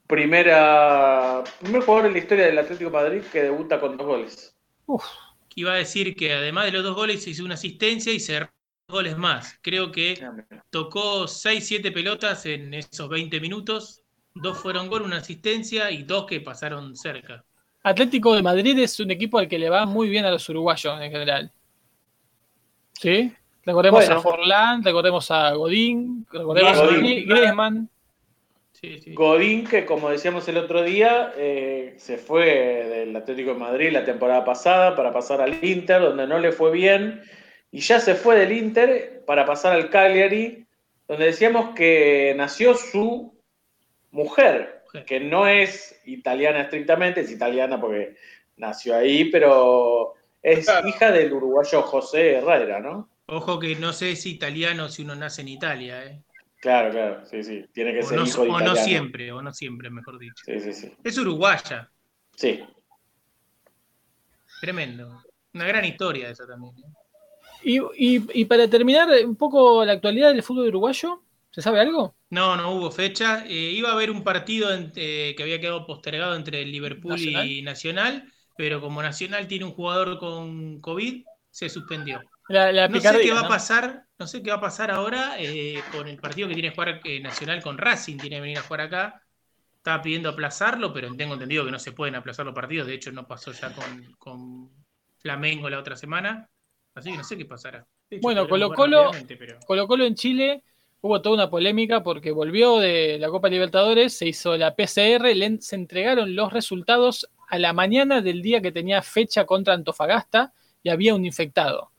[0.06, 4.56] primera, primer jugador en la historia del Atlético de Madrid que debuta con dos goles.
[4.86, 5.04] Uf,
[5.58, 8.48] Iba a decir que además de los dos goles hizo una asistencia y cerró
[8.86, 9.58] dos goles más.
[9.60, 10.16] Creo que
[10.70, 14.02] tocó 6, 7 pelotas en esos 20 minutos.
[14.34, 17.44] Dos fueron gol, una asistencia y dos que pasaron cerca.
[17.82, 21.00] Atlético de Madrid es un equipo al que le va muy bien a los uruguayos
[21.00, 21.52] en general.
[22.92, 23.32] ¿Sí?
[23.68, 24.20] Recordemos Bueno.
[24.20, 26.86] a Forlán, recordemos a Godín, recordemos a.
[26.86, 27.90] Griezmann.
[28.72, 29.12] Sí, sí.
[29.12, 34.06] Godín, que como decíamos el otro día, eh, se fue del Atlético de Madrid la
[34.06, 37.20] temporada pasada para pasar al Inter, donde no le fue bien,
[37.70, 40.64] y ya se fue del Inter para pasar al Cagliari,
[41.06, 43.34] donde decíamos que nació su
[44.12, 45.04] mujer, Mujer.
[45.04, 48.14] que no es italiana estrictamente, es italiana porque
[48.56, 50.88] nació ahí, pero es Claro.
[50.88, 53.10] hija del uruguayo José Herrera, ¿no?
[53.28, 56.24] Ojo que no sé si italiano si uno nace en Italia, ¿eh?
[56.60, 58.84] Claro, claro, sí, sí, tiene que O ser no, hijo de o no italiano.
[58.84, 60.44] siempre, o no siempre, mejor dicho.
[60.44, 60.92] Sí, sí, sí.
[61.04, 61.92] Es uruguaya,
[62.36, 62.64] Sí.
[64.60, 65.24] tremendo.
[65.54, 66.74] Una gran historia esa también.
[66.78, 66.92] ¿eh?
[67.62, 72.14] Y, y- y para terminar, un poco la actualidad del fútbol uruguayo, ¿se sabe algo?
[72.30, 73.44] No, no hubo fecha.
[73.46, 77.18] Eh, iba a haber un partido en- eh, que había quedado postergado entre el Liverpool
[77.22, 82.30] y Nacional, pero como Nacional tiene un jugador con COVID, se suspendió.
[82.48, 85.36] La, la No sé qué va a pasar, no sé qué va a pasar ahora
[85.38, 88.58] eh, con el partido que tiene que jugar eh, Nacional con Racing, tiene que venir
[88.58, 89.22] a jugar acá.
[89.76, 92.86] Estaba pidiendo aplazarlo, pero tengo entendido que no se pueden aplazar los partidos.
[92.86, 94.70] De hecho, no pasó ya con, con
[95.18, 96.48] Flamengo la otra semana.
[96.94, 97.86] Así que no sé qué pasará.
[98.10, 98.68] Hecho, Bueno, pero-
[99.66, 100.62] Colo Colo en Chile
[101.00, 105.60] hubo toda una polémica porque volvió de la Copa Libertadores, se hizo la PCR, le-
[105.60, 110.52] se entregaron los resultados a la mañana del día que tenía fecha contra Antofagasta
[110.82, 111.92] y había un infectado.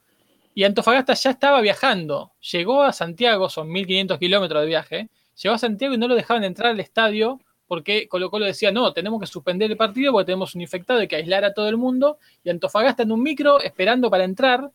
[0.59, 5.09] Y Antofagasta ya estaba viajando, llegó a Santiago, son 1500 kilómetros de viaje,
[5.41, 8.91] llegó a Santiago y no lo dejaban entrar al estadio porque Colo Colo decía, no,
[8.91, 11.77] tenemos que suspender el partido porque tenemos un infectado, hay que aislar a todo el
[11.77, 14.69] mundo, y Antofagasta en un micro esperando para entrar,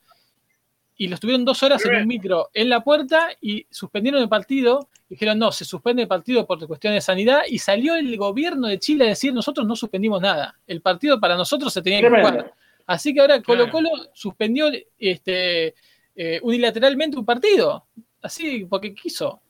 [0.96, 4.88] y los tuvieron dos horas en un micro en la puerta y suspendieron el partido.
[5.06, 7.42] Dijeron, no, se suspende el partido por cuestiones de sanidad.
[7.48, 10.56] Y salió el gobierno de Chile a decir, nosotros no suspendimos nada.
[10.68, 12.54] El partido para nosotros se tenía que jugar.
[12.86, 13.72] Así que ahora Colo Claro.
[13.72, 15.74] Colo suspendió este,
[16.14, 17.86] eh, unilateralmente un partido.
[18.22, 19.40] Así, porque quiso.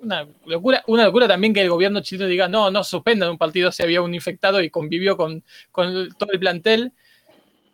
[0.00, 3.72] Una locura, una locura también que el gobierno chileno diga, no, no suspendan un partido
[3.72, 5.42] si había un infectado y convivió con,
[5.72, 6.92] con todo el plantel.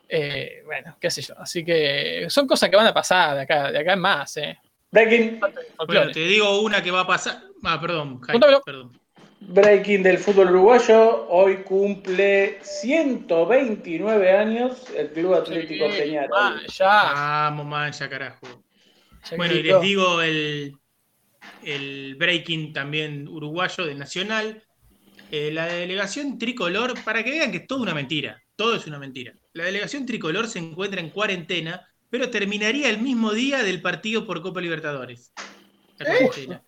[0.08, 1.34] Eh, bueno, qué sé yo.
[1.38, 4.36] Así que son cosas que van a pasar de acá, de acá en más.
[4.38, 4.58] Eh.
[4.90, 5.40] Breaking,
[5.86, 7.42] Bueno, te digo una que va a pasar.
[7.62, 8.98] Ah, perdón, Jaime, perdón.
[9.48, 11.26] Breaking del fútbol uruguayo.
[11.28, 16.30] Hoy cumple 129 años el Club Atlético Sí, Peñarol.
[16.36, 17.12] ah, ya.
[17.14, 18.46] Vamos, mancha, carajo.
[19.30, 20.74] ya Bueno, y les digo el,
[21.62, 24.62] el breaking también uruguayo del Nacional.
[25.30, 28.98] Eh, la delegación tricolor, para que vean que es toda una mentira, todo es una
[28.98, 29.32] mentira.
[29.52, 34.42] La delegación tricolor se encuentra en cuarentena, pero terminaría el mismo día del partido por
[34.42, 35.32] Copa Libertadores.
[35.98, 36.62] La cuarentena.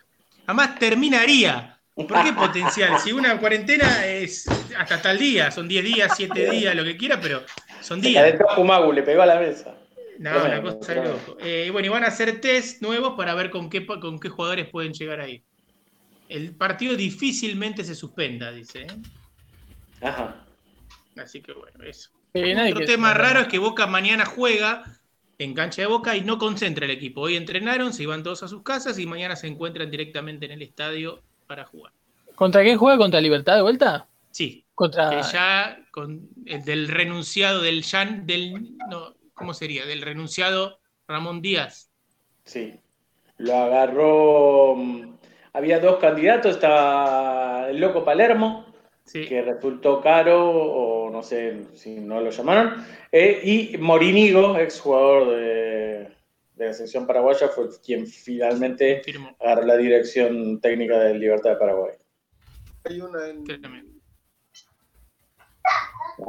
[0.47, 1.76] Además, terminaría.
[1.97, 3.01] ¿Por qué potencial?
[3.01, 4.47] Si una cuarentena es
[4.77, 7.43] hasta tal día, son 10 días, 7 días, lo que quiera, pero
[7.81, 8.23] son días.
[8.23, 9.75] calentó Fumagu, le pegó a la mesa.
[10.19, 11.37] No, una Tremendo, cosa de loco.
[11.41, 14.69] Eh, bueno, y van a hacer test nuevos para ver con qué, con qué jugadores
[14.69, 15.43] pueden llegar ahí.
[16.29, 18.83] El partido difícilmente se suspenda, dice.
[18.83, 18.87] ¿eh?
[20.03, 20.45] Ajá.
[21.17, 22.11] Así que bueno, eso.
[22.35, 24.85] Eh, Otro tema raro es que Boca mañana juega
[25.39, 27.23] en cancha de Boca y no concentra el equipo.
[27.23, 30.61] Hoy entrenaron, se iban todos a sus casas y mañana se encuentran directamente en el
[30.61, 31.93] estadio para jugar.
[32.35, 32.99] ¿Contra quién juega?
[32.99, 34.07] ¿Contra Libertad de vuelta?
[34.31, 35.11] Sí, Contra.
[35.11, 39.87] que ya con el del renunciado del Jan, del no, ¿cómo sería?
[39.87, 40.79] Del renunciado
[41.09, 41.91] Ramón Díaz.
[42.45, 42.75] Sí.
[43.39, 44.75] Lo agarró.
[44.77, 45.17] mm,
[45.55, 48.67] Había dos candidatos, estaba el loco Palermo,
[49.05, 49.25] Sí.
[49.27, 53.41] que resultó caro, o no sé si no lo llamaron, eh,
[53.73, 55.96] y Morinigo, exjugador de,
[56.57, 59.03] de la selección paraguaya, fue quien finalmente
[59.41, 61.95] agarró la dirección técnica del Libertad de Paraguay.
[62.85, 63.45] Hay una en-.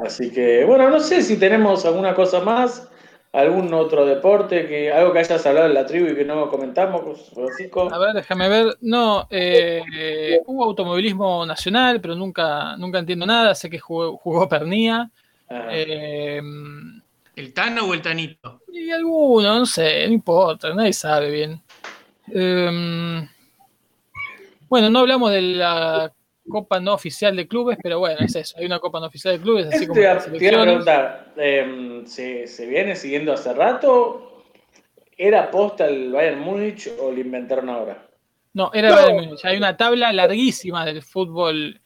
[0.04, 2.88] Así que, bueno, no sé si tenemos alguna cosa más
[3.32, 4.66] ¿Algún otro deporte?
[4.66, 7.92] que Algo que hayas hablado en la tribu y que no comentamos, Francisco.
[7.92, 8.78] A ver, déjame ver.
[8.80, 13.54] No, eh, eh, hubo automovilismo nacional, pero nunca, nunca entiendo nada.
[13.54, 15.10] Sé que jugó, jugó Pernía.
[15.50, 16.40] Ah, Eh,
[17.38, 18.62] ¿El Tano o el Tanito?
[18.72, 21.62] y alguno, no sé, no importa, nadie sabe bien.
[22.34, 23.28] Eh,
[24.68, 26.12] bueno, no hablamos de la
[26.48, 28.56] Copa no oficial de clubes, pero bueno, es eso.
[28.58, 30.62] Hay una Copa no oficial de clubes, así como te selecciones.
[30.66, 34.42] preguntar, eh, ¿se, se viene siguiendo hace rato?
[35.16, 38.04] ¿Era posta el Bayern Múnich o lo inventaron ahora?
[38.52, 38.96] No, era No.
[38.96, 39.44] Bayern Múnich.
[39.44, 41.80] Hay una tabla larguísima del fútbol.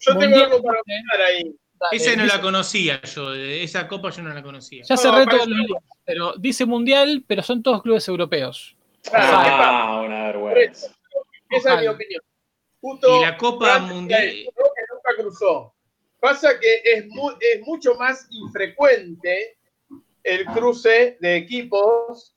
[0.00, 1.54] Yo tengo algo para opinar ahí.
[1.92, 4.82] Esa no dice- la conocía yo, esa copa yo no la conocía.
[4.84, 8.76] Ya No, cerré todos los links, pero dice mundial, pero son todos clubes europeos.
[9.02, 9.82] Claro, ¿qué pasa?
[9.88, 10.94] Ah, una vergüenza.
[11.50, 12.22] Esa es mi opinión.
[12.80, 15.74] Justo Y la Copa Mundial- es uno que nunca cruzó.
[16.20, 19.56] Pasa que es, mu- es mucho más infrecuente
[20.22, 22.35] el cruce de equipos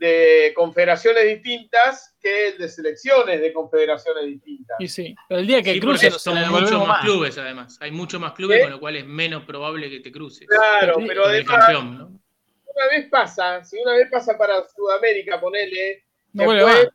[0.00, 4.76] de confederaciones distintas que el de selecciones de confederaciones distintas.
[4.80, 7.00] Y sí, pero el día que Sí, cruce porque no se son muchos más más.
[7.02, 7.76] clubes además.
[7.82, 8.62] Hay muchos más clubes, ¿Eh?
[8.62, 10.48] con lo cual es menos probable que te cruces.
[10.48, 12.06] Claro, Sí, pero además, campeón, ¿no?
[12.06, 16.02] una vez pasa, si una vez pasa para Sudamérica, ponele,
[16.32, 16.94] No vuelve después más.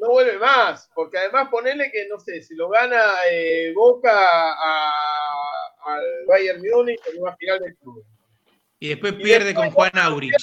[0.00, 3.00] no vuelve más, porque además ponele que, no sé, si lo gana
[3.30, 8.04] eh, Boca a- al Bayern Múnich en una final del club.
[8.80, 10.34] Y después Y pierde después- con Juan Aurich.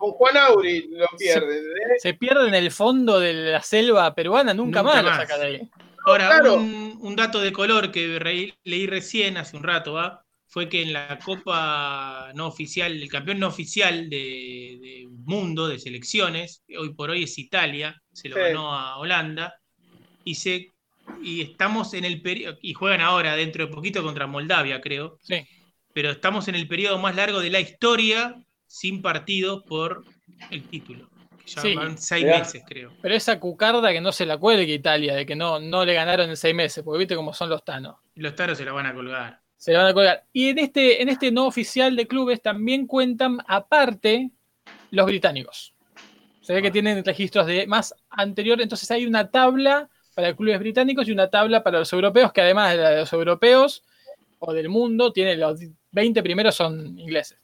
[0.00, 1.58] Con Juan Auri lo pierde.
[1.58, 1.98] ¿eh?
[1.98, 5.46] Se pierde en el fondo de la selva peruana, nunca, Nunca más, lo saca de
[5.46, 5.70] ahí.
[6.06, 6.54] Ahora, claro.
[6.54, 10.24] un, un dato de color que re- leí recién hace un rato, ¿va?
[10.52, 15.78] fue que en la Copa no oficial, el campeón no oficial de, de mundo de
[15.78, 18.42] selecciones, hoy por hoy es Italia, se lo Sí.
[18.42, 19.54] ganó a Holanda,
[20.24, 20.72] y se
[21.22, 25.36] y estamos en el periodo, y juegan ahora dentro de poquito contra Moldavia, creo, Sí.
[25.92, 28.34] pero estamos en el periodo más largo de la historia
[28.70, 30.04] sin partidos por
[30.50, 31.08] el título.
[31.44, 31.74] que Ya Sí.
[31.74, 32.92] van seis meses, creo.
[33.02, 36.30] Pero esa cucarda que no se la cuelgue Italia, de que no, no le ganaron
[36.30, 37.96] en seis meses, porque viste cómo son los tanos.
[38.14, 39.40] Los taros se la van a colgar.
[39.56, 40.24] Se la van a colgar.
[40.32, 44.30] Y en este, en este no oficial de clubes también cuentan aparte
[44.92, 45.74] los británicos.
[46.40, 51.08] Se ve que tienen registros de más anterior, entonces hay una tabla para clubes británicos
[51.08, 53.82] y una tabla para los europeos, que además de la de los europeos
[54.38, 55.58] o del mundo, tiene los
[55.90, 57.38] 20 primeros son ingleses.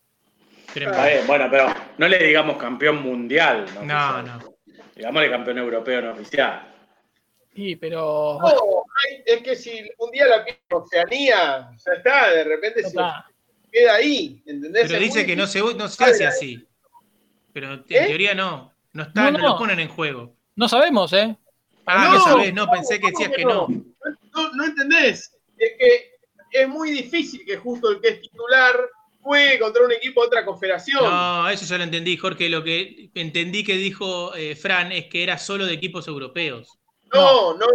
[0.76, 0.98] Tremendo.
[1.02, 1.66] Está bien, bueno, pero
[1.98, 3.64] no le digamos campeón mundial.
[3.74, 4.38] No, No, no.
[4.94, 6.72] Digámosle campeón europeo no oficial.
[7.54, 8.84] Sí, pero No,
[9.24, 13.26] es que si un día la pierde Oceanía, ya está, de repente no se está.
[13.72, 14.82] queda ahí, ¿entendés?
[14.86, 16.66] Pero Es dice que no se, no se hace así.
[17.54, 18.06] Pero en ¿Eh?
[18.06, 18.72] teoría no.
[18.92, 19.48] No está, No, no, no.
[19.50, 20.34] lo ponen en juego.
[20.56, 21.34] No sabemos, ¿eh?
[21.86, 23.68] Ah, No, sabés, no, pensé que ¿cómo decías que que no.
[24.34, 25.34] No, no entendés.
[25.56, 26.10] Es que
[26.52, 28.74] es muy difícil que justo el que es titular
[29.26, 31.02] juegue contra un equipo de otra confederación.
[31.02, 32.48] No, eso ya lo entendí, Jorge.
[32.48, 36.78] Lo que entendí que dijo eh, Fran es que era solo de equipos europeos.
[37.12, 37.66] No, no.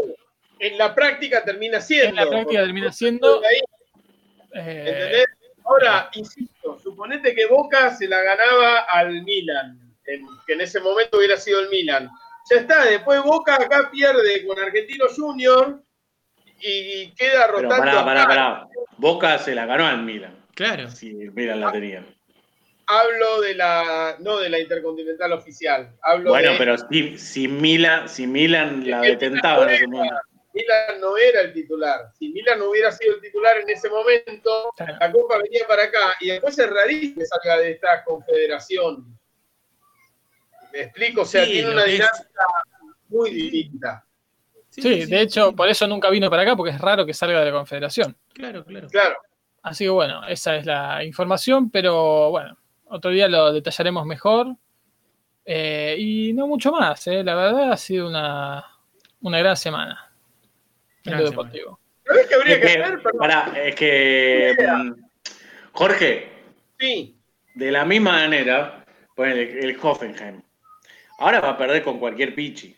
[0.60, 2.08] En la práctica termina siendo.
[2.10, 3.42] En la práctica termina siendo.
[3.44, 5.26] Eh, ¿entendés?
[5.66, 11.18] Ahora, insisto, suponete que Boca se la ganaba al Milan, en- que en ese momento
[11.18, 12.10] hubiera sido el Milan.
[12.50, 15.84] Ya está, después Boca acá pierde con Argentino Junior
[16.62, 17.78] y queda Pero rotando.
[17.78, 18.28] pará, pará, acá.
[18.30, 18.68] pará.
[18.98, 20.41] Boca se la ganó al Milan.
[20.62, 20.92] Claro.
[20.92, 22.06] Si el Milan la tenía.
[22.86, 28.08] Hablo de la, no de la Intercontinental oficial, hablo Bueno, de pero si, si Milan,
[28.08, 30.28] si Milan la detentaba en ese Milan momento.
[30.54, 32.12] Milan no era el titular.
[32.20, 34.98] Si Milan no hubiera sido el titular en ese momento, Claro.
[35.00, 36.14] la Copa venía para acá.
[36.20, 39.18] Y después es rarísimo que salga de esta confederación.
[40.74, 41.22] ¿Me explico?
[41.22, 42.46] O sea, Sí, tiene una dinámica
[43.08, 44.06] muy distinta.
[44.70, 47.46] Sí, de hecho, por eso nunca vino para acá, porque es raro que salga de
[47.48, 48.16] la Confederación.
[48.34, 48.88] Claro, claro.
[48.90, 49.16] Claro.
[49.64, 54.56] Así que bueno, esa es la información, pero bueno, otro día lo detallaremos mejor.
[55.46, 58.64] Eh, y no mucho más, eh, la verdad ha sido una,
[59.22, 60.12] una gran semana.
[61.04, 61.80] en lo deportivo.
[62.06, 63.02] ¿Sabés qué habría Es que que, hacer?
[63.18, 64.92] Pará, es que mm,
[65.74, 66.30] Jorge,
[66.80, 67.16] Sí.
[67.56, 68.86] de la misma manera,
[69.16, 70.42] ponele el Hoffenheim.
[71.20, 72.76] Ahora va a perder con cualquier pichi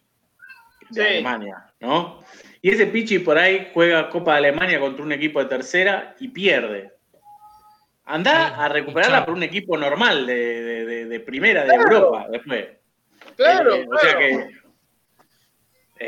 [0.89, 1.09] de Sí.
[1.09, 2.19] Alemania, ¿no?
[2.65, 6.29] Y ese pichi por ahí juega Copa de Alemania contra un equipo de tercera y
[6.29, 6.93] pierde.
[8.05, 10.33] Andá Sí, a recuperarla por un equipo normal de,
[10.63, 11.75] de- de- de primera de.
[11.75, 12.67] Europa después.
[13.35, 14.47] Claro, Eh, O sea que.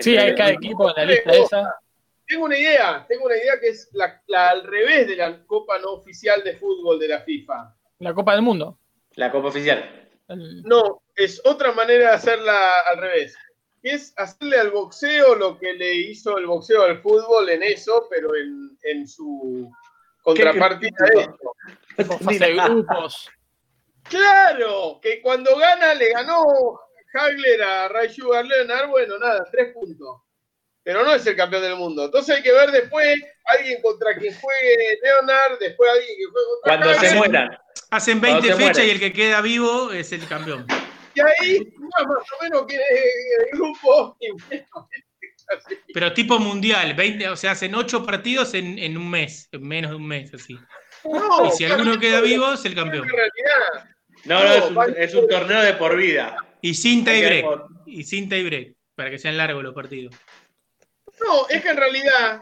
[0.02, 1.76] Sí, eh, hay cada equipo en la lista esa.
[2.26, 5.78] Tengo una idea, tengo una idea que es la, la al revés de la Copa
[5.80, 7.76] no oficial de fútbol de la FIFA.
[8.00, 8.80] La Copa del Mundo.
[9.16, 10.08] La Copa Oficial.
[10.30, 12.58] El- No, es otra manera de hacerla
[12.92, 13.38] al revés.
[13.86, 18.08] Que es hacerle al boxeo lo que le hizo el boxeo al fútbol en eso,
[18.10, 19.72] pero en, en su
[20.24, 22.20] contrapartida de esto.
[22.28, 23.30] de grupos.
[24.10, 26.80] Claro, que cuando gana le ganó
[27.14, 30.22] Hagler a Ray Sugar Leonard, bueno, nada, tres puntos.
[30.82, 32.06] Pero no es el campeón del mundo.
[32.06, 36.78] Entonces hay que ver después alguien contra quien juegue Leonard, después alguien que juegue contra
[36.78, 37.58] Cuando se mueran.
[37.92, 40.66] Hacen Cuando 20 se fechas y el que queda vivo es el campeón.
[41.16, 44.18] Y ahí, más, más o menos que el grupo.
[44.20, 44.90] y bueno,
[45.56, 45.76] así.
[45.94, 49.92] Pero tipo mundial, 20, o sea, hacen 8 partidos en, en un mes, en menos
[49.92, 50.58] de un mes, así.
[51.04, 53.08] No, Y si alguno queda vivo, es el campeón.
[54.26, 56.36] No, no, es un, es un torneo de por vida.
[56.62, 57.46] Y sin tie break.
[57.46, 60.16] Ok, Y sin tie break, para que sean largos los partidos.
[61.20, 62.42] No, es que en realidad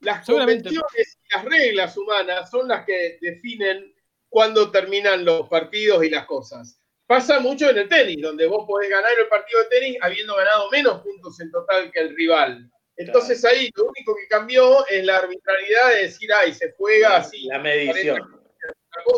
[0.00, 3.94] las convenciones y las reglas humanas son las que definen
[4.28, 6.80] cuándo terminan los partidos y las cosas.
[7.06, 10.70] Pasa mucho en el tenis, donde vos podés ganar el partido de tenis habiendo ganado
[10.70, 12.70] menos puntos en total que el rival.
[12.96, 17.44] Entonces ahí lo único que cambió es la arbitrariedad de decir, ay, se juega así.
[17.46, 18.40] La medición.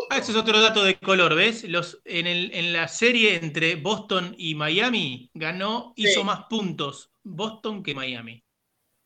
[0.09, 1.63] Ah, ese es otro dato de color, ¿ves?
[1.63, 6.03] Los, en, el- en la serie entre Boston y Miami, ganó, Sí.
[6.07, 8.43] hizo más puntos Boston que Miami.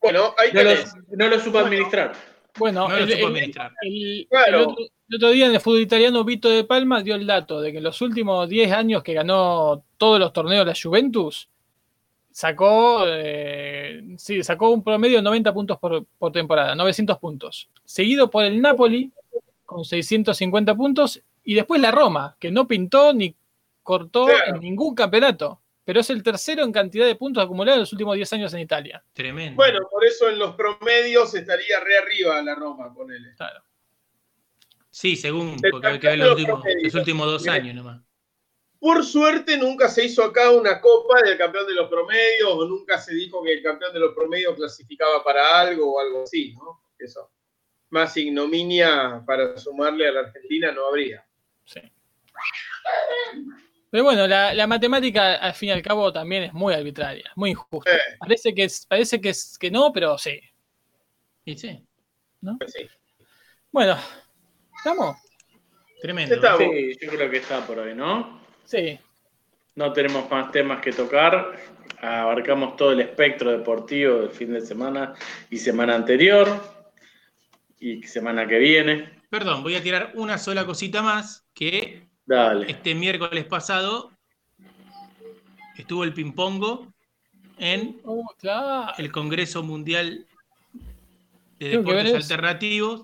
[0.02, 0.64] Bueno, ahí No
[1.12, 2.14] no lo supo administrar.
[2.58, 3.72] Bueno, No lo supo el- administrar.
[3.82, 4.48] el- Claro.
[4.48, 7.60] el otro, el otro día en el fútbol italiano, Vito de Palma dio el dato
[7.60, 11.50] de que en los últimos 10 años que ganó todos los torneos la Juventus,
[12.32, 17.70] sacó, eh, sí, sacó un promedio de 90 puntos por, por temporada, 900 puntos.
[17.84, 19.12] Seguido por el Napoli
[19.66, 23.36] con 650 puntos y después la Roma, que no pintó ni
[23.84, 24.56] cortó Claro.
[24.56, 28.16] en ningún campeonato, pero es el tercero en cantidad de puntos acumulados en los últimos
[28.16, 29.04] 10 años en Italia.
[29.12, 29.58] Tremendo.
[29.58, 33.34] Bueno, por eso en los promedios estaría re arriba la Roma, ponele.
[33.36, 33.62] Claro.
[34.92, 36.84] Sí, según, porque hay que ver los últimos, promedios.
[36.84, 38.02] los últimos dos años nomás.
[38.78, 43.00] Por suerte nunca se hizo acá una copa del campeón de los promedios o nunca
[43.00, 46.84] se dijo que el campeón de los promedios clasificaba para algo o algo así, ¿no?
[47.00, 47.32] Eso.
[47.90, 51.26] Más ignominia para sumarle a la Argentina no habría.
[51.64, 51.80] Sí.
[53.92, 57.52] Pero bueno, la, la matemática al fin y al cabo también es muy arbitraria, muy
[57.52, 57.96] injusta.
[57.96, 60.40] Eh, Parece que es, parece que es que no, pero sí.
[61.46, 61.86] Y sí,
[62.58, 62.88] pues sí.
[63.72, 63.98] Bueno,
[64.82, 65.18] ¿estamos?
[66.02, 66.36] tremendo.
[66.58, 68.42] Sí, yo creo que está por hoy, ¿no?
[68.66, 68.98] Sí.
[69.76, 71.56] No tenemos más temas que tocar.
[72.02, 75.14] Abarcamos todo el espectro deportivo del fin de semana
[75.52, 76.60] y semana anterior
[77.80, 79.22] y semana que viene.
[79.30, 82.70] Perdón, voy a tirar una sola cosita más, que Dale.
[82.72, 84.12] este miércoles pasado
[85.78, 86.88] estuvo el ping-pongo
[87.60, 88.92] en Oh, claro.
[88.98, 90.26] el Congreso Mundial
[91.60, 92.16] de Deportes.
[92.16, 93.04] Alternativos,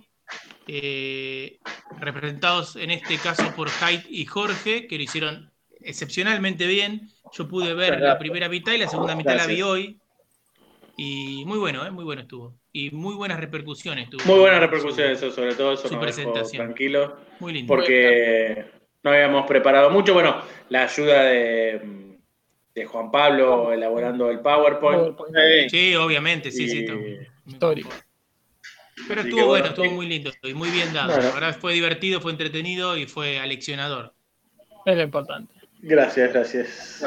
[0.68, 1.60] eh,
[2.00, 7.10] representados en este caso por Haidt y Jorge, que lo hicieron excepcionalmente bien.
[7.34, 10.00] Yo pude ver la primera mitad y la segunda mitad la vi hoy.
[11.00, 11.92] Y muy bueno, ¿eh?
[11.92, 12.56] muy bueno estuvo.
[12.74, 14.24] Y muy buenas repercusiones tuvo.
[14.26, 16.66] Muy buenas repercusiones, eso, sobre todo eso Su presentación.
[16.66, 17.12] tranquilos.
[17.40, 17.68] Muy lindo.
[17.74, 18.66] porque
[19.04, 20.14] no habíamos preparado mucho.
[20.14, 22.18] Bueno, la ayuda de,
[22.74, 25.18] de Juan Pablo elaborando el PowerPoint.
[25.70, 26.78] Sí, obviamente, sí, sí.
[26.80, 27.90] Y- está- Histórico.
[29.08, 31.10] Pero Así estuvo bueno, bueno, estuvo muy lindo y muy bien dado.
[31.10, 31.24] Bueno.
[31.24, 34.14] La verdad fue divertido, fue entretenido y fue aleccionador.
[34.86, 35.54] Es lo importante.
[35.82, 37.06] Gracias, gracias.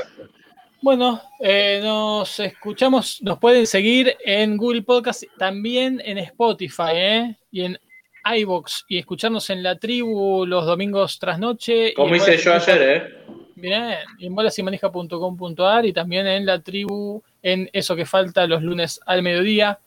[0.83, 7.37] Bueno, eh, nos escuchamos, nos pueden seguir en Google Podcast, también en Spotify, ¿eh?
[7.51, 7.79] Y en
[8.25, 11.93] iBox y escucharnos en la tribu los domingos tras noche.
[11.95, 13.15] Como hice yo ayer, ¿eh?
[13.57, 19.01] Bien, y en bolasymanija.com.ar y también en la tribu, en eso que falta los lunes
[19.05, 19.79] al mediodía.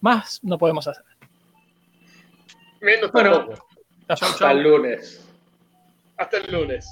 [0.00, 1.04] Más no podemos hacer.
[2.82, 3.32] Menos Bueno.
[3.38, 3.66] tampoco.
[4.08, 4.28] Chau, chau.
[4.30, 5.28] Hasta el lunes.
[6.18, 6.86] Hasta el lunes.